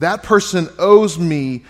That 0.00 0.22
person 0.22 0.68
owes 0.78 1.18
me 1.18 1.64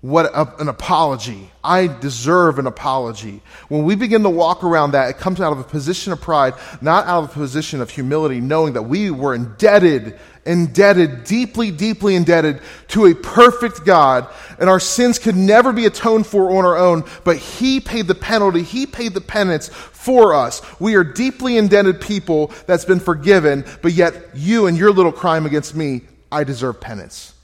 what 0.00 0.26
a, 0.26 0.60
an 0.60 0.68
apology. 0.68 1.50
I 1.62 1.86
deserve 1.86 2.58
an 2.58 2.66
apology. 2.66 3.40
When 3.68 3.84
we 3.84 3.94
begin 3.94 4.24
to 4.24 4.30
walk 4.30 4.64
around 4.64 4.92
that, 4.92 5.10
it 5.10 5.18
comes 5.18 5.40
out 5.40 5.52
of 5.52 5.60
a 5.60 5.64
position 5.64 6.12
of 6.12 6.20
pride, 6.20 6.54
not 6.80 7.06
out 7.06 7.24
of 7.24 7.30
a 7.30 7.32
position 7.32 7.80
of 7.80 7.88
humility, 7.88 8.40
knowing 8.40 8.74
that 8.74 8.82
we 8.82 9.10
were 9.10 9.34
indebted, 9.34 10.18
indebted, 10.44 11.24
deeply, 11.24 11.70
deeply 11.70 12.16
indebted 12.16 12.60
to 12.88 13.06
a 13.06 13.14
perfect 13.14 13.84
God, 13.84 14.28
and 14.58 14.68
our 14.68 14.80
sins 14.80 15.18
could 15.18 15.36
never 15.36 15.72
be 15.72 15.86
atoned 15.86 16.26
for 16.26 16.56
on 16.56 16.64
our 16.64 16.76
own, 16.76 17.04
but 17.24 17.36
He 17.36 17.80
paid 17.80 18.06
the 18.06 18.14
penalty, 18.14 18.62
He 18.62 18.86
paid 18.86 19.14
the 19.14 19.20
penance 19.20 19.68
for 19.68 20.34
us. 20.34 20.62
We 20.80 20.94
are 20.96 21.04
deeply 21.04 21.56
indebted 21.56 22.00
people 22.00 22.52
that's 22.66 22.84
been 22.84 23.00
forgiven, 23.00 23.64
but 23.82 23.92
yet 23.92 24.14
you 24.34 24.66
and 24.66 24.76
your 24.76 24.90
little 24.92 25.12
crime 25.12 25.46
against 25.46 25.74
me, 25.74 26.02
I 26.30 26.44
deserve 26.44 26.80
penance. 26.80 27.34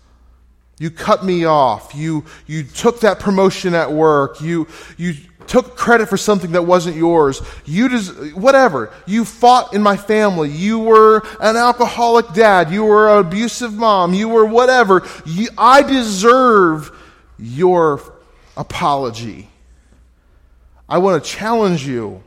You 0.79 0.91
cut 0.91 1.25
me 1.25 1.45
off. 1.45 1.93
You, 1.95 2.25
you 2.47 2.63
took 2.63 3.01
that 3.01 3.19
promotion 3.19 3.75
at 3.75 3.93
work. 3.93 4.41
You, 4.41 4.69
you 4.97 5.15
took 5.49 5.77
credit 5.77 6.09
for 6.09 6.17
something 6.17 6.53
that 6.53 6.63
wasn't 6.63 6.97
yours. 6.97 7.43
You 7.65 7.89
des- 7.89 8.31
whatever. 8.35 8.93
You 9.07 9.25
fought 9.25 9.75
in 9.75 9.83
my 9.83 9.97
family. 9.97 10.51
You 10.51 10.79
were 10.79 11.27
an 11.41 11.57
alcoholic 11.57 12.33
dad. 12.33 12.71
You 12.71 12.85
were 12.85 13.19
an 13.19 13.27
abusive 13.27 13.73
mom. 13.73 14.15
You 14.15 14.29
were 14.29 14.45
whatever. 14.45 15.07
You, 15.25 15.49
I 15.57 15.83
deserve 15.83 16.93
your 17.39 18.01
apology. 18.57 19.49
I 20.89 20.99
want 20.99 21.23
to 21.23 21.31
challenge 21.31 21.87
you 21.87 22.23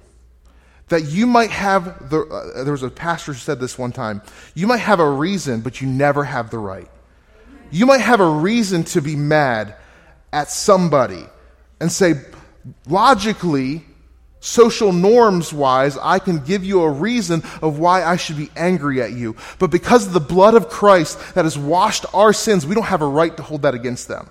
that 0.90 1.04
you 1.04 1.26
might 1.26 1.52
have 1.52 2.10
the, 2.10 2.22
uh, 2.22 2.64
there 2.64 2.74
was 2.74 2.84
a 2.84 2.90
pastor 2.90 3.32
who 3.32 3.40
said 3.40 3.60
this 3.60 3.78
one 3.78 3.92
time, 3.92 4.22
you 4.54 4.68
might 4.68 4.78
have 4.78 5.00
a 5.00 5.10
reason, 5.10 5.62
but 5.62 5.80
you 5.80 5.88
never 5.88 6.24
have 6.24 6.50
the 6.50 6.58
right. 6.58 6.90
You 7.72 7.86
might 7.86 8.02
have 8.02 8.20
a 8.20 8.30
reason 8.30 8.84
to 8.86 9.02
be 9.02 9.16
mad 9.16 9.76
at 10.34 10.50
somebody 10.50 11.26
and 11.80 11.92
say, 11.92 12.16
logically, 12.88 13.86
social 14.42 14.92
norms 14.92 15.54
wise, 15.54 15.98
I 15.98 16.20
can 16.20 16.44
give 16.44 16.66
you 16.66 16.82
a 16.82 16.92
reason 16.92 17.44
of 17.62 17.80
why 17.80 18.04
I 18.04 18.18
should 18.18 18.38
be 18.38 18.50
angry 18.56 19.02
at 19.02 19.14
you. 19.14 19.36
But 19.60 19.72
because 19.72 20.08
of 20.08 20.14
the 20.14 20.20
blood 20.20 20.56
of 20.56 20.68
Christ 20.68 21.36
that 21.36 21.46
has 21.46 21.58
washed 21.58 22.06
our 22.14 22.34
sins, 22.34 22.66
we 22.66 22.76
don't 22.76 22.84
have 22.84 23.02
a 23.02 23.08
right 23.08 23.36
to 23.38 23.44
hold 23.44 23.62
that 23.62 23.76
against 23.76 24.08
them. 24.08 24.30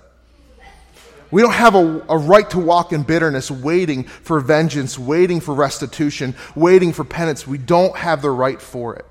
We 1.31 1.41
don't 1.41 1.53
have 1.53 1.75
a, 1.75 2.05
a, 2.09 2.17
right 2.17 2.49
to 2.49 2.59
walk 2.59 2.91
in 2.91 3.03
bitterness, 3.03 3.49
waiting 3.49 4.03
for 4.03 4.41
vengeance, 4.41 4.99
waiting 4.99 5.39
for 5.39 5.55
restitution, 5.55 6.35
waiting 6.55 6.91
for 6.91 7.05
penance. 7.05 7.47
We 7.47 7.57
don't 7.57 7.95
have 7.95 8.21
the 8.21 8.29
right 8.29 8.61
for 8.61 8.97
it. 8.97 9.05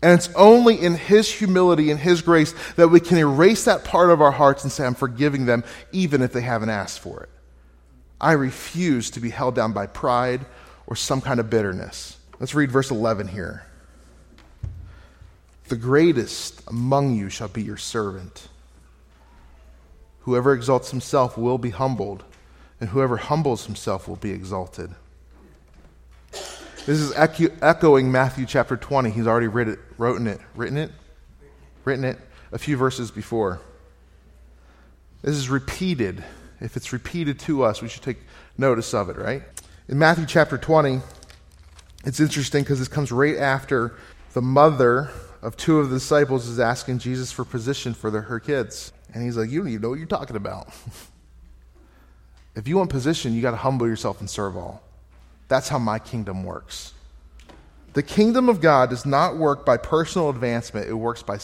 And 0.00 0.18
it's 0.18 0.34
only 0.34 0.80
in 0.80 0.94
His 0.94 1.30
humility 1.30 1.90
and 1.90 2.00
His 2.00 2.22
grace 2.22 2.54
that 2.76 2.88
we 2.88 3.00
can 3.00 3.18
erase 3.18 3.64
that 3.66 3.84
part 3.84 4.08
of 4.08 4.22
our 4.22 4.30
hearts 4.30 4.62
and 4.62 4.72
say, 4.72 4.86
I'm 4.86 4.94
forgiving 4.94 5.44
them, 5.44 5.62
even 5.92 6.22
if 6.22 6.32
they 6.32 6.40
haven't 6.40 6.70
asked 6.70 7.00
for 7.00 7.20
it. 7.22 7.28
I 8.20 8.32
refuse 8.32 9.10
to 9.10 9.20
be 9.20 9.30
held 9.30 9.54
down 9.54 9.72
by 9.72 9.86
pride 9.86 10.46
or 10.86 10.96
some 10.96 11.20
kind 11.20 11.40
of 11.40 11.50
bitterness. 11.50 12.18
Let's 12.38 12.54
read 12.54 12.70
verse 12.70 12.90
11 12.90 13.28
here. 13.28 13.66
The 15.68 15.76
greatest 15.76 16.62
among 16.68 17.16
you 17.16 17.28
shall 17.28 17.48
be 17.48 17.62
your 17.62 17.76
servant. 17.76 18.48
Whoever 20.20 20.52
exalts 20.52 20.90
himself 20.90 21.36
will 21.36 21.58
be 21.58 21.70
humbled, 21.70 22.24
and 22.80 22.90
whoever 22.90 23.16
humbles 23.16 23.66
himself 23.66 24.06
will 24.06 24.16
be 24.16 24.30
exalted. 24.30 24.90
This 26.30 27.00
is 27.00 27.12
echo- 27.16 27.54
echoing 27.60 28.12
Matthew 28.12 28.46
chapter 28.46 28.76
20. 28.76 29.10
He's 29.10 29.26
already 29.26 29.46
it, 29.46 29.78
written 29.98 30.28
it, 30.28 30.40
written 30.54 30.76
it, 30.76 30.92
written 31.84 32.04
it 32.04 32.18
a 32.52 32.58
few 32.58 32.76
verses 32.76 33.10
before. 33.10 33.60
This 35.22 35.34
is 35.34 35.50
repeated. 35.50 36.22
If 36.60 36.76
it's 36.76 36.92
repeated 36.92 37.38
to 37.40 37.64
us, 37.64 37.82
we 37.82 37.88
should 37.88 38.02
take 38.02 38.18
notice 38.56 38.94
of 38.94 39.08
it, 39.10 39.16
right? 39.16 39.42
In 39.88 39.98
Matthew 39.98 40.26
chapter 40.26 40.58
20, 40.58 41.00
it's 42.04 42.20
interesting 42.20 42.62
because 42.62 42.78
this 42.78 42.88
comes 42.88 43.12
right 43.12 43.36
after 43.36 43.94
the 44.32 44.42
mother 44.42 45.10
of 45.42 45.56
two 45.56 45.78
of 45.78 45.90
the 45.90 45.96
disciples 45.96 46.46
is 46.46 46.58
asking 46.58 46.98
Jesus 46.98 47.30
for 47.30 47.44
position 47.44 47.94
for 47.94 48.10
her 48.10 48.40
kids. 48.40 48.92
And 49.12 49.22
he's 49.22 49.36
like, 49.36 49.50
You 49.50 49.60
don't 49.60 49.68
even 49.68 49.82
know 49.82 49.90
what 49.90 49.98
you're 49.98 50.06
talking 50.06 50.36
about. 50.36 50.68
if 52.56 52.66
you 52.66 52.78
want 52.78 52.90
position, 52.90 53.34
you 53.34 53.42
got 53.42 53.52
to 53.52 53.56
humble 53.56 53.86
yourself 53.86 54.20
and 54.20 54.28
serve 54.28 54.56
all. 54.56 54.82
That's 55.48 55.68
how 55.68 55.78
my 55.78 55.98
kingdom 55.98 56.44
works. 56.44 56.92
The 57.92 58.02
kingdom 58.02 58.48
of 58.48 58.60
God 58.60 58.90
does 58.90 59.06
not 59.06 59.36
work 59.36 59.64
by 59.64 59.78
personal 59.78 60.28
advancement, 60.28 60.88
it 60.88 60.94
works 60.94 61.22
by 61.22 61.38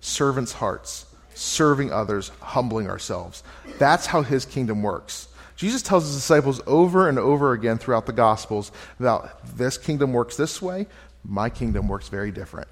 servants' 0.00 0.52
hearts, 0.52 1.06
serving 1.34 1.92
others, 1.92 2.30
humbling 2.40 2.88
ourselves. 2.88 3.42
That's 3.78 4.06
how 4.06 4.22
his 4.22 4.44
kingdom 4.44 4.82
works. 4.82 5.28
Jesus 5.56 5.82
tells 5.82 6.04
his 6.04 6.14
disciples 6.14 6.60
over 6.66 7.08
and 7.08 7.18
over 7.18 7.52
again 7.52 7.78
throughout 7.78 8.06
the 8.06 8.12
Gospels 8.12 8.72
that 8.98 9.38
this 9.56 9.78
kingdom 9.78 10.12
works 10.12 10.36
this 10.36 10.60
way, 10.60 10.86
my 11.24 11.48
kingdom 11.48 11.88
works 11.88 12.08
very 12.08 12.32
different. 12.32 12.68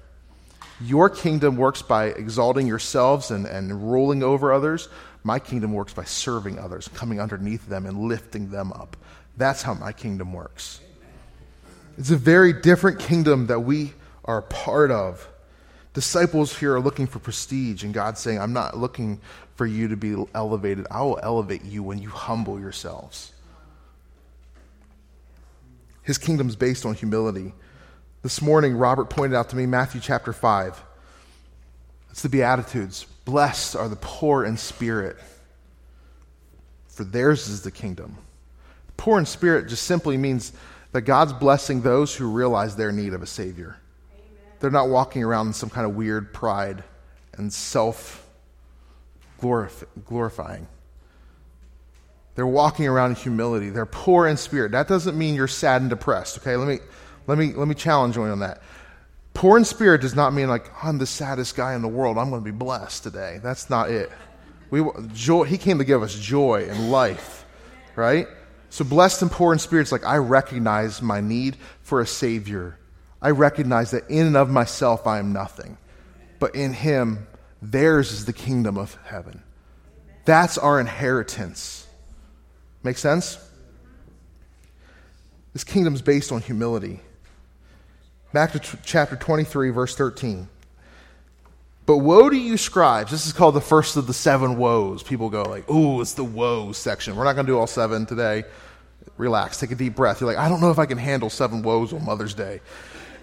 Your 0.81 1.09
kingdom 1.09 1.55
works 1.55 1.81
by 1.81 2.07
exalting 2.07 2.67
yourselves 2.67 3.31
and, 3.31 3.45
and 3.45 3.91
ruling 3.91 4.21
over 4.21 4.51
others. 4.51 4.89
My 5.23 5.39
kingdom 5.39 5.71
works 5.71 5.93
by 5.93 6.03
serving 6.03 6.59
others, 6.59 6.89
coming 6.89 7.21
underneath 7.21 7.67
them 7.67 7.85
and 7.85 8.09
lifting 8.09 8.49
them 8.49 8.73
up. 8.73 8.97
That's 9.37 9.61
how 9.61 9.75
my 9.75 9.93
kingdom 9.93 10.33
works. 10.33 10.81
It's 11.97 12.11
a 12.11 12.17
very 12.17 12.53
different 12.53 12.99
kingdom 12.99 13.47
that 13.47 13.61
we 13.61 13.93
are 14.25 14.39
a 14.39 14.43
part 14.43 14.91
of. 14.91 15.27
Disciples 15.93 16.57
here 16.57 16.73
are 16.73 16.79
looking 16.79 17.05
for 17.05 17.19
prestige, 17.19 17.83
and 17.83 17.93
God's 17.93 18.19
saying, 18.19 18.39
I'm 18.39 18.53
not 18.53 18.75
looking 18.75 19.21
for 19.55 19.67
you 19.67 19.87
to 19.89 19.95
be 19.95 20.15
elevated. 20.33 20.87
I 20.89 21.03
will 21.03 21.19
elevate 21.21 21.63
you 21.63 21.83
when 21.83 21.99
you 21.99 22.09
humble 22.09 22.59
yourselves. 22.59 23.31
His 26.01 26.17
kingdom's 26.17 26.55
based 26.55 26.85
on 26.85 26.95
humility. 26.95 27.53
This 28.23 28.41
morning, 28.41 28.75
Robert 28.75 29.09
pointed 29.09 29.35
out 29.35 29.49
to 29.49 29.55
me 29.55 29.65
Matthew 29.67 30.01
chapter 30.01 30.33
5. 30.33 30.83
It's 32.09 32.23
the 32.23 32.29
Beatitudes. 32.29 33.05
Blessed 33.25 33.75
are 33.75 33.87
the 33.87 33.95
poor 33.95 34.43
in 34.43 34.57
spirit, 34.57 35.17
for 36.87 37.03
theirs 37.03 37.47
is 37.47 37.61
the 37.61 37.71
kingdom. 37.71 38.17
Poor 38.97 39.19
in 39.19 39.25
spirit 39.25 39.67
just 39.67 39.83
simply 39.83 40.17
means 40.17 40.53
that 40.91 41.01
God's 41.01 41.33
blessing 41.33 41.81
those 41.81 42.15
who 42.15 42.29
realize 42.29 42.75
their 42.75 42.91
need 42.91 43.13
of 43.13 43.21
a 43.21 43.27
Savior. 43.27 43.77
They're 44.63 44.71
not 44.71 44.87
walking 44.87 45.25
around 45.25 45.47
in 45.47 45.53
some 45.53 45.69
kind 45.69 45.85
of 45.85 45.93
weird 45.97 46.31
pride 46.31 46.85
and 47.33 47.51
self 47.51 48.25
glorifying. 49.41 50.67
They're 52.35 52.47
walking 52.47 52.87
around 52.87 53.09
in 53.09 53.15
humility. 53.17 53.71
They're 53.71 53.85
poor 53.85 54.25
in 54.25 54.37
spirit. 54.37 54.71
That 54.71 54.87
doesn't 54.87 55.17
mean 55.17 55.35
you're 55.35 55.49
sad 55.49 55.81
and 55.81 55.89
depressed, 55.89 56.37
okay? 56.37 56.55
Let 56.55 56.69
me, 56.69 56.79
let 57.27 57.37
me, 57.37 57.51
let 57.51 57.67
me 57.67 57.75
challenge 57.75 58.15
you 58.15 58.23
on 58.23 58.39
that. 58.39 58.61
Poor 59.33 59.57
in 59.57 59.65
spirit 59.65 59.99
does 59.99 60.15
not 60.15 60.33
mean 60.33 60.47
like, 60.47 60.71
I'm 60.81 60.97
the 60.97 61.05
saddest 61.07 61.57
guy 61.57 61.75
in 61.75 61.81
the 61.81 61.89
world. 61.89 62.17
I'm 62.17 62.29
going 62.29 62.41
to 62.41 62.49
be 62.49 62.57
blessed 62.57 63.03
today. 63.03 63.41
That's 63.43 63.69
not 63.69 63.91
it. 63.91 64.13
We, 64.69 64.81
joy, 65.13 65.43
he 65.43 65.57
came 65.57 65.79
to 65.79 65.83
give 65.83 66.01
us 66.01 66.15
joy 66.15 66.69
and 66.69 66.89
life, 66.89 67.45
right? 67.97 68.29
So, 68.69 68.85
blessed 68.85 69.23
and 69.23 69.29
poor 69.29 69.51
in 69.51 69.59
spirit 69.59 69.81
is 69.81 69.91
like, 69.91 70.05
I 70.05 70.19
recognize 70.19 71.01
my 71.01 71.19
need 71.19 71.57
for 71.81 71.99
a 71.99 72.07
Savior. 72.07 72.77
I 73.23 73.31
recognize 73.31 73.91
that 73.91 74.09
in 74.09 74.27
and 74.27 74.37
of 74.37 74.49
myself 74.49 75.07
I 75.07 75.17
am 75.17 75.31
nothing. 75.31 75.77
But 76.39 76.55
in 76.55 76.73
Him, 76.73 77.25
theirs 77.61 78.11
is 78.11 78.25
the 78.25 78.33
kingdom 78.33 78.77
of 78.77 78.97
heaven. 79.05 79.41
That's 80.25 80.57
our 80.57 80.79
inheritance. 80.79 81.87
Make 82.83 82.97
sense? 82.97 83.37
This 85.53 85.63
kingdom 85.63 85.93
is 85.93 86.01
based 86.01 86.33
on 86.33 86.41
humility. 86.41 86.99
Back 88.33 88.51
to 88.51 88.59
t- 88.59 88.77
chapter 88.83 89.15
23, 89.15 89.69
verse 89.69 89.95
13. 89.95 90.49
But 91.85 91.97
woe 91.97 92.29
to 92.29 92.35
you, 92.35 92.57
scribes. 92.57 93.11
This 93.11 93.25
is 93.25 93.33
called 93.33 93.55
the 93.55 93.61
first 93.61 93.95
of 93.95 94.07
the 94.07 94.13
seven 94.13 94.57
woes. 94.57 95.03
People 95.03 95.29
go 95.29 95.43
like, 95.43 95.69
"Ooh, 95.69 96.01
it's 96.01 96.13
the 96.13 96.23
woes 96.23 96.77
section." 96.77 97.15
We're 97.15 97.25
not 97.25 97.33
going 97.33 97.45
to 97.45 97.51
do 97.51 97.59
all 97.59 97.67
seven 97.67 98.05
today. 98.05 98.45
Relax, 99.17 99.59
take 99.59 99.71
a 99.71 99.75
deep 99.75 99.95
breath. 99.95 100.21
You're 100.21 100.29
like, 100.29 100.37
I 100.37 100.49
don't 100.49 100.61
know 100.61 100.71
if 100.71 100.79
I 100.79 100.85
can 100.85 100.97
handle 100.97 101.29
seven 101.29 101.61
woes 101.61 101.93
on 101.93 102.03
Mother's 102.05 102.33
Day. 102.33 102.61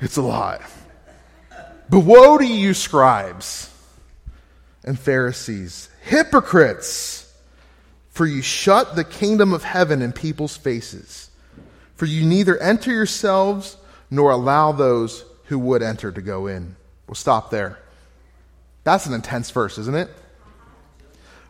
It's 0.01 0.17
a 0.17 0.23
lot. 0.23 0.63
But 1.89 2.01
woe 2.01 2.39
to 2.39 2.47
you, 2.47 2.75
scribes 2.75 3.71
and 4.85 4.99
Pharisees, 4.99 5.89
hypocrites! 6.03 7.27
For 8.11 8.27
you 8.27 8.43
shut 8.43 8.97
the 8.97 9.05
kingdom 9.05 9.53
of 9.53 9.63
heaven 9.63 10.03
in 10.03 10.13
people's 10.13 10.57
faces. 10.57 11.31
For 11.95 12.07
you 12.07 12.27
neither 12.27 12.59
enter 12.59 12.93
yourselves 12.93 13.77
nor 14.11 14.31
allow 14.31 14.73
those 14.73 15.25
who 15.45 15.59
would 15.59 15.83
enter 15.83 16.11
to 16.11 16.21
go 16.21 16.47
in. 16.47 16.77
We'll 17.07 17.15
stop 17.15 17.51
there. 17.51 17.79
That's 18.85 19.07
an 19.07 19.15
intense 19.15 19.51
verse, 19.51 19.79
isn't 19.79 19.95
it? 19.95 20.11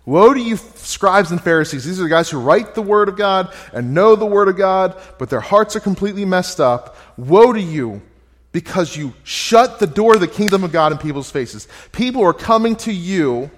Woe 0.04 0.34
to 0.34 0.40
you, 0.40 0.56
scribes 0.56 1.30
and 1.30 1.40
Pharisees. 1.40 1.84
These 1.84 2.00
are 2.00 2.04
the 2.04 2.08
guys 2.08 2.30
who 2.30 2.40
write 2.40 2.74
the 2.74 2.82
Word 2.82 3.08
of 3.08 3.16
God 3.16 3.54
and 3.72 3.94
know 3.94 4.16
the 4.16 4.26
Word 4.26 4.48
of 4.48 4.56
God, 4.56 5.00
but 5.18 5.30
their 5.30 5.40
hearts 5.40 5.76
are 5.76 5.80
completely 5.80 6.24
messed 6.24 6.60
up. 6.60 6.96
Woe 7.16 7.52
to 7.52 7.60
you, 7.60 8.02
because 8.52 8.96
you 8.96 9.14
shut 9.22 9.78
the 9.78 9.86
door 9.86 10.14
of 10.14 10.20
the 10.20 10.28
kingdom 10.28 10.64
of 10.64 10.72
God 10.72 10.92
in 10.92 10.98
people's 10.98 11.30
faces. 11.30 11.68
People 11.92 12.24
are 12.24 12.32
coming 12.32 12.76
to 12.76 12.92
you 12.92 13.50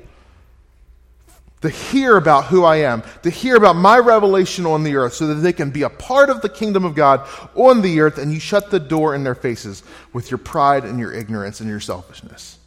to 1.62 1.70
hear 1.70 2.16
about 2.16 2.46
who 2.46 2.64
I 2.64 2.78
am, 2.78 3.04
to 3.22 3.30
hear 3.30 3.56
about 3.56 3.76
my 3.76 3.98
revelation 3.98 4.66
on 4.66 4.82
the 4.82 4.96
earth, 4.96 5.14
so 5.14 5.28
that 5.28 5.36
they 5.36 5.52
can 5.52 5.70
be 5.70 5.82
a 5.82 5.88
part 5.88 6.28
of 6.28 6.42
the 6.42 6.48
kingdom 6.48 6.84
of 6.84 6.96
God 6.96 7.26
on 7.54 7.82
the 7.82 8.00
earth, 8.00 8.18
and 8.18 8.32
you 8.32 8.40
shut 8.40 8.70
the 8.70 8.80
door 8.80 9.14
in 9.14 9.22
their 9.22 9.36
faces 9.36 9.84
with 10.12 10.30
your 10.30 10.38
pride 10.38 10.84
and 10.84 10.98
your 10.98 11.12
ignorance 11.12 11.60
and 11.60 11.70
your 11.70 11.80
selfishness. 11.80 12.58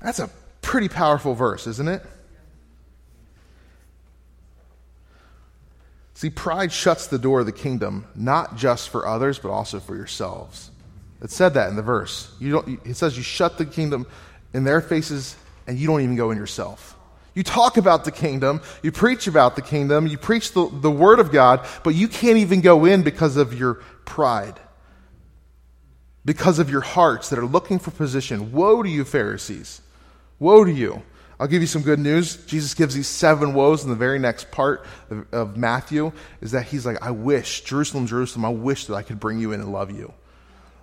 That's 0.00 0.18
a 0.18 0.28
pretty 0.62 0.88
powerful 0.88 1.34
verse, 1.34 1.68
isn't 1.68 1.88
it? 1.88 2.02
See, 6.14 6.30
pride 6.30 6.72
shuts 6.72 7.06
the 7.06 7.18
door 7.18 7.40
of 7.40 7.46
the 7.46 7.52
kingdom, 7.52 8.06
not 8.16 8.56
just 8.56 8.88
for 8.88 9.06
others, 9.06 9.38
but 9.38 9.50
also 9.50 9.78
for 9.78 9.94
yourselves. 9.94 10.71
It 11.22 11.30
said 11.30 11.54
that 11.54 11.70
in 11.70 11.76
the 11.76 11.82
verse. 11.82 12.34
You 12.40 12.52
don't, 12.52 12.86
it 12.86 12.96
says 12.96 13.16
you 13.16 13.22
shut 13.22 13.56
the 13.56 13.64
kingdom 13.64 14.06
in 14.52 14.64
their 14.64 14.80
faces 14.80 15.36
and 15.66 15.78
you 15.78 15.86
don't 15.86 16.00
even 16.00 16.16
go 16.16 16.32
in 16.32 16.36
yourself. 16.36 16.96
You 17.34 17.42
talk 17.42 17.76
about 17.78 18.04
the 18.04 18.10
kingdom, 18.10 18.60
you 18.82 18.92
preach 18.92 19.26
about 19.26 19.56
the 19.56 19.62
kingdom, 19.62 20.06
you 20.06 20.18
preach 20.18 20.52
the, 20.52 20.68
the 20.68 20.90
word 20.90 21.18
of 21.18 21.32
God, 21.32 21.66
but 21.82 21.94
you 21.94 22.08
can't 22.08 22.36
even 22.38 22.60
go 22.60 22.84
in 22.84 23.02
because 23.02 23.38
of 23.38 23.58
your 23.58 23.74
pride, 24.04 24.60
because 26.24 26.58
of 26.58 26.68
your 26.68 26.82
hearts 26.82 27.30
that 27.30 27.38
are 27.38 27.46
looking 27.46 27.78
for 27.78 27.90
position. 27.90 28.52
Woe 28.52 28.82
to 28.82 28.88
you, 28.88 29.04
Pharisees! 29.04 29.80
Woe 30.38 30.64
to 30.64 30.72
you! 30.72 31.02
I'll 31.40 31.48
give 31.48 31.62
you 31.62 31.66
some 31.66 31.82
good 31.82 31.98
news. 31.98 32.36
Jesus 32.44 32.74
gives 32.74 32.94
these 32.94 33.08
seven 33.08 33.54
woes 33.54 33.82
in 33.82 33.90
the 33.90 33.96
very 33.96 34.18
next 34.18 34.50
part 34.50 34.84
of, 35.10 35.26
of 35.32 35.56
Matthew 35.56 36.12
is 36.40 36.50
that 36.50 36.66
he's 36.66 36.84
like, 36.84 37.02
I 37.02 37.12
wish, 37.12 37.62
Jerusalem, 37.62 38.06
Jerusalem, 38.06 38.44
I 38.44 38.50
wish 38.50 38.86
that 38.86 38.94
I 38.94 39.02
could 39.02 39.18
bring 39.18 39.38
you 39.38 39.52
in 39.52 39.60
and 39.60 39.72
love 39.72 39.90
you. 39.90 40.12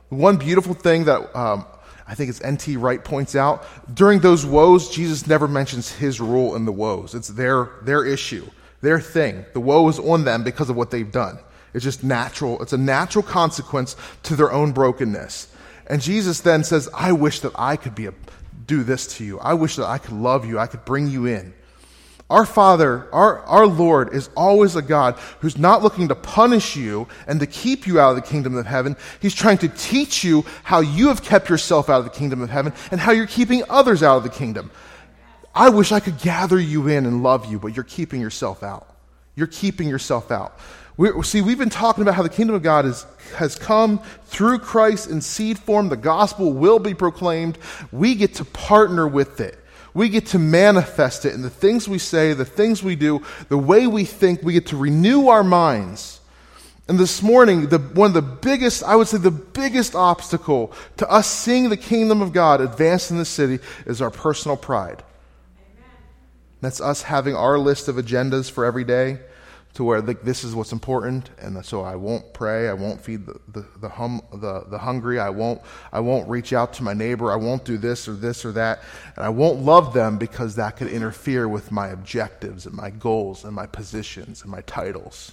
One 0.10 0.38
beautiful 0.38 0.74
thing 0.74 1.06
that 1.06 1.36
um, 1.36 1.66
I 2.08 2.16
think 2.16 2.30
it's 2.30 2.42
N.T. 2.42 2.78
Wright 2.78 3.04
points 3.04 3.36
out 3.36 3.66
during 3.94 4.20
those 4.20 4.46
woes, 4.46 4.90
Jesus 4.90 5.28
never 5.28 5.48
mentions 5.48 5.92
his 5.92 6.20
role 6.20 6.56
in 6.56 6.66
the 6.66 6.72
woes. 6.72 7.14
It's 7.14 7.28
their, 7.28 7.70
their 7.84 8.04
issue, 8.04 8.50
their 8.82 9.00
thing. 9.00 9.46
The 9.54 9.60
woe 9.60 9.88
is 9.90 10.00
on 10.00 10.24
them 10.24 10.44
because 10.44 10.70
of 10.72 10.76
what 10.76 10.90
they've 10.90 11.12
done. 11.12 11.38
It's 11.74 11.84
just 11.84 12.04
natural. 12.04 12.62
It's 12.64 12.74
a 12.74 12.78
natural 12.78 13.24
consequence 13.24 13.96
to 14.24 14.36
their 14.36 14.52
own 14.52 14.72
brokenness. 14.72 15.54
And 15.86 16.02
Jesus 16.02 16.42
then 16.42 16.64
says, 16.64 16.90
I 16.94 17.12
wish 17.12 17.42
that 17.42 17.52
I 17.56 17.76
could 17.76 17.94
be 17.94 18.08
a, 18.08 18.14
do 18.66 18.84
this 18.84 19.06
to 19.18 19.24
you. 19.24 19.40
I 19.40 19.54
wish 19.54 19.76
that 19.76 19.86
I 19.86 20.00
could 20.00 20.14
love 20.14 20.46
you. 20.46 20.58
I 20.58 20.66
could 20.66 20.86
bring 20.86 21.08
you 21.08 21.28
in. 21.28 21.54
Our 22.30 22.46
Father, 22.46 23.08
our, 23.12 23.40
our 23.40 23.66
Lord, 23.66 24.14
is 24.14 24.30
always 24.38 24.76
a 24.76 24.84
God 24.84 25.16
who's 25.40 25.58
not 25.58 25.82
looking 25.82 26.10
to 26.10 26.16
punish 26.16 26.76
you 26.76 27.08
and 27.28 27.40
to 27.40 27.48
keep 27.48 27.88
you 27.88 28.00
out 28.00 28.12
of 28.12 28.16
the 28.18 28.22
kingdom 28.22 28.56
of 28.56 28.68
heaven. 28.68 28.96
He's 29.20 29.34
trying 29.34 29.58
to 29.60 29.68
teach 29.68 30.24
you 30.24 30.46
how 30.64 30.82
you 30.82 31.08
have 31.08 31.24
kept 31.24 31.50
yourself 31.50 31.90
out 31.90 32.00
of 32.00 32.04
the 32.04 32.12
kingdom 32.12 32.42
of 32.42 32.52
heaven 32.52 32.74
and 32.92 33.00
how 33.00 33.14
you're 33.14 33.26
keeping 33.26 33.64
others 33.68 34.04
out 34.04 34.18
of 34.18 34.24
the 34.24 34.30
kingdom. 34.30 34.70
I 35.56 35.70
wish 35.70 35.92
I 35.92 36.00
could 36.00 36.20
gather 36.20 36.60
you 36.60 36.88
in 36.88 37.08
and 37.08 37.24
love 37.24 37.52
you, 37.52 37.58
but 37.58 37.76
you're 37.76 37.84
keeping 37.84 38.22
yourself 38.22 38.62
out. 38.62 38.88
You're 39.36 39.48
keeping 39.48 39.90
yourself 39.90 40.32
out. 40.32 40.60
we 40.98 41.10
see, 41.24 41.42
we've 41.42 41.58
been 41.58 41.70
talking 41.70 42.04
about 42.04 42.14
how 42.14 42.24
the 42.24 42.30
kingdom 42.30 42.56
of 42.56 42.62
God 42.62 42.86
is, 42.86 43.08
has 43.38 43.56
come 43.56 44.02
through 44.26 44.60
Christ 44.60 45.10
in 45.10 45.22
seed 45.22 45.58
form. 45.58 45.90
The 45.90 45.98
gospel 45.98 46.54
will 46.54 46.78
be 46.78 46.94
proclaimed. 46.94 47.58
We 47.92 48.14
get 48.14 48.36
to 48.36 48.46
partner 48.46 49.08
with 49.08 49.40
it. 49.40 49.59
We 49.94 50.10
get 50.10 50.28
to 50.28 50.40
manifest 50.40 51.26
it 51.26 51.34
in 51.34 51.42
the 51.42 51.50
things 51.50 51.88
we 51.88 52.00
say, 52.00 52.34
the 52.34 52.46
things 52.46 52.84
we 52.84 52.96
do, 52.96 53.24
the 53.50 53.58
way 53.58 53.88
we 53.88 54.06
think. 54.06 54.44
We 54.44 54.54
get 54.54 54.68
to 54.68 54.78
renew 54.78 55.28
our 55.28 55.44
minds. 55.44 56.20
And 56.88 56.98
this 56.98 57.22
morning, 57.22 57.68
the, 57.70 57.78
one 57.78 58.08
of 58.08 58.14
the 58.14 58.22
biggest, 58.22 58.84
I 58.84 58.96
would 58.96 59.08
say 59.08 59.18
the 59.18 59.30
biggest 59.30 59.96
obstacle 59.96 60.74
to 60.98 61.10
us 61.10 61.28
seeing 61.28 61.70
the 61.70 61.78
kingdom 61.78 62.22
of 62.22 62.34
God 62.34 62.62
advance 62.62 63.12
in 63.12 63.18
the 63.18 63.26
city 63.26 63.60
is 63.86 64.02
our 64.02 64.10
personal 64.10 64.58
pride. 64.58 65.04
Amen. 65.60 65.90
That's 66.62 66.82
us 66.82 67.04
having 67.04 67.36
our 67.36 67.60
list 67.60 67.88
of 67.88 67.98
agendas 67.98 68.50
for 68.50 68.66
every 68.66 68.84
day 68.84 69.20
to 69.80 69.86
where 69.86 70.02
like, 70.02 70.24
this 70.24 70.44
is 70.44 70.54
what's 70.54 70.74
important, 70.74 71.30
and 71.40 71.66
so 71.66 71.84
I 71.84 71.96
won't 71.96 72.34
pray, 72.34 72.68
I 72.68 72.74
won't 72.74 73.00
feed 73.00 73.26
the, 73.26 73.40
the, 73.48 73.66
the, 73.80 73.88
hum, 73.88 74.22
the, 74.34 74.66
the 74.68 74.78
hungry, 74.78 75.22
I 75.22 75.30
won't, 75.30 75.62
I 75.94 76.02
won't 76.02 76.28
reach 76.28 76.52
out 76.52 76.74
to 76.74 76.84
my 76.84 76.94
neighbor, 76.94 77.32
I 77.32 77.38
won't 77.38 77.64
do 77.64 77.78
this 77.78 78.06
or 78.06 78.12
this 78.12 78.44
or 78.44 78.52
that, 78.52 78.82
and 79.16 79.26
I 79.26 79.30
won't 79.30 79.62
love 79.62 79.94
them 79.94 80.18
because 80.18 80.56
that 80.56 80.76
could 80.76 80.90
interfere 80.90 81.48
with 81.48 81.72
my 81.72 81.88
objectives 81.88 82.66
and 82.66 82.76
my 82.76 82.90
goals 82.90 83.46
and 83.46 83.54
my 83.56 83.68
positions 83.68 84.42
and 84.42 84.52
my 84.52 84.60
titles. 84.64 85.32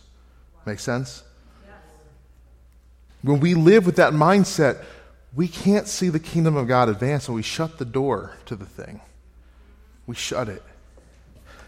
Make 0.64 0.78
sense? 0.78 1.24
When 3.22 3.40
we 3.40 3.54
live 3.54 3.85
with 3.85 3.96
that 3.96 4.12
mindset, 4.12 4.85
we 5.35 5.48
can't 5.48 5.88
see 5.88 6.09
the 6.09 6.20
kingdom 6.20 6.56
of 6.56 6.68
God 6.68 6.88
advance 6.88 7.26
and 7.26 7.35
we 7.35 7.42
shut 7.42 7.78
the 7.78 7.85
door 7.85 8.37
to 8.46 8.54
the 8.54 8.64
thing. 8.64 9.00
We 10.06 10.14
shut 10.14 10.48
it. 10.48 10.62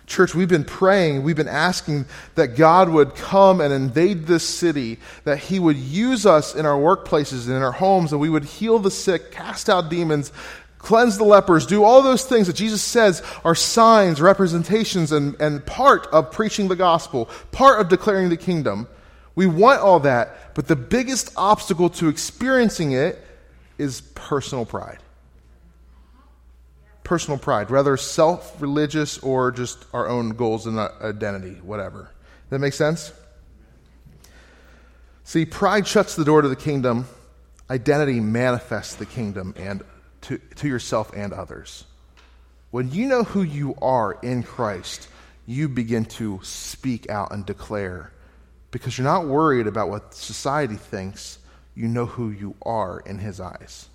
Church, 0.09 0.35
we've 0.35 0.49
been 0.49 0.65
praying, 0.65 1.23
we've 1.23 1.37
been 1.37 1.47
asking 1.47 2.07
that 2.35 2.57
God 2.57 2.89
would 2.89 3.15
come 3.15 3.61
and 3.61 3.73
invade 3.73 4.27
this 4.27 4.49
city, 4.49 4.99
that 5.25 5.39
He 5.39 5.59
would 5.59 5.77
use 5.77 6.27
us 6.27 6.55
in 6.55 6.67
our 6.67 6.79
workplaces 6.79 7.47
and 7.47 7.55
in 7.55 7.63
our 7.63 7.73
homes, 7.73 8.13
and 8.13 8.21
we 8.21 8.31
would 8.31 8.45
heal 8.45 8.79
the 8.79 8.91
sick, 8.91 9.31
cast 9.31 9.69
out 9.69 9.91
demons, 9.91 10.33
cleanse 10.79 11.19
the 11.19 11.25
lepers, 11.25 11.67
do 11.67 11.85
all 11.85 12.03
those 12.03 12.25
things 12.25 12.47
that 12.47 12.57
Jesus 12.57 12.83
says 12.83 13.23
are 13.45 13.55
signs, 13.55 14.21
representations, 14.21 15.13
and, 15.13 15.39
and 15.41 15.65
part 15.67 16.07
of 16.09 16.33
preaching 16.33 16.69
the 16.69 16.77
gospel, 16.77 17.27
part 17.53 17.81
of 17.81 17.89
declaring 17.89 18.31
the 18.31 18.37
kingdom. 18.37 18.89
We 19.35 19.47
want 19.47 19.81
all 19.81 20.01
that, 20.01 20.55
but 20.55 20.67
the 20.67 20.77
biggest 20.77 21.33
obstacle 21.37 21.91
to 21.91 22.09
experiencing 22.09 22.93
it 22.93 23.25
is 23.77 24.01
personal 24.01 24.65
pride 24.65 24.99
personal 27.09 27.39
pride, 27.39 27.71
rather 27.71 27.97
self 27.97 28.61
religious 28.61 29.19
or 29.19 29.51
just 29.51 29.87
our 29.95 30.07
own 30.07 30.31
goals 30.31 30.67
and 30.67 30.79
identity, 30.79 31.55
whatever. 31.63 32.11
That 32.51 32.59
makes 32.59 32.77
sense? 32.77 33.13
See, 35.25 35.47
pride 35.47 35.87
shuts 35.87 36.17
the 36.17 36.25
door 36.25 36.43
to 36.43 36.49
the 36.49 36.57
kingdom, 36.57 37.07
identity 37.71 38.21
manifests 38.21 38.95
the 38.95 39.07
kingdom 39.07 39.55
and 39.57 39.83
to, 40.23 40.39
to 40.57 40.69
yourself 40.69 41.11
and 41.15 41.33
others. 41.33 41.85
When 42.71 42.91
you 42.91 43.09
know 43.09 43.25
who 43.25 43.43
you 43.43 43.75
are 43.81 44.19
in 44.23 44.43
Christ, 44.43 45.09
you 45.47 45.69
begin 45.69 46.05
to 46.05 46.41
speak 46.43 47.09
out 47.09 47.33
and 47.33 47.47
declare 47.47 48.13
because 48.71 48.99
you're 48.99 49.07
not 49.07 49.27
worried 49.27 49.67
about 49.67 49.89
what 49.89 50.13
society 50.13 50.77
thinks. 50.77 51.39
You 51.75 51.89
know 51.89 52.05
who 52.05 52.29
you 52.31 52.55
are 52.61 53.01
in 53.01 53.19
His 53.19 53.41
eyes. 53.41 53.89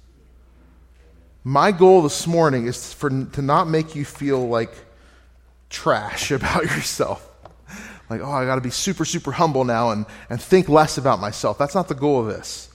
My 1.43 1.73
goal 1.73 2.01
this 2.01 2.25
morning 2.25 2.67
is 2.67 2.93
for, 2.93 3.10
to 3.10 3.41
not 3.41 3.67
make 3.67 3.95
you 3.95 4.06
feel 4.06 4.47
like 4.47 4.73
trash 5.69 6.32
about 6.32 6.63
yourself. 6.63 7.29
Like, 8.10 8.21
oh, 8.21 8.32
I 8.32 8.45
got 8.45 8.56
to 8.56 8.62
be 8.62 8.69
super, 8.69 9.06
super 9.06 9.32
humble 9.32 9.63
now 9.65 9.91
and, 9.91 10.06
and 10.29 10.41
think 10.41 10.69
less 10.69 10.97
about 10.97 11.19
myself. 11.19 11.58
That's 11.58 11.75
not 11.75 11.88
the 11.88 11.95
goal 11.95 12.21
of 12.21 12.27
this. 12.27 12.69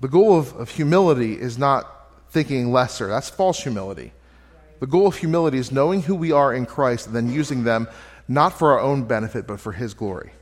The 0.00 0.08
goal 0.08 0.38
of, 0.38 0.54
of 0.56 0.70
humility 0.70 1.32
is 1.34 1.56
not 1.56 1.92
thinking 2.30 2.70
lesser, 2.70 3.06
that's 3.06 3.30
false 3.30 3.62
humility. 3.62 4.12
The 4.80 4.86
goal 4.86 5.06
of 5.06 5.16
humility 5.16 5.56
is 5.56 5.72
knowing 5.72 6.02
who 6.02 6.14
we 6.14 6.32
are 6.32 6.52
in 6.52 6.66
Christ 6.66 7.06
and 7.06 7.16
then 7.16 7.32
using 7.32 7.64
them 7.64 7.88
not 8.28 8.58
for 8.58 8.72
our 8.72 8.80
own 8.80 9.04
benefit, 9.04 9.46
but 9.46 9.58
for 9.58 9.72
His 9.72 9.94
glory. 9.94 10.32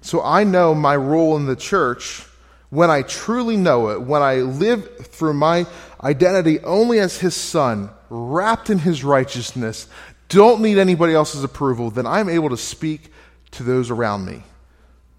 So 0.00 0.22
I 0.22 0.42
know 0.42 0.74
my 0.74 0.96
role 0.96 1.36
in 1.36 1.46
the 1.46 1.54
church 1.54 2.26
when 2.72 2.88
I 2.88 3.02
truly 3.02 3.58
know 3.58 3.90
it, 3.90 4.00
when 4.00 4.22
I 4.22 4.36
live 4.36 5.06
through 5.08 5.34
my 5.34 5.66
identity 6.02 6.58
only 6.60 7.00
as 7.00 7.18
his 7.18 7.34
son, 7.34 7.90
wrapped 8.08 8.70
in 8.70 8.78
his 8.78 9.04
righteousness, 9.04 9.86
don't 10.30 10.62
need 10.62 10.78
anybody 10.78 11.12
else's 11.12 11.44
approval, 11.44 11.90
then 11.90 12.06
I'm 12.06 12.30
able 12.30 12.48
to 12.48 12.56
speak 12.56 13.12
to 13.50 13.62
those 13.62 13.90
around 13.90 14.24
me. 14.24 14.42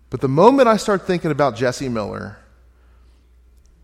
But 0.09 0.21
the 0.21 0.27
moment 0.27 0.67
I 0.67 0.77
start 0.77 1.05
thinking 1.05 1.29
about 1.29 1.55
Jesse 1.55 1.89
Miller 1.89 2.39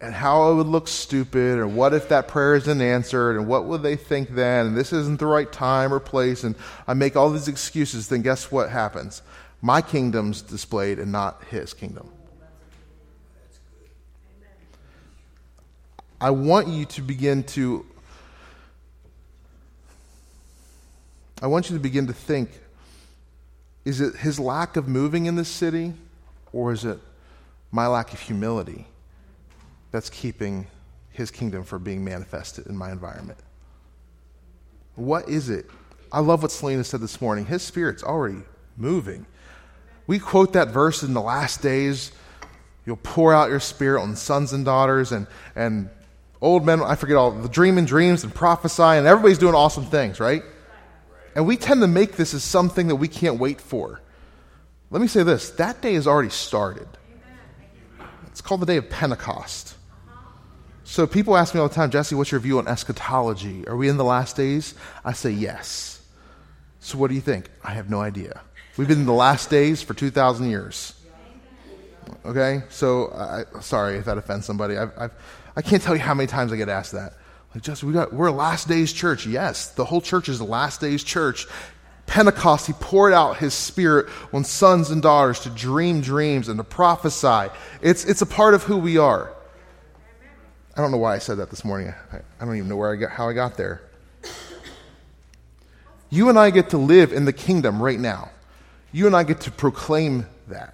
and 0.02 0.16
how 0.16 0.50
I 0.50 0.52
would 0.52 0.66
look 0.66 0.88
stupid, 0.88 1.60
or 1.60 1.68
what 1.68 1.94
if 1.94 2.10
that 2.10 2.28
prayer 2.28 2.56
isn't 2.56 2.82
answered, 2.82 3.38
and 3.38 3.48
what 3.48 3.66
would 3.66 3.84
they 3.84 3.96
think 3.96 4.34
then, 4.34 4.66
and 4.66 4.76
this 4.76 4.92
isn't 4.92 5.20
the 5.20 5.28
right 5.28 5.52
time 5.52 5.94
or 5.94 6.00
place, 6.00 6.44
and 6.44 6.56
I 6.88 6.96
make 6.96 7.16
all 7.16 7.30
these 7.30 7.48
excuses, 7.48 8.08
then 8.08 8.24
guess 8.24 8.52
what 8.52 8.72
happens? 8.72 9.22
My 9.62 9.84
kingdom's 9.84 10.42
displayed 10.42 10.98
and 10.98 11.12
not 11.12 11.44
his 11.52 11.76
kingdom. 11.76 12.10
I 16.22 16.32
want 16.32 16.68
you 16.68 16.86
to 16.86 17.02
begin 17.02 17.44
to 17.44 17.86
I 21.42 21.48
want 21.48 21.70
you 21.70 21.78
to 21.78 21.82
begin 21.82 22.08
to 22.08 22.14
think 22.14 22.50
is 23.86 24.02
it 24.02 24.16
his 24.18 24.40
lack 24.40 24.76
of 24.76 24.88
moving 24.88 25.26
in 25.26 25.36
this 25.36 25.48
city 25.48 25.94
or 26.52 26.74
is 26.74 26.84
it 26.84 27.00
my 27.72 27.88
lack 27.88 28.14
of 28.14 28.20
humility 28.20 28.86
that's 29.92 30.10
keeping 30.10 30.68
his 31.12 31.32
kingdom 31.32 31.64
from 31.64 31.84
being 31.84 32.04
manifested 32.04 32.68
in 32.68 32.76
my 32.76 32.92
environment? 32.92 33.40
What 34.96 35.30
is 35.30 35.50
it? 35.50 35.66
I 36.12 36.20
love 36.20 36.42
what 36.42 36.52
Selena 36.52 36.84
said 36.84 37.00
this 37.00 37.22
morning. 37.22 37.46
His 37.46 37.62
spirit's 37.62 38.04
already 38.04 38.42
moving. 38.76 39.26
We 40.08 40.20
quote 40.20 40.54
that 40.54 40.70
verse 40.70 41.04
in 41.04 41.14
the 41.14 41.22
last 41.22 41.62
days. 41.62 42.12
You'll 42.86 42.98
pour 42.98 43.34
out 43.34 43.50
your 43.50 43.60
spirit 43.60 44.02
on 44.02 44.16
sons 44.16 44.52
and 44.52 44.66
daughters, 44.66 45.12
and, 45.12 45.28
and 45.56 45.90
old 46.42 46.66
men, 46.66 46.82
I 46.82 46.96
forget 46.96 47.18
all, 47.18 47.32
the 47.32 47.50
dreaming 47.50 47.86
dreams 47.86 48.24
and 48.24 48.34
prophesying, 48.34 49.00
and 49.00 49.08
everybody's 49.08 49.38
doing 49.38 49.56
awesome 49.56 49.86
things, 49.86 50.20
right? 50.20 50.44
And 51.36 51.46
we 51.46 51.58
tend 51.58 51.82
to 51.82 51.88
make 51.88 52.14
this 52.14 52.34
as 52.34 52.44
something 52.44 52.88
that 52.88 52.96
we 52.96 53.08
can't 53.08 53.40
wait 53.40 53.62
for. 53.62 54.02
Let 54.92 55.02
me 55.02 55.08
say 55.08 55.24
this 55.24 55.52
that 55.52 55.82
day 55.82 55.94
has 55.94 56.08
already 56.08 56.30
started. 56.30 56.88
It's 58.28 58.42
called 58.42 58.62
the 58.62 58.66
day 58.66 58.78
of 58.78 58.90
Pentecost. 58.90 59.76
So 60.84 61.06
people 61.06 61.38
ask 61.38 61.54
me 61.54 61.62
all 61.62 61.68
the 61.68 61.76
time, 61.76 61.92
Jesse, 61.92 62.16
what's 62.16 62.32
your 62.32 62.40
view 62.40 62.58
on 62.58 62.68
eschatology? 62.68 63.68
Are 63.68 63.76
we 63.76 63.90
in 63.90 63.98
the 63.98 64.04
last 64.04 64.36
days? 64.36 64.74
I 65.06 65.14
say 65.14 65.30
yes. 65.30 66.02
So 66.80 66.98
what 66.98 67.10
do 67.10 67.16
you 67.16 67.22
think? 67.22 67.50
I 67.64 67.72
have 67.74 67.92
no 67.92 68.02
idea. 68.02 68.42
We've 68.76 68.88
been 68.88 69.02
in 69.02 69.06
the 69.06 69.14
last 69.14 69.52
days 69.52 69.84
for 69.84 69.94
2,000 69.94 70.50
years. 70.50 70.94
Okay? 72.26 72.64
So, 72.70 73.12
I, 73.12 73.44
sorry 73.62 73.98
if 73.98 74.06
that 74.06 74.18
offends 74.18 74.48
somebody. 74.48 74.78
I've, 74.78 74.92
I've 74.98 75.12
I 75.60 75.62
can't 75.62 75.84
tell 75.84 75.94
you 75.94 76.00
how 76.00 76.14
many 76.14 76.28
times 76.28 76.54
I 76.54 76.56
get 76.56 76.70
asked 76.70 76.94
that. 76.94 77.16
Like, 77.54 77.64
Justin, 77.64 77.90
we 77.90 77.94
got, 77.94 78.14
we're 78.14 78.28
a 78.28 78.32
last 78.32 78.70
days 78.70 78.94
church. 78.94 79.26
Yes, 79.26 79.72
the 79.72 79.84
whole 79.84 80.00
church 80.00 80.30
is 80.30 80.40
a 80.40 80.46
last 80.46 80.80
days 80.80 81.04
church. 81.04 81.48
Pentecost, 82.06 82.66
he 82.66 82.72
poured 82.72 83.12
out 83.12 83.36
his 83.36 83.54
spirit 83.54 84.08
on 84.32 84.46
sons 84.46 84.90
and 84.90 85.02
daughters 85.02 85.42
to 85.42 85.50
dream 85.50 86.00
dreams 86.00 86.48
and 86.48 86.58
to 86.60 86.64
prophesy. 86.64 87.54
It's, 87.82 88.06
it's 88.06 88.22
a 88.22 88.26
part 88.26 88.54
of 88.54 88.64
who 88.64 88.78
we 88.78 88.98
are. 88.98 89.34
I 90.78 90.82
don't 90.82 90.92
know 90.92 90.98
why 90.98 91.16
I 91.16 91.18
said 91.18 91.40
that 91.40 91.50
this 91.50 91.66
morning. 91.66 91.94
I, 92.14 92.20
I 92.40 92.46
don't 92.46 92.56
even 92.56 92.70
know 92.70 92.78
where 92.78 92.94
I 92.94 92.96
got, 92.96 93.12
how 93.12 93.28
I 93.28 93.34
got 93.34 93.58
there. 93.58 93.82
You 96.10 96.30
and 96.30 96.40
I 96.40 96.52
get 96.52 96.70
to 96.70 96.78
live 96.78 97.12
in 97.12 97.26
the 97.26 97.34
kingdom 97.34 97.84
right 97.84 98.00
now. 98.00 98.32
You 98.94 99.08
and 99.08 99.16
I 99.16 99.24
get 99.24 99.42
to 99.42 99.52
proclaim 99.52 100.26
that. 100.48 100.74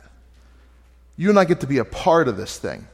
You 1.17 1.31
and 1.31 1.39
I 1.39 1.45
get 1.45 1.61
to 1.61 1.67
be 1.67 1.79
a 1.79 1.85
part 1.85 2.27
of 2.27 2.37
this 2.37 2.59
thing. 2.59 2.87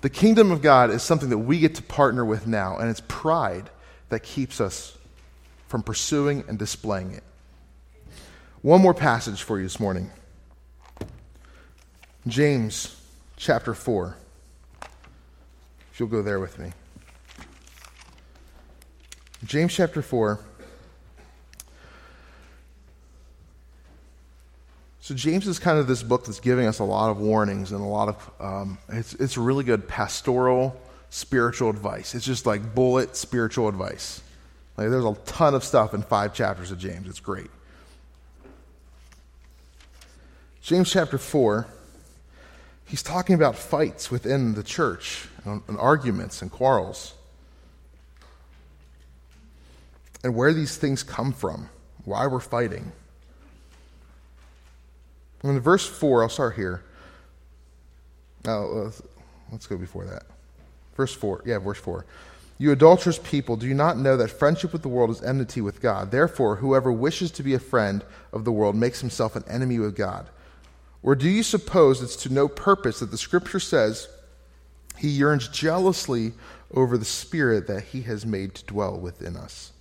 The 0.00 0.10
kingdom 0.10 0.50
of 0.50 0.62
God 0.62 0.90
is 0.90 1.02
something 1.02 1.28
that 1.28 1.38
we 1.38 1.58
get 1.58 1.74
to 1.74 1.82
partner 1.82 2.24
with 2.24 2.46
now, 2.46 2.78
and 2.78 2.88
it's 2.88 3.02
pride 3.06 3.68
that 4.08 4.22
keeps 4.22 4.60
us 4.60 4.96
from 5.68 5.82
pursuing 5.82 6.44
and 6.48 6.58
displaying 6.58 7.12
it. 7.12 7.22
One 8.62 8.80
more 8.80 8.94
passage 8.94 9.42
for 9.42 9.58
you 9.58 9.64
this 9.64 9.80
morning 9.80 10.10
James 12.26 13.00
chapter 13.36 13.72
4. 13.72 14.16
If 15.92 16.00
you'll 16.00 16.08
go 16.08 16.22
there 16.22 16.40
with 16.40 16.58
me. 16.58 16.72
James 19.44 19.72
chapter 19.72 20.02
4. 20.02 20.38
So 25.10 25.16
James 25.16 25.48
is 25.48 25.58
kind 25.58 25.76
of 25.76 25.88
this 25.88 26.04
book 26.04 26.26
that's 26.26 26.38
giving 26.38 26.68
us 26.68 26.78
a 26.78 26.84
lot 26.84 27.10
of 27.10 27.18
warnings 27.18 27.72
and 27.72 27.80
a 27.80 27.84
lot 27.84 28.06
of 28.06 28.30
um, 28.38 28.78
it's 28.90 29.12
it's 29.14 29.36
really 29.36 29.64
good 29.64 29.88
pastoral 29.88 30.80
spiritual 31.08 31.68
advice. 31.68 32.14
It's 32.14 32.24
just 32.24 32.46
like 32.46 32.76
bullet 32.76 33.16
spiritual 33.16 33.66
advice. 33.66 34.22
Like 34.76 34.88
there's 34.88 35.04
a 35.04 35.16
ton 35.26 35.56
of 35.56 35.64
stuff 35.64 35.94
in 35.94 36.02
five 36.02 36.32
chapters 36.32 36.70
of 36.70 36.78
James. 36.78 37.08
It's 37.08 37.18
great. 37.18 37.50
James 40.62 40.92
chapter 40.92 41.18
four. 41.18 41.66
He's 42.86 43.02
talking 43.02 43.34
about 43.34 43.56
fights 43.56 44.12
within 44.12 44.54
the 44.54 44.62
church 44.62 45.26
and, 45.44 45.60
and 45.66 45.76
arguments 45.76 46.40
and 46.40 46.52
quarrels. 46.52 47.14
And 50.22 50.36
where 50.36 50.52
these 50.54 50.76
things 50.76 51.02
come 51.02 51.32
from, 51.32 51.68
why 52.04 52.28
we're 52.28 52.38
fighting. 52.38 52.92
In 55.42 55.58
verse 55.60 55.86
4, 55.86 56.22
I'll 56.22 56.28
start 56.28 56.56
here. 56.56 56.82
Oh, 58.46 58.86
uh, 58.86 58.90
let's 59.52 59.66
go 59.66 59.76
before 59.76 60.04
that. 60.06 60.24
Verse 60.96 61.14
4. 61.14 61.42
Yeah, 61.46 61.58
verse 61.58 61.78
4. 61.78 62.04
You 62.58 62.72
adulterous 62.72 63.18
people, 63.18 63.56
do 63.56 63.66
you 63.66 63.74
not 63.74 63.96
know 63.96 64.18
that 64.18 64.28
friendship 64.28 64.74
with 64.74 64.82
the 64.82 64.88
world 64.88 65.08
is 65.08 65.22
enmity 65.22 65.62
with 65.62 65.80
God? 65.80 66.10
Therefore, 66.10 66.56
whoever 66.56 66.92
wishes 66.92 67.30
to 67.32 67.42
be 67.42 67.54
a 67.54 67.58
friend 67.58 68.04
of 68.34 68.44
the 68.44 68.52
world 68.52 68.76
makes 68.76 69.00
himself 69.00 69.34
an 69.34 69.44
enemy 69.48 69.78
with 69.78 69.96
God. 69.96 70.26
Or 71.02 71.14
do 71.14 71.26
you 71.26 71.42
suppose 71.42 72.02
it's 72.02 72.16
to 72.16 72.32
no 72.32 72.48
purpose 72.48 73.00
that 73.00 73.10
the 73.10 73.16
Scripture 73.16 73.60
says 73.60 74.08
he 74.98 75.08
yearns 75.08 75.48
jealously 75.48 76.34
over 76.74 76.98
the 76.98 77.06
Spirit 77.06 77.66
that 77.66 77.84
he 77.84 78.02
has 78.02 78.26
made 78.26 78.54
to 78.56 78.64
dwell 78.66 78.98
within 78.98 79.36
us? 79.36 79.72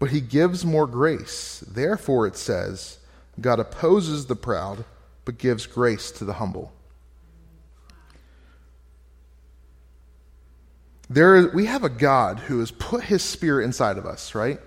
But 0.00 0.10
he 0.10 0.20
gives 0.20 0.64
more 0.64 0.88
grace. 0.88 1.62
Therefore, 1.68 2.26
it 2.26 2.36
says, 2.36 2.98
God 3.40 3.60
opposes 3.60 4.26
the 4.26 4.36
proud, 4.36 4.84
but 5.24 5.38
gives 5.38 5.66
grace 5.66 6.10
to 6.12 6.24
the 6.24 6.34
humble. 6.34 6.72
There, 11.10 11.48
we 11.48 11.66
have 11.66 11.84
a 11.84 11.88
God 11.88 12.38
who 12.38 12.60
has 12.60 12.70
put 12.70 13.04
his 13.04 13.22
spirit 13.22 13.64
inside 13.64 13.96
of 13.96 14.04
us, 14.04 14.34
right? 14.34 14.60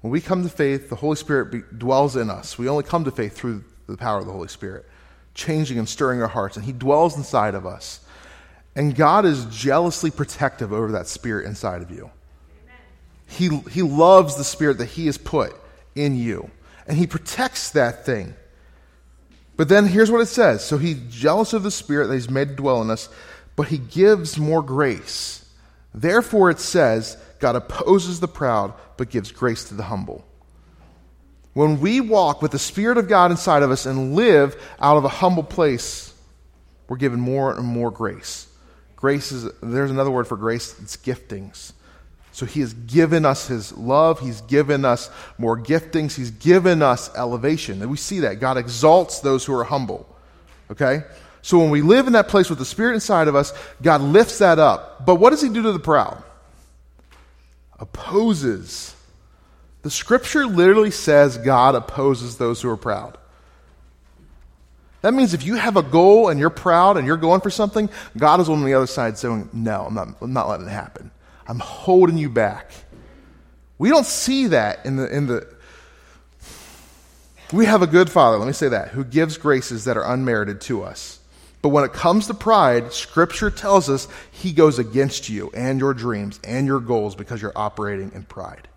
When 0.00 0.12
we 0.12 0.20
come 0.20 0.44
to 0.44 0.48
faith, 0.48 0.88
the 0.88 0.96
Holy 0.96 1.16
Spirit 1.16 1.50
be, 1.50 1.62
dwells 1.76 2.14
in 2.14 2.30
us. 2.30 2.58
We 2.58 2.68
only 2.68 2.84
come 2.84 3.04
to 3.04 3.10
faith 3.10 3.34
through 3.34 3.64
the 3.88 3.96
power 3.96 4.18
of 4.18 4.26
the 4.26 4.32
Holy 4.32 4.48
Spirit, 4.48 4.86
changing 5.34 5.78
and 5.78 5.88
stirring 5.88 6.22
our 6.22 6.28
hearts, 6.28 6.56
and 6.56 6.64
he 6.64 6.72
dwells 6.72 7.16
inside 7.16 7.54
of 7.54 7.66
us. 7.66 8.00
And 8.76 8.94
God 8.94 9.24
is 9.24 9.46
jealously 9.46 10.10
protective 10.10 10.72
over 10.72 10.92
that 10.92 11.08
spirit 11.08 11.46
inside 11.46 11.82
of 11.82 11.90
you. 11.90 12.10
He, 13.26 13.48
he 13.70 13.82
loves 13.82 14.36
the 14.36 14.44
spirit 14.44 14.78
that 14.78 14.86
he 14.86 15.06
has 15.06 15.18
put 15.18 15.56
in 15.96 16.14
you, 16.16 16.50
and 16.86 16.96
he 16.96 17.06
protects 17.06 17.70
that 17.70 18.04
thing. 18.04 18.34
But 19.56 19.68
then 19.68 19.86
here's 19.86 20.10
what 20.10 20.20
it 20.20 20.26
says. 20.26 20.64
So 20.64 20.78
he's 20.78 21.00
jealous 21.08 21.52
of 21.52 21.62
the 21.62 21.70
spirit 21.70 22.08
that 22.08 22.14
he's 22.14 22.30
made 22.30 22.48
to 22.48 22.54
dwell 22.54 22.82
in 22.82 22.90
us 22.90 23.08
but 23.56 23.68
he 23.68 23.78
gives 23.78 24.38
more 24.38 24.62
grace. 24.62 25.42
Therefore, 25.94 26.50
it 26.50 26.60
says, 26.60 27.16
God 27.40 27.56
opposes 27.56 28.20
the 28.20 28.28
proud, 28.28 28.74
but 28.98 29.10
gives 29.10 29.32
grace 29.32 29.64
to 29.64 29.74
the 29.74 29.84
humble. 29.84 30.24
When 31.54 31.80
we 31.80 32.02
walk 32.02 32.42
with 32.42 32.52
the 32.52 32.58
Spirit 32.58 32.98
of 32.98 33.08
God 33.08 33.30
inside 33.30 33.62
of 33.62 33.70
us 33.70 33.86
and 33.86 34.14
live 34.14 34.62
out 34.78 34.98
of 34.98 35.06
a 35.06 35.08
humble 35.08 35.42
place, 35.42 36.12
we're 36.86 36.98
given 36.98 37.18
more 37.18 37.56
and 37.56 37.66
more 37.66 37.90
grace. 37.90 38.46
Grace 38.94 39.32
is, 39.32 39.50
there's 39.62 39.90
another 39.90 40.10
word 40.10 40.26
for 40.26 40.36
grace, 40.36 40.78
it's 40.80 40.98
giftings. 40.98 41.72
So 42.36 42.44
he 42.44 42.60
has 42.60 42.74
given 42.74 43.24
us 43.24 43.46
his 43.46 43.72
love. 43.78 44.20
He's 44.20 44.42
given 44.42 44.84
us 44.84 45.08
more 45.38 45.58
giftings. 45.58 46.14
He's 46.14 46.32
given 46.32 46.82
us 46.82 47.08
elevation. 47.16 47.80
And 47.80 47.90
we 47.90 47.96
see 47.96 48.20
that. 48.20 48.40
God 48.40 48.58
exalts 48.58 49.20
those 49.20 49.46
who 49.46 49.54
are 49.54 49.64
humble. 49.64 50.06
Okay? 50.70 51.04
So 51.40 51.58
when 51.58 51.70
we 51.70 51.80
live 51.80 52.06
in 52.06 52.12
that 52.12 52.28
place 52.28 52.50
with 52.50 52.58
the 52.58 52.66
Spirit 52.66 52.92
inside 52.92 53.28
of 53.28 53.36
us, 53.36 53.54
God 53.80 54.02
lifts 54.02 54.36
that 54.40 54.58
up. 54.58 55.06
But 55.06 55.14
what 55.14 55.30
does 55.30 55.40
He 55.40 55.48
do 55.48 55.62
to 55.62 55.72
the 55.72 55.78
proud? 55.78 56.22
Opposes. 57.80 58.94
The 59.80 59.90
scripture 59.90 60.44
literally 60.44 60.90
says 60.90 61.38
God 61.38 61.74
opposes 61.74 62.36
those 62.36 62.60
who 62.60 62.68
are 62.68 62.76
proud. 62.76 63.16
That 65.00 65.14
means 65.14 65.32
if 65.32 65.42
you 65.42 65.54
have 65.54 65.78
a 65.78 65.82
goal 65.82 66.28
and 66.28 66.38
you're 66.38 66.50
proud 66.50 66.98
and 66.98 67.06
you're 67.06 67.16
going 67.16 67.40
for 67.40 67.48
something, 67.48 67.88
God 68.14 68.40
is 68.40 68.50
on 68.50 68.62
the 68.62 68.74
other 68.74 68.86
side 68.86 69.16
saying, 69.16 69.48
No, 69.54 69.86
I'm 69.86 69.94
not, 69.94 70.08
I'm 70.20 70.34
not 70.34 70.50
letting 70.50 70.66
it 70.66 70.72
happen. 70.72 71.12
I'm 71.48 71.58
holding 71.58 72.18
you 72.18 72.28
back. 72.28 72.70
We 73.78 73.88
don't 73.88 74.06
see 74.06 74.48
that 74.48 74.84
in 74.84 74.96
the, 74.96 75.14
in 75.14 75.26
the. 75.26 75.46
We 77.52 77.66
have 77.66 77.82
a 77.82 77.86
good 77.86 78.10
Father, 78.10 78.38
let 78.38 78.46
me 78.46 78.52
say 78.52 78.68
that, 78.68 78.88
who 78.88 79.04
gives 79.04 79.38
graces 79.38 79.84
that 79.84 79.96
are 79.96 80.04
unmerited 80.04 80.60
to 80.62 80.82
us. 80.82 81.20
But 81.62 81.68
when 81.68 81.84
it 81.84 81.92
comes 81.92 82.26
to 82.26 82.34
pride, 82.34 82.92
Scripture 82.92 83.50
tells 83.50 83.88
us 83.88 84.08
He 84.30 84.52
goes 84.52 84.78
against 84.78 85.28
you 85.28 85.50
and 85.54 85.78
your 85.78 85.94
dreams 85.94 86.40
and 86.44 86.66
your 86.66 86.80
goals 86.80 87.14
because 87.14 87.40
you're 87.40 87.52
operating 87.56 88.12
in 88.14 88.24
pride. 88.24 88.68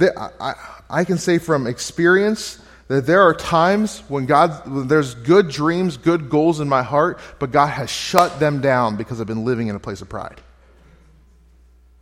I, 0.00 0.54
I 0.88 1.04
can 1.04 1.18
say 1.18 1.38
from 1.38 1.66
experience 1.66 2.60
that 2.90 3.06
there 3.06 3.22
are 3.22 3.34
times 3.34 4.00
when 4.08 4.26
God, 4.26 4.66
when 4.68 4.88
there's 4.88 5.14
good 5.14 5.48
dreams, 5.48 5.96
good 5.96 6.28
goals 6.28 6.58
in 6.58 6.68
my 6.68 6.82
heart, 6.82 7.20
but 7.38 7.52
God 7.52 7.68
has 7.68 7.88
shut 7.88 8.40
them 8.40 8.60
down 8.60 8.96
because 8.96 9.20
I've 9.20 9.28
been 9.28 9.44
living 9.44 9.68
in 9.68 9.76
a 9.76 9.78
place 9.78 10.02
of 10.02 10.08
pride. 10.08 10.40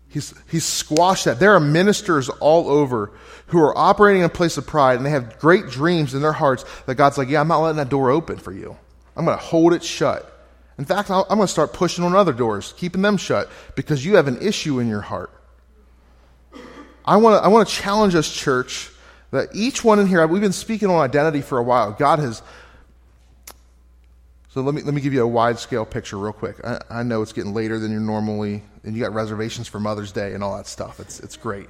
He's, 0.09 0.33
he's 0.51 0.64
squashed 0.64 1.27
that. 1.27 1.40
There 1.40 1.53
are 1.53 1.61
ministers 1.61 2.31
all 2.31 2.70
over 2.70 3.12
who 3.48 3.61
are 3.61 3.77
operating 3.77 4.22
in 4.22 4.24
a 4.24 4.31
place 4.31 4.57
of 4.57 4.66
pride 4.66 4.96
and 4.96 5.05
they 5.05 5.11
have 5.11 5.38
great 5.38 5.66
dreams 5.66 6.14
in 6.14 6.22
their 6.22 6.33
hearts 6.33 6.64
that 6.87 6.94
God's 6.94 7.18
like, 7.18 7.29
yeah, 7.29 7.42
I'm 7.42 7.48
not 7.48 7.59
letting 7.59 7.77
that 7.77 7.90
door 7.90 8.11
open 8.11 8.38
for 8.38 8.53
you. 8.53 8.74
I'm 9.14 9.27
going 9.27 9.37
to 9.37 9.44
hold 9.44 9.74
it 9.74 9.85
shut. 9.85 10.24
In 10.79 10.87
fact, 10.87 11.11
I'm 11.11 11.24
going 11.29 11.40
to 11.40 11.48
start 11.48 11.74
pushing 11.74 12.03
on 12.03 12.16
other 12.16 12.33
doors, 12.33 12.72
keeping 12.79 13.03
them 13.03 13.18
shut 13.18 13.51
because 13.74 14.07
you 14.07 14.16
have 14.16 14.27
an 14.27 14.40
issue 14.40 14.79
in 14.79 14.88
your 14.88 15.03
heart. 15.03 15.31
I 17.05 17.18
want 17.18 17.38
to, 17.38 17.44
I 17.44 17.48
want 17.48 17.68
to 17.68 17.74
challenge 17.74 18.14
us, 18.14 18.33
church, 18.33 18.90
that 19.31 19.49
each 19.55 19.85
one 19.85 19.99
in 19.99 20.07
here, 20.07 20.27
we've 20.27 20.43
been 20.43 20.53
speaking 20.53 20.88
on 20.88 21.01
identity 21.01 21.43
for 21.43 21.59
a 21.59 21.62
while. 21.62 21.93
God 21.93 22.19
has 22.19 22.43
so 24.51 24.62
let 24.62 24.75
me, 24.75 24.83
let 24.83 24.95
me 24.95 25.01
give 25.01 25.12
you 25.12 25.23
a 25.23 25.29
wide 25.29 25.59
scale 25.59 25.85
picture 25.85 26.17
real 26.17 26.33
quick. 26.33 26.57
I, 26.64 26.81
I, 26.91 27.03
know 27.03 27.21
it's 27.23 27.33
getting 27.33 27.53
later 27.55 27.79
than 27.79 27.93
you're 27.93 28.01
normally, 28.01 28.62
and 28.83 28.97
you 28.97 29.03
got 29.03 29.12
reservations 29.12 29.69
for 29.69 29.79
Mother's 29.79 30.11
Day 30.11 30.33
and 30.33 30.43
all 30.43 30.57
that 30.57 30.67
stuff. 30.67 30.99
It's, 31.01 31.21
it's 31.21 31.37
great. 31.37 31.69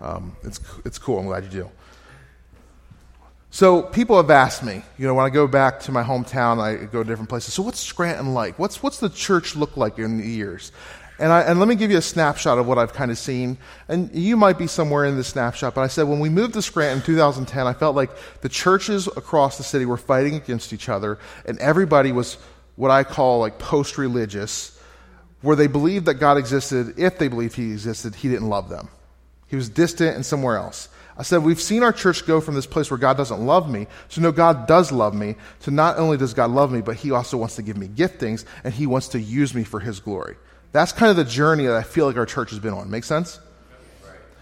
Um, 0.00 0.36
it's, 0.44 0.60
it's 0.84 0.98
cool. 0.98 1.18
I'm 1.18 1.26
glad 1.26 1.44
you 1.44 1.50
do. 1.50 1.70
So 3.50 3.82
people 3.82 4.16
have 4.16 4.30
asked 4.30 4.62
me, 4.62 4.82
you 4.96 5.06
know, 5.06 5.12
when 5.12 5.26
I 5.26 5.30
go 5.30 5.46
back 5.46 5.80
to 5.80 5.92
my 5.92 6.02
hometown, 6.02 6.58
I 6.58 6.86
go 6.86 7.02
to 7.02 7.08
different 7.08 7.28
places. 7.28 7.52
So 7.52 7.62
what's 7.62 7.80
Scranton 7.80 8.32
like? 8.32 8.58
What's, 8.58 8.82
what's 8.82 8.98
the 8.98 9.10
church 9.10 9.54
look 9.54 9.76
like 9.76 9.98
in 9.98 10.16
the 10.16 10.26
years? 10.26 10.72
And, 11.22 11.32
I, 11.32 11.42
and 11.42 11.60
let 11.60 11.68
me 11.68 11.76
give 11.76 11.92
you 11.92 11.98
a 11.98 12.02
snapshot 12.02 12.58
of 12.58 12.66
what 12.66 12.78
I've 12.78 12.92
kind 12.92 13.12
of 13.12 13.16
seen. 13.16 13.56
And 13.86 14.12
you 14.12 14.36
might 14.36 14.58
be 14.58 14.66
somewhere 14.66 15.04
in 15.04 15.16
this 15.16 15.28
snapshot, 15.28 15.72
but 15.72 15.82
I 15.82 15.86
said 15.86 16.08
when 16.08 16.18
we 16.18 16.28
moved 16.28 16.54
to 16.54 16.62
Scranton 16.62 16.98
in 16.98 17.04
2010, 17.04 17.64
I 17.64 17.74
felt 17.74 17.94
like 17.94 18.10
the 18.40 18.48
churches 18.48 19.06
across 19.06 19.56
the 19.56 19.62
city 19.62 19.86
were 19.86 19.96
fighting 19.96 20.34
against 20.34 20.72
each 20.72 20.88
other, 20.88 21.20
and 21.46 21.60
everybody 21.60 22.10
was 22.10 22.38
what 22.74 22.90
I 22.90 23.04
call 23.04 23.38
like 23.38 23.60
post 23.60 23.98
religious, 23.98 24.76
where 25.42 25.54
they 25.54 25.68
believed 25.68 26.06
that 26.06 26.14
God 26.14 26.38
existed. 26.38 26.98
If 26.98 27.18
they 27.18 27.28
believed 27.28 27.54
He 27.54 27.70
existed, 27.70 28.16
He 28.16 28.28
didn't 28.28 28.48
love 28.48 28.68
them. 28.68 28.88
He 29.46 29.54
was 29.54 29.68
distant 29.68 30.16
and 30.16 30.26
somewhere 30.26 30.56
else. 30.56 30.88
I 31.16 31.22
said, 31.22 31.44
we've 31.44 31.60
seen 31.60 31.84
our 31.84 31.92
church 31.92 32.26
go 32.26 32.40
from 32.40 32.56
this 32.56 32.66
place 32.66 32.90
where 32.90 32.98
God 32.98 33.16
doesn't 33.16 33.46
love 33.46 33.70
me 33.70 33.86
to 34.08 34.20
no, 34.20 34.32
God 34.32 34.66
does 34.66 34.90
love 34.90 35.14
me, 35.14 35.36
to 35.60 35.70
not 35.70 35.98
only 35.98 36.16
does 36.16 36.34
God 36.34 36.50
love 36.50 36.72
me, 36.72 36.80
but 36.80 36.96
He 36.96 37.12
also 37.12 37.36
wants 37.36 37.54
to 37.56 37.62
give 37.62 37.76
me 37.76 37.86
giftings 37.86 38.44
and 38.64 38.74
He 38.74 38.88
wants 38.88 39.06
to 39.08 39.20
use 39.20 39.54
me 39.54 39.62
for 39.62 39.78
His 39.78 40.00
glory. 40.00 40.34
That's 40.72 40.92
kind 40.92 41.10
of 41.10 41.16
the 41.16 41.24
journey 41.24 41.66
that 41.66 41.76
I 41.76 41.82
feel 41.82 42.06
like 42.06 42.16
our 42.16 42.26
church 42.26 42.50
has 42.50 42.58
been 42.58 42.72
on. 42.72 42.90
Make 42.90 43.04
sense? 43.04 43.38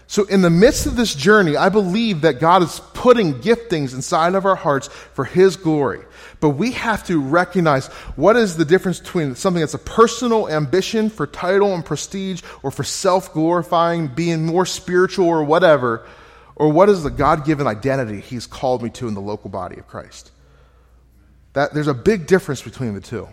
So, 0.07 0.25
in 0.25 0.41
the 0.41 0.49
midst 0.49 0.87
of 0.87 0.97
this 0.97 1.15
journey, 1.15 1.55
I 1.55 1.69
believe 1.69 2.21
that 2.21 2.41
God 2.41 2.63
is 2.63 2.81
putting 2.93 3.35
giftings 3.35 3.93
inside 3.93 4.35
of 4.35 4.45
our 4.45 4.57
hearts 4.57 4.89
for 4.89 5.23
His 5.23 5.55
glory. 5.55 6.01
But 6.41 6.49
we 6.49 6.71
have 6.71 7.05
to 7.05 7.21
recognize 7.21 7.87
what 8.17 8.35
is 8.35 8.57
the 8.57 8.65
difference 8.65 8.99
between 8.99 9.35
something 9.35 9.61
that's 9.61 9.73
a 9.73 9.79
personal 9.79 10.49
ambition 10.49 11.09
for 11.09 11.27
title 11.27 11.73
and 11.73 11.85
prestige 11.85 12.41
or 12.61 12.71
for 12.71 12.83
self 12.83 13.31
glorifying, 13.31 14.07
being 14.07 14.45
more 14.45 14.65
spiritual 14.65 15.27
or 15.27 15.45
whatever, 15.45 16.05
or 16.57 16.69
what 16.69 16.89
is 16.89 17.03
the 17.03 17.09
God 17.09 17.45
given 17.45 17.65
identity 17.65 18.19
He's 18.19 18.47
called 18.47 18.83
me 18.83 18.89
to 18.89 19.07
in 19.07 19.13
the 19.13 19.21
local 19.21 19.49
body 19.49 19.77
of 19.77 19.87
Christ. 19.87 20.31
That, 21.53 21.73
there's 21.73 21.87
a 21.87 21.93
big 21.93 22.27
difference 22.27 22.61
between 22.61 22.95
the 22.95 23.01
two. 23.01 23.29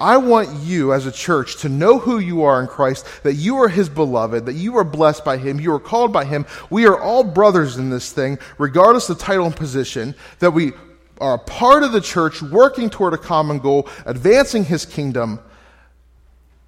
I 0.00 0.16
want 0.16 0.60
you 0.60 0.92
as 0.92 1.04
a 1.04 1.12
church 1.12 1.56
to 1.58 1.68
know 1.68 1.98
who 1.98 2.18
you 2.18 2.42
are 2.42 2.60
in 2.60 2.66
Christ, 2.66 3.06
that 3.22 3.34
you 3.34 3.58
are 3.58 3.68
His 3.68 3.88
beloved, 3.88 4.46
that 4.46 4.54
you 4.54 4.76
are 4.78 4.84
blessed 4.84 5.24
by 5.24 5.36
Him, 5.36 5.60
you 5.60 5.72
are 5.72 5.80
called 5.80 6.12
by 6.12 6.24
Him. 6.24 6.46
We 6.70 6.86
are 6.86 6.98
all 6.98 7.22
brothers 7.22 7.76
in 7.76 7.90
this 7.90 8.12
thing, 8.12 8.38
regardless 8.58 9.10
of 9.10 9.18
title 9.18 9.46
and 9.46 9.54
position, 9.54 10.14
that 10.38 10.52
we 10.52 10.72
are 11.20 11.34
a 11.34 11.38
part 11.38 11.82
of 11.82 11.92
the 11.92 12.00
church 12.00 12.40
working 12.40 12.88
toward 12.88 13.12
a 13.12 13.18
common 13.18 13.58
goal, 13.58 13.88
advancing 14.06 14.64
His 14.64 14.86
kingdom, 14.86 15.38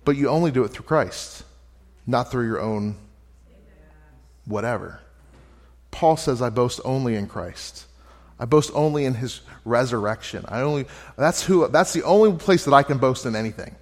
but 0.05 0.17
you 0.17 0.29
only 0.29 0.51
do 0.51 0.65
it 0.65 0.69
through 0.69 0.85
Christ, 0.85 1.45
not 2.07 2.31
through 2.31 2.47
your 2.47 2.61
own 2.61 2.97
whatever. 4.45 5.01
Paul 5.91 6.17
says, 6.17 6.43
I 6.43 6.51
boast 6.51 6.81
only 6.85 7.15
in 7.15 7.27
Christ. 7.27 7.87
I 8.43 8.45
boast 8.45 8.73
only 8.75 9.05
in 9.05 9.15
his 9.15 9.41
resurrection. 9.65 10.45
I 10.49 10.63
only, 10.63 10.87
that's, 11.17 11.45
who, 11.45 11.69
that's 11.69 11.93
the 11.93 12.03
only 12.03 12.37
place 12.37 12.65
that 12.65 12.75
I 12.75 12.83
can 12.83 12.99
boast 12.99 13.25
in 13.25 13.37
anything. 13.37 13.77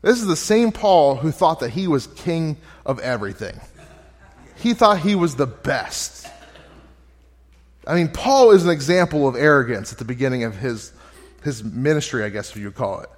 This 0.00 0.22
is 0.22 0.26
the 0.26 0.36
same 0.36 0.72
Paul 0.72 1.16
who 1.16 1.30
thought 1.30 1.60
that 1.60 1.68
he 1.68 1.86
was 1.86 2.06
king 2.06 2.56
of 2.86 2.98
everything. 3.00 3.60
He 4.56 4.72
thought 4.72 5.00
he 5.00 5.14
was 5.14 5.36
the 5.36 5.46
best. 5.46 6.26
I 7.86 7.94
mean, 7.94 8.08
Paul 8.08 8.52
is 8.52 8.64
an 8.64 8.70
example 8.70 9.28
of 9.28 9.36
arrogance 9.36 9.92
at 9.92 9.98
the 9.98 10.06
beginning 10.06 10.44
of 10.44 10.56
his, 10.56 10.90
his 11.42 11.62
ministry, 11.62 12.24
I 12.24 12.30
guess 12.30 12.52
if 12.52 12.56
you 12.56 12.70
call 12.70 13.00
it. 13.00 13.10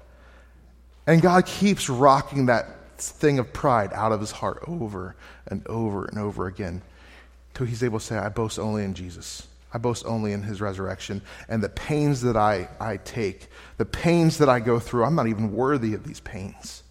And 1.06 1.22
God 1.22 1.46
keeps 1.46 1.88
rocking 1.88 2.46
that 2.46 2.98
thing 2.98 3.38
of 3.38 3.52
pride 3.52 3.92
out 3.92 4.10
of 4.10 4.18
his 4.18 4.32
heart 4.32 4.64
over 4.66 5.14
and 5.46 5.64
over 5.68 6.06
and 6.06 6.18
over 6.18 6.48
again 6.48 6.82
till 7.54 7.66
he's 7.66 7.84
able 7.84 8.00
to 8.00 8.04
say, 8.04 8.16
I 8.16 8.30
boast 8.30 8.58
only 8.58 8.82
in 8.82 8.94
Jesus. 8.94 9.46
I 9.76 9.78
boast 9.78 10.06
only 10.06 10.32
in 10.32 10.42
his 10.42 10.62
resurrection. 10.62 11.20
And 11.50 11.62
the 11.62 11.68
pains 11.68 12.22
that 12.22 12.34
I, 12.34 12.70
I 12.80 12.96
take, 12.96 13.48
the 13.76 13.84
pains 13.84 14.38
that 14.38 14.48
I 14.48 14.58
go 14.58 14.78
through, 14.78 15.04
I'm 15.04 15.14
not 15.14 15.26
even 15.26 15.52
worthy 15.52 15.92
of 15.92 16.02
these 16.02 16.18
pains. 16.18 16.82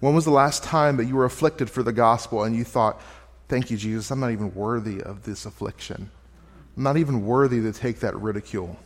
When 0.00 0.14
was 0.14 0.26
the 0.26 0.32
last 0.32 0.62
time 0.62 0.98
that 0.98 1.06
you 1.06 1.16
were 1.16 1.24
afflicted 1.24 1.70
for 1.70 1.82
the 1.82 1.94
gospel 1.94 2.44
and 2.44 2.54
you 2.54 2.62
thought, 2.62 3.00
Thank 3.48 3.70
you, 3.70 3.78
Jesus, 3.78 4.10
I'm 4.10 4.20
not 4.20 4.32
even 4.32 4.54
worthy 4.54 5.00
of 5.00 5.22
this 5.22 5.46
affliction? 5.46 6.10
I'm 6.76 6.82
not 6.82 6.98
even 6.98 7.24
worthy 7.24 7.62
to 7.62 7.72
take 7.72 8.00
that 8.00 8.14
ridicule. 8.14 8.76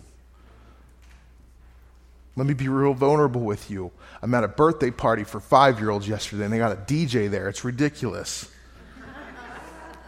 Let 2.37 2.47
me 2.47 2.55
be 2.55 2.69
real 2.69 2.95
vulnerable 2.95 3.41
with 3.41 3.69
you. 3.69 3.91
I'm 4.23 4.33
at 4.35 4.45
a 4.45 4.49
birthday 4.49 4.93
party 4.93 5.25
for 5.25 5.41
five 5.41 5.81
year 5.81 5.91
olds 5.91 6.07
yesterday, 6.07 6.45
and 6.45 6.53
they 6.53 6.59
got 6.59 6.71
a 6.71 6.77
DJ 6.77 7.29
there. 7.29 7.49
It's 7.49 7.65
ridiculous. 7.65 8.49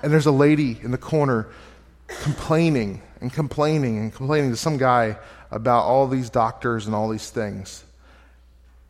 and 0.04 0.12
there's 0.12 0.26
a 0.26 0.32
lady 0.32 0.78
in 0.80 0.92
the 0.92 0.98
corner 0.98 1.48
complaining 2.22 3.02
and 3.20 3.32
complaining 3.32 3.98
and 3.98 4.14
complaining 4.14 4.50
to 4.50 4.56
some 4.56 4.76
guy 4.76 5.16
about 5.50 5.84
all 5.84 6.08
these 6.08 6.30
doctors 6.30 6.86
and 6.86 6.94
all 6.94 7.08
these 7.08 7.30
things. 7.30 7.84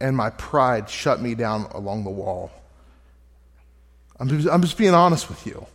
And 0.01 0.17
my 0.17 0.31
pride 0.31 0.89
shut 0.89 1.21
me 1.21 1.35
down 1.35 1.67
along 1.73 2.05
the 2.05 2.11
wall. 2.11 2.51
I'm 4.19 4.29
just, 4.29 4.49
I'm 4.49 4.63
just 4.63 4.79
being 4.79 4.95
honest 4.95 5.29
with 5.29 5.47
you. 5.47 5.67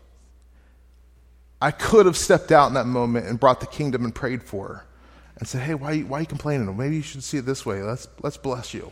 I 1.62 1.72
could 1.72 2.06
have 2.06 2.18
stepped 2.18 2.52
out 2.52 2.68
in 2.68 2.74
that 2.76 2.86
moment 2.86 3.28
and 3.28 3.40
brought 3.40 3.60
the 3.60 3.68
kingdom 3.68 4.06
and 4.06 4.14
prayed 4.14 4.44
for 4.44 4.68
her 4.68 4.86
and 5.38 5.48
said, 5.48 5.62
hey, 5.62 5.74
why, 5.74 6.00
why 6.00 6.20
are 6.20 6.22
you 6.22 6.28
complaining? 6.28 6.76
maybe 6.78 6.96
you 6.96 7.02
should 7.02 7.24
see 7.24 7.38
it 7.38 7.46
this 7.46 7.66
way. 7.66 7.82
Let's, 7.82 8.08
let's 8.22 8.38
bless 8.38 8.74
you. 8.74 8.92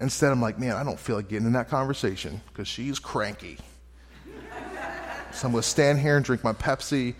Instead, 0.00 0.32
I'm 0.32 0.40
like, 0.40 0.58
man, 0.58 0.72
I 0.72 0.84
don't 0.84 0.98
feel 0.98 1.16
like 1.16 1.28
getting 1.28 1.46
in 1.46 1.52
that 1.52 1.68
conversation 1.68 2.40
because 2.48 2.66
she's 2.66 2.98
cranky. 2.98 3.58
so 5.32 5.46
I'm 5.46 5.52
going 5.52 5.62
to 5.62 5.68
stand 5.68 6.00
here 6.00 6.16
and 6.16 6.24
drink 6.24 6.42
my 6.42 6.52
Pepsi 6.52 7.14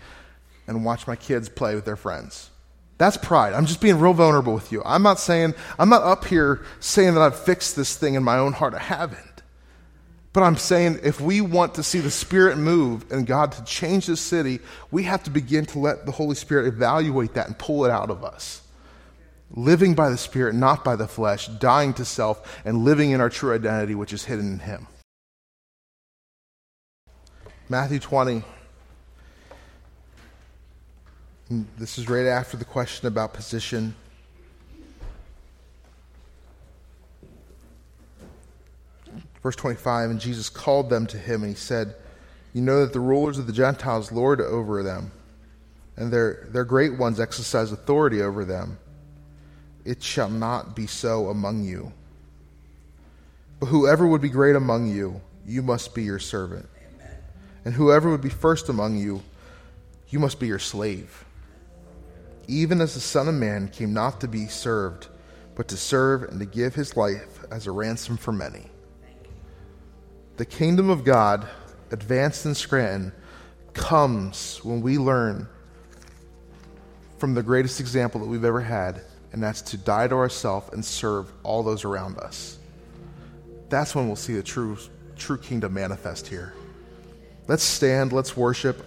and 0.67 0.85
watch 0.85 1.07
my 1.07 1.15
kids 1.15 1.49
play 1.49 1.75
with 1.75 1.85
their 1.85 1.95
friends. 1.95 2.49
That's 2.97 3.17
pride. 3.17 3.53
I'm 3.53 3.65
just 3.65 3.81
being 3.81 3.99
real 3.99 4.13
vulnerable 4.13 4.53
with 4.53 4.71
you. 4.71 4.81
I'm 4.85 5.03
not 5.03 5.19
saying, 5.19 5.55
I'm 5.77 5.89
not 5.89 6.03
up 6.03 6.25
here 6.25 6.63
saying 6.79 7.15
that 7.15 7.21
I've 7.21 7.37
fixed 7.37 7.75
this 7.75 7.97
thing 7.97 8.13
in 8.13 8.23
my 8.23 8.37
own 8.37 8.53
heart. 8.53 8.73
I 8.73 8.79
haven't. 8.79 9.33
But 10.31 10.41
I'm 10.41 10.55
saying 10.55 10.99
if 11.03 11.21
we 11.21 11.41
want 11.41 11.75
to 11.75 11.83
see 11.83 11.99
the 11.99 12.09
Spirit 12.09 12.57
move 12.57 13.11
and 13.11 13.27
God 13.27 13.51
to 13.53 13.63
change 13.65 14.07
this 14.07 14.21
city, 14.21 14.59
we 14.89 15.03
have 15.03 15.23
to 15.23 15.29
begin 15.29 15.65
to 15.67 15.79
let 15.79 16.05
the 16.05 16.11
Holy 16.11 16.35
Spirit 16.35 16.67
evaluate 16.67 17.35
that 17.35 17.47
and 17.47 17.57
pull 17.57 17.85
it 17.85 17.91
out 17.91 18.09
of 18.09 18.23
us. 18.23 18.61
Living 19.51 19.93
by 19.93 20.09
the 20.09 20.17
Spirit, 20.17 20.55
not 20.55 20.83
by 20.83 20.95
the 20.95 21.07
flesh, 21.07 21.47
dying 21.47 21.93
to 21.93 22.05
self, 22.05 22.61
and 22.65 22.83
living 22.83 23.11
in 23.11 23.21
our 23.21 23.29
true 23.29 23.53
identity, 23.53 23.93
which 23.93 24.11
is 24.11 24.25
hidden 24.25 24.53
in 24.53 24.59
Him. 24.59 24.87
Matthew 27.69 27.99
20. 27.99 28.43
This 31.77 31.97
is 31.97 32.09
right 32.09 32.25
after 32.25 32.57
the 32.57 32.65
question 32.65 33.07
about 33.07 33.33
position. 33.33 33.95
Verse 39.41 39.55
25 39.55 40.09
And 40.09 40.19
Jesus 40.19 40.49
called 40.49 40.89
them 40.89 41.05
to 41.07 41.17
him, 41.17 41.43
and 41.43 41.51
he 41.51 41.57
said, 41.57 41.95
You 42.53 42.61
know 42.61 42.81
that 42.81 42.93
the 42.93 42.99
rulers 42.99 43.37
of 43.37 43.45
the 43.45 43.53
Gentiles 43.53 44.11
lord 44.11 44.41
over 44.41 44.81
them, 44.81 45.11
and 45.97 46.11
their, 46.11 46.47
their 46.49 46.63
great 46.63 46.97
ones 46.97 47.19
exercise 47.19 47.71
authority 47.71 48.21
over 48.21 48.45
them. 48.45 48.79
It 49.85 50.01
shall 50.01 50.29
not 50.29 50.75
be 50.75 50.87
so 50.87 51.27
among 51.27 51.65
you. 51.65 51.91
But 53.59 53.67
whoever 53.67 54.07
would 54.07 54.21
be 54.21 54.29
great 54.29 54.55
among 54.55 54.87
you, 54.87 55.21
you 55.45 55.61
must 55.61 55.93
be 55.93 56.03
your 56.03 56.19
servant. 56.19 56.67
And 57.65 57.73
whoever 57.73 58.09
would 58.09 58.21
be 58.21 58.29
first 58.29 58.69
among 58.69 58.97
you, 58.97 59.21
you 60.09 60.19
must 60.19 60.39
be 60.39 60.47
your 60.47 60.59
slave. 60.59 61.25
Even 62.47 62.81
as 62.81 62.93
the 62.93 62.99
Son 62.99 63.27
of 63.27 63.35
Man 63.35 63.67
came 63.69 63.93
not 63.93 64.21
to 64.21 64.27
be 64.27 64.47
served, 64.47 65.07
but 65.55 65.67
to 65.69 65.77
serve 65.77 66.23
and 66.23 66.39
to 66.39 66.45
give 66.45 66.75
his 66.75 66.97
life 66.97 67.39
as 67.51 67.67
a 67.67 67.71
ransom 67.71 68.17
for 68.17 68.31
many. 68.31 68.67
The 70.37 70.45
kingdom 70.45 70.89
of 70.89 71.03
God, 71.03 71.47
advanced 71.91 72.45
in 72.45 72.55
Scranton, 72.55 73.13
comes 73.73 74.59
when 74.63 74.81
we 74.81 74.97
learn 74.97 75.47
from 77.17 77.33
the 77.33 77.43
greatest 77.43 77.79
example 77.79 78.19
that 78.21 78.27
we've 78.27 78.43
ever 78.43 78.61
had, 78.61 79.01
and 79.31 79.41
that's 79.41 79.61
to 79.61 79.77
die 79.77 80.07
to 80.07 80.15
ourselves 80.15 80.73
and 80.73 80.83
serve 80.83 81.31
all 81.43 81.63
those 81.63 81.85
around 81.85 82.17
us. 82.17 82.57
That's 83.69 83.95
when 83.95 84.07
we'll 84.07 84.15
see 84.15 84.33
the 84.33 84.43
true, 84.43 84.77
true 85.15 85.37
kingdom 85.37 85.73
manifest 85.73 86.27
here. 86.27 86.53
Let's 87.47 87.63
stand, 87.63 88.11
let's 88.11 88.35
worship. 88.35 88.83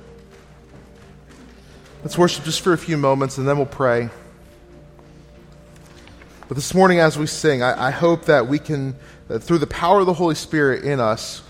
Let's 2.07 2.17
worship 2.17 2.45
just 2.45 2.61
for 2.61 2.73
a 2.73 2.79
few 2.79 2.97
moments, 2.97 3.37
and 3.37 3.49
then 3.49 3.57
we'll 3.57 3.67
pray. 3.67 4.11
But 6.47 6.55
this 6.55 6.73
morning, 6.73 7.01
as 7.01 7.19
we 7.19 7.27
sing, 7.27 7.65
I, 7.65 7.89
I 7.89 7.91
hope 7.91 8.27
that 8.27 8.47
we 8.47 8.61
can, 8.61 8.95
that 9.27 9.41
through 9.41 9.59
the 9.59 9.67
power 9.67 9.99
of 9.99 10.07
the 10.07 10.13
Holy 10.13 10.37
Spirit 10.37 10.85
in 10.85 11.01
us, 11.01 11.43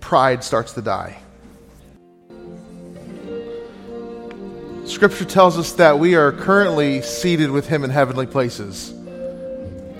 pride 0.00 0.42
starts 0.42 0.72
to 0.72 0.80
die. 0.80 1.18
Scripture 4.86 5.26
tells 5.26 5.58
us 5.58 5.72
that 5.72 5.98
we 5.98 6.14
are 6.14 6.32
currently 6.32 7.02
seated 7.02 7.50
with 7.50 7.68
Him 7.68 7.84
in 7.84 7.90
heavenly 7.90 8.26
places. 8.26 8.94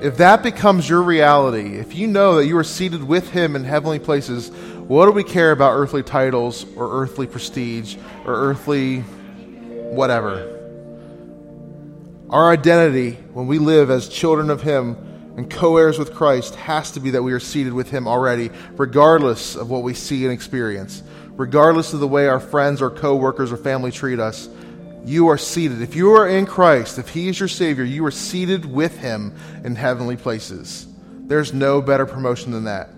If 0.00 0.16
that 0.16 0.42
becomes 0.42 0.88
your 0.88 1.02
reality, 1.02 1.76
if 1.76 1.94
you 1.94 2.06
know 2.06 2.36
that 2.36 2.46
you 2.46 2.56
are 2.56 2.64
seated 2.64 3.04
with 3.04 3.28
Him 3.32 3.54
in 3.54 3.64
heavenly 3.64 3.98
places, 3.98 4.48
what 4.88 5.04
do 5.04 5.12
we 5.12 5.24
care 5.24 5.52
about 5.52 5.74
earthly 5.74 6.02
titles 6.02 6.64
or 6.74 7.02
earthly 7.02 7.26
prestige 7.26 7.96
or 8.24 8.32
earthly 8.32 9.04
whatever? 9.92 10.52
Our 12.30 12.50
identity 12.52 13.12
when 13.32 13.46
we 13.46 13.58
live 13.58 13.90
as 13.90 14.08
children 14.08 14.50
of 14.50 14.62
Him 14.62 14.96
and 15.36 15.50
co 15.50 15.76
heirs 15.76 15.98
with 15.98 16.14
Christ 16.14 16.54
has 16.56 16.90
to 16.92 17.00
be 17.00 17.10
that 17.10 17.22
we 17.22 17.32
are 17.32 17.40
seated 17.40 17.72
with 17.72 17.90
Him 17.90 18.08
already, 18.08 18.50
regardless 18.72 19.54
of 19.54 19.70
what 19.70 19.82
we 19.82 19.94
see 19.94 20.24
and 20.24 20.32
experience, 20.32 21.02
regardless 21.32 21.92
of 21.92 22.00
the 22.00 22.08
way 22.08 22.26
our 22.26 22.40
friends 22.40 22.82
or 22.82 22.90
co 22.90 23.14
workers 23.14 23.52
or 23.52 23.56
family 23.56 23.92
treat 23.92 24.18
us. 24.18 24.48
You 25.04 25.28
are 25.28 25.38
seated. 25.38 25.82
If 25.82 25.94
you 25.94 26.14
are 26.14 26.28
in 26.28 26.46
Christ, 26.46 26.98
if 26.98 27.10
He 27.10 27.28
is 27.28 27.38
your 27.38 27.48
Savior, 27.48 27.84
you 27.84 28.04
are 28.06 28.10
seated 28.10 28.64
with 28.64 28.98
Him 28.98 29.34
in 29.62 29.76
heavenly 29.76 30.16
places. 30.16 30.88
There's 31.26 31.52
no 31.52 31.80
better 31.80 32.06
promotion 32.06 32.50
than 32.50 32.64
that. 32.64 32.90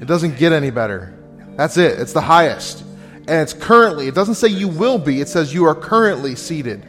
It 0.00 0.06
doesn't 0.06 0.38
get 0.38 0.52
any 0.52 0.70
better. 0.70 1.16
That's 1.56 1.76
it, 1.76 2.00
it's 2.00 2.12
the 2.12 2.20
highest. 2.20 2.82
And 3.28 3.40
it's 3.40 3.52
currently, 3.52 4.08
it 4.08 4.14
doesn't 4.14 4.34
say 4.34 4.48
you 4.48 4.68
will 4.68 4.98
be, 4.98 5.20
it 5.20 5.28
says 5.28 5.54
you 5.54 5.64
are 5.66 5.74
currently 5.74 6.34
seated. 6.34 6.86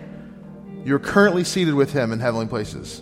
You're 0.83 0.99
currently 0.99 1.43
seated 1.43 1.75
with 1.75 1.93
him 1.93 2.11
in 2.11 2.19
heavenly 2.19 2.47
places. 2.47 3.01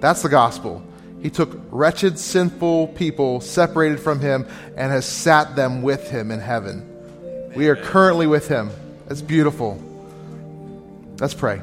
That's 0.00 0.22
the 0.22 0.28
gospel. 0.28 0.82
He 1.22 1.30
took 1.30 1.58
wretched, 1.70 2.18
sinful 2.18 2.88
people 2.88 3.40
separated 3.40 4.00
from 4.00 4.20
him 4.20 4.46
and 4.76 4.90
has 4.92 5.06
sat 5.06 5.56
them 5.56 5.82
with 5.82 6.10
him 6.10 6.30
in 6.30 6.40
heaven. 6.40 7.52
We 7.54 7.68
are 7.68 7.76
currently 7.76 8.26
with 8.26 8.48
him. 8.48 8.70
It's 9.08 9.22
beautiful. 9.22 9.80
Let's 11.20 11.34
pray. 11.34 11.62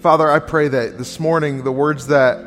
Father, 0.00 0.28
I 0.28 0.38
pray 0.38 0.68
that 0.68 0.98
this 0.98 1.20
morning 1.20 1.62
the 1.62 1.72
words 1.72 2.06
that 2.08 2.44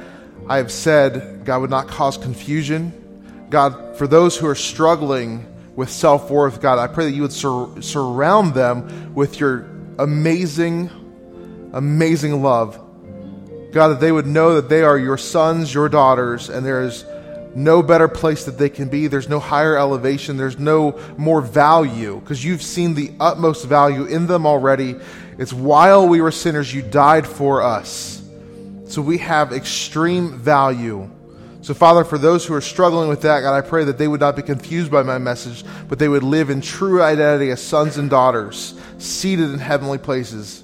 I 0.50 0.58
have 0.58 0.72
said, 0.72 1.46
God, 1.46 1.62
would 1.62 1.70
not 1.70 1.88
cause 1.88 2.18
confusion. 2.18 3.48
God, 3.50 3.98
for 3.98 4.08
those 4.08 4.36
who 4.36 4.48
are 4.48 4.56
struggling 4.56 5.46
with 5.76 5.90
self 5.90 6.30
worth, 6.30 6.62
God, 6.62 6.80
I 6.80 6.88
pray 6.88 7.06
that 7.06 7.12
you 7.12 7.24
would 7.24 7.34
sur- 7.34 7.82
surround 7.82 8.54
them 8.54 9.14
with 9.16 9.40
your 9.40 9.68
amazing 9.98 10.90
amazing 11.74 12.42
love. 12.42 12.80
God, 13.72 13.88
that 13.90 14.00
they 14.00 14.12
would 14.12 14.28
know 14.28 14.56
that 14.56 14.70
they 14.70 14.84
are 14.84 14.98
your 14.98 15.18
sons, 15.18 15.74
your 15.74 15.90
daughters, 15.90 16.50
and 16.50 16.66
there 16.66 16.84
is 16.84 17.04
no 17.56 17.82
better 17.84 18.08
place 18.08 18.46
that 18.46 18.58
they 18.58 18.70
can 18.70 18.88
be. 18.88 19.08
There's 19.08 19.30
no 19.30 19.40
higher 19.40 19.78
elevation. 19.78 20.38
There's 20.38 20.60
no 20.60 21.00
more 21.18 21.42
value 21.42 22.20
because 22.20 22.44
you've 22.44 22.62
seen 22.62 22.94
the 22.94 23.12
utmost 23.20 23.66
value 23.66 24.06
in 24.06 24.28
them 24.28 24.46
already. 24.46 24.96
It's 25.38 25.52
while 25.52 26.08
we 26.08 26.22
were 26.22 26.32
sinners, 26.32 26.74
you 26.74 26.84
died 26.84 27.28
for 27.28 27.64
us. 27.64 28.22
So 28.86 29.02
we 29.02 29.18
have 29.20 29.52
extreme 29.52 30.38
value. 30.38 31.10
So, 31.64 31.74
Father, 31.74 32.04
for 32.04 32.18
those 32.18 32.46
who 32.46 32.54
are 32.56 32.62
struggling 32.62 33.08
with 33.08 33.22
that, 33.22 33.40
God, 33.40 33.56
I 33.56 33.62
pray 33.62 33.86
that 33.86 33.98
they 33.98 34.10
would 34.10 34.20
not 34.20 34.36
be 34.36 34.42
confused 34.42 34.92
by 34.92 35.02
my 35.02 35.18
message, 35.18 35.64
but 35.88 35.98
they 35.98 36.10
would 36.10 36.22
live 36.22 36.50
in 36.50 36.60
true 36.60 37.02
identity 37.02 37.52
as 37.52 37.62
sons 37.62 37.98
and 37.98 38.10
daughters, 38.10 38.78
seated 38.98 39.50
in 39.50 39.60
heavenly 39.60 39.98
places. 39.98 40.62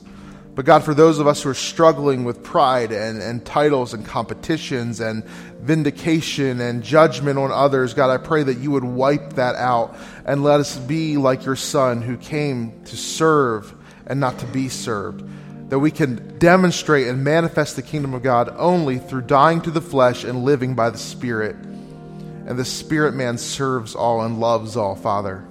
But 0.56 0.66
God, 0.66 0.84
for 0.84 0.94
those 0.94 1.20
of 1.20 1.26
us 1.26 1.42
who 1.42 1.50
are 1.52 1.54
struggling 1.54 2.26
with 2.26 2.44
pride 2.44 2.92
and, 2.92 3.22
and 3.22 3.46
titles 3.46 3.94
and 3.94 4.06
competitions 4.06 5.00
and 5.00 5.24
vindication 5.62 6.60
and 6.60 6.84
judgment 6.84 7.40
on 7.40 7.50
others, 7.50 7.94
God, 7.94 8.10
I 8.10 8.18
pray 8.18 8.44
that 8.44 8.58
you 8.58 8.72
would 8.72 8.84
wipe 8.84 9.34
that 9.34 9.56
out 9.56 9.96
and 10.26 10.44
let 10.44 10.60
us 10.60 10.76
be 10.76 11.16
like 11.16 11.46
your 11.46 11.56
Son 11.56 12.02
who 12.02 12.18
came 12.18 12.84
to 12.84 12.98
serve 12.98 13.74
and 14.06 14.20
not 14.20 14.38
to 14.40 14.46
be 14.48 14.68
served. 14.68 15.24
That 15.70 15.80
we 15.80 15.92
can 15.92 16.38
demonstrate 16.40 17.08
and 17.08 17.24
manifest 17.24 17.76
the 17.76 17.82
kingdom 17.82 18.14
of 18.14 18.24
God 18.24 18.54
only 18.58 18.98
through 18.98 19.22
dying 19.22 19.62
to 19.62 19.72
the 19.72 19.82
flesh 19.82 20.24
and 20.24 20.44
living 20.44 20.76
by 20.76 20.90
the 20.90 20.98
Spirit. 20.98 21.56
And 21.56 22.58
the 22.58 22.66
Spirit 22.66 23.14
man 23.14 23.38
serves 23.38 23.96
all 23.96 24.22
and 24.22 24.40
loves 24.40 24.76
all, 24.76 24.96
Father. 24.96 25.46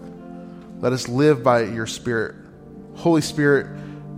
Let 0.80 0.92
us 0.92 1.08
live 1.08 1.42
by 1.42 1.62
your 1.62 1.86
Spirit. 1.86 2.34
Holy 2.96 3.20
Spirit, 3.20 3.66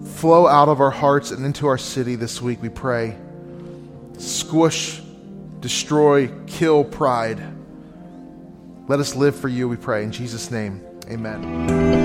flow 0.05 0.47
out 0.47 0.69
of 0.69 0.81
our 0.81 0.91
hearts 0.91 1.31
and 1.31 1.45
into 1.45 1.67
our 1.67 1.79
city 1.79 2.17
this 2.17 2.41
week, 2.41 2.63
we 2.63 2.71
pray. 2.71 3.17
Squish, 4.19 5.01
destroy, 5.61 6.31
kill 6.47 6.85
pride. 6.85 7.43
Let 8.89 9.01
us 9.01 9.15
live 9.15 9.37
for 9.37 9.49
you, 9.49 9.69
we 9.69 9.77
pray. 9.77 10.03
In 10.03 10.13
Jesus' 10.13 10.51
name, 10.51 10.85
amen. 11.09 12.00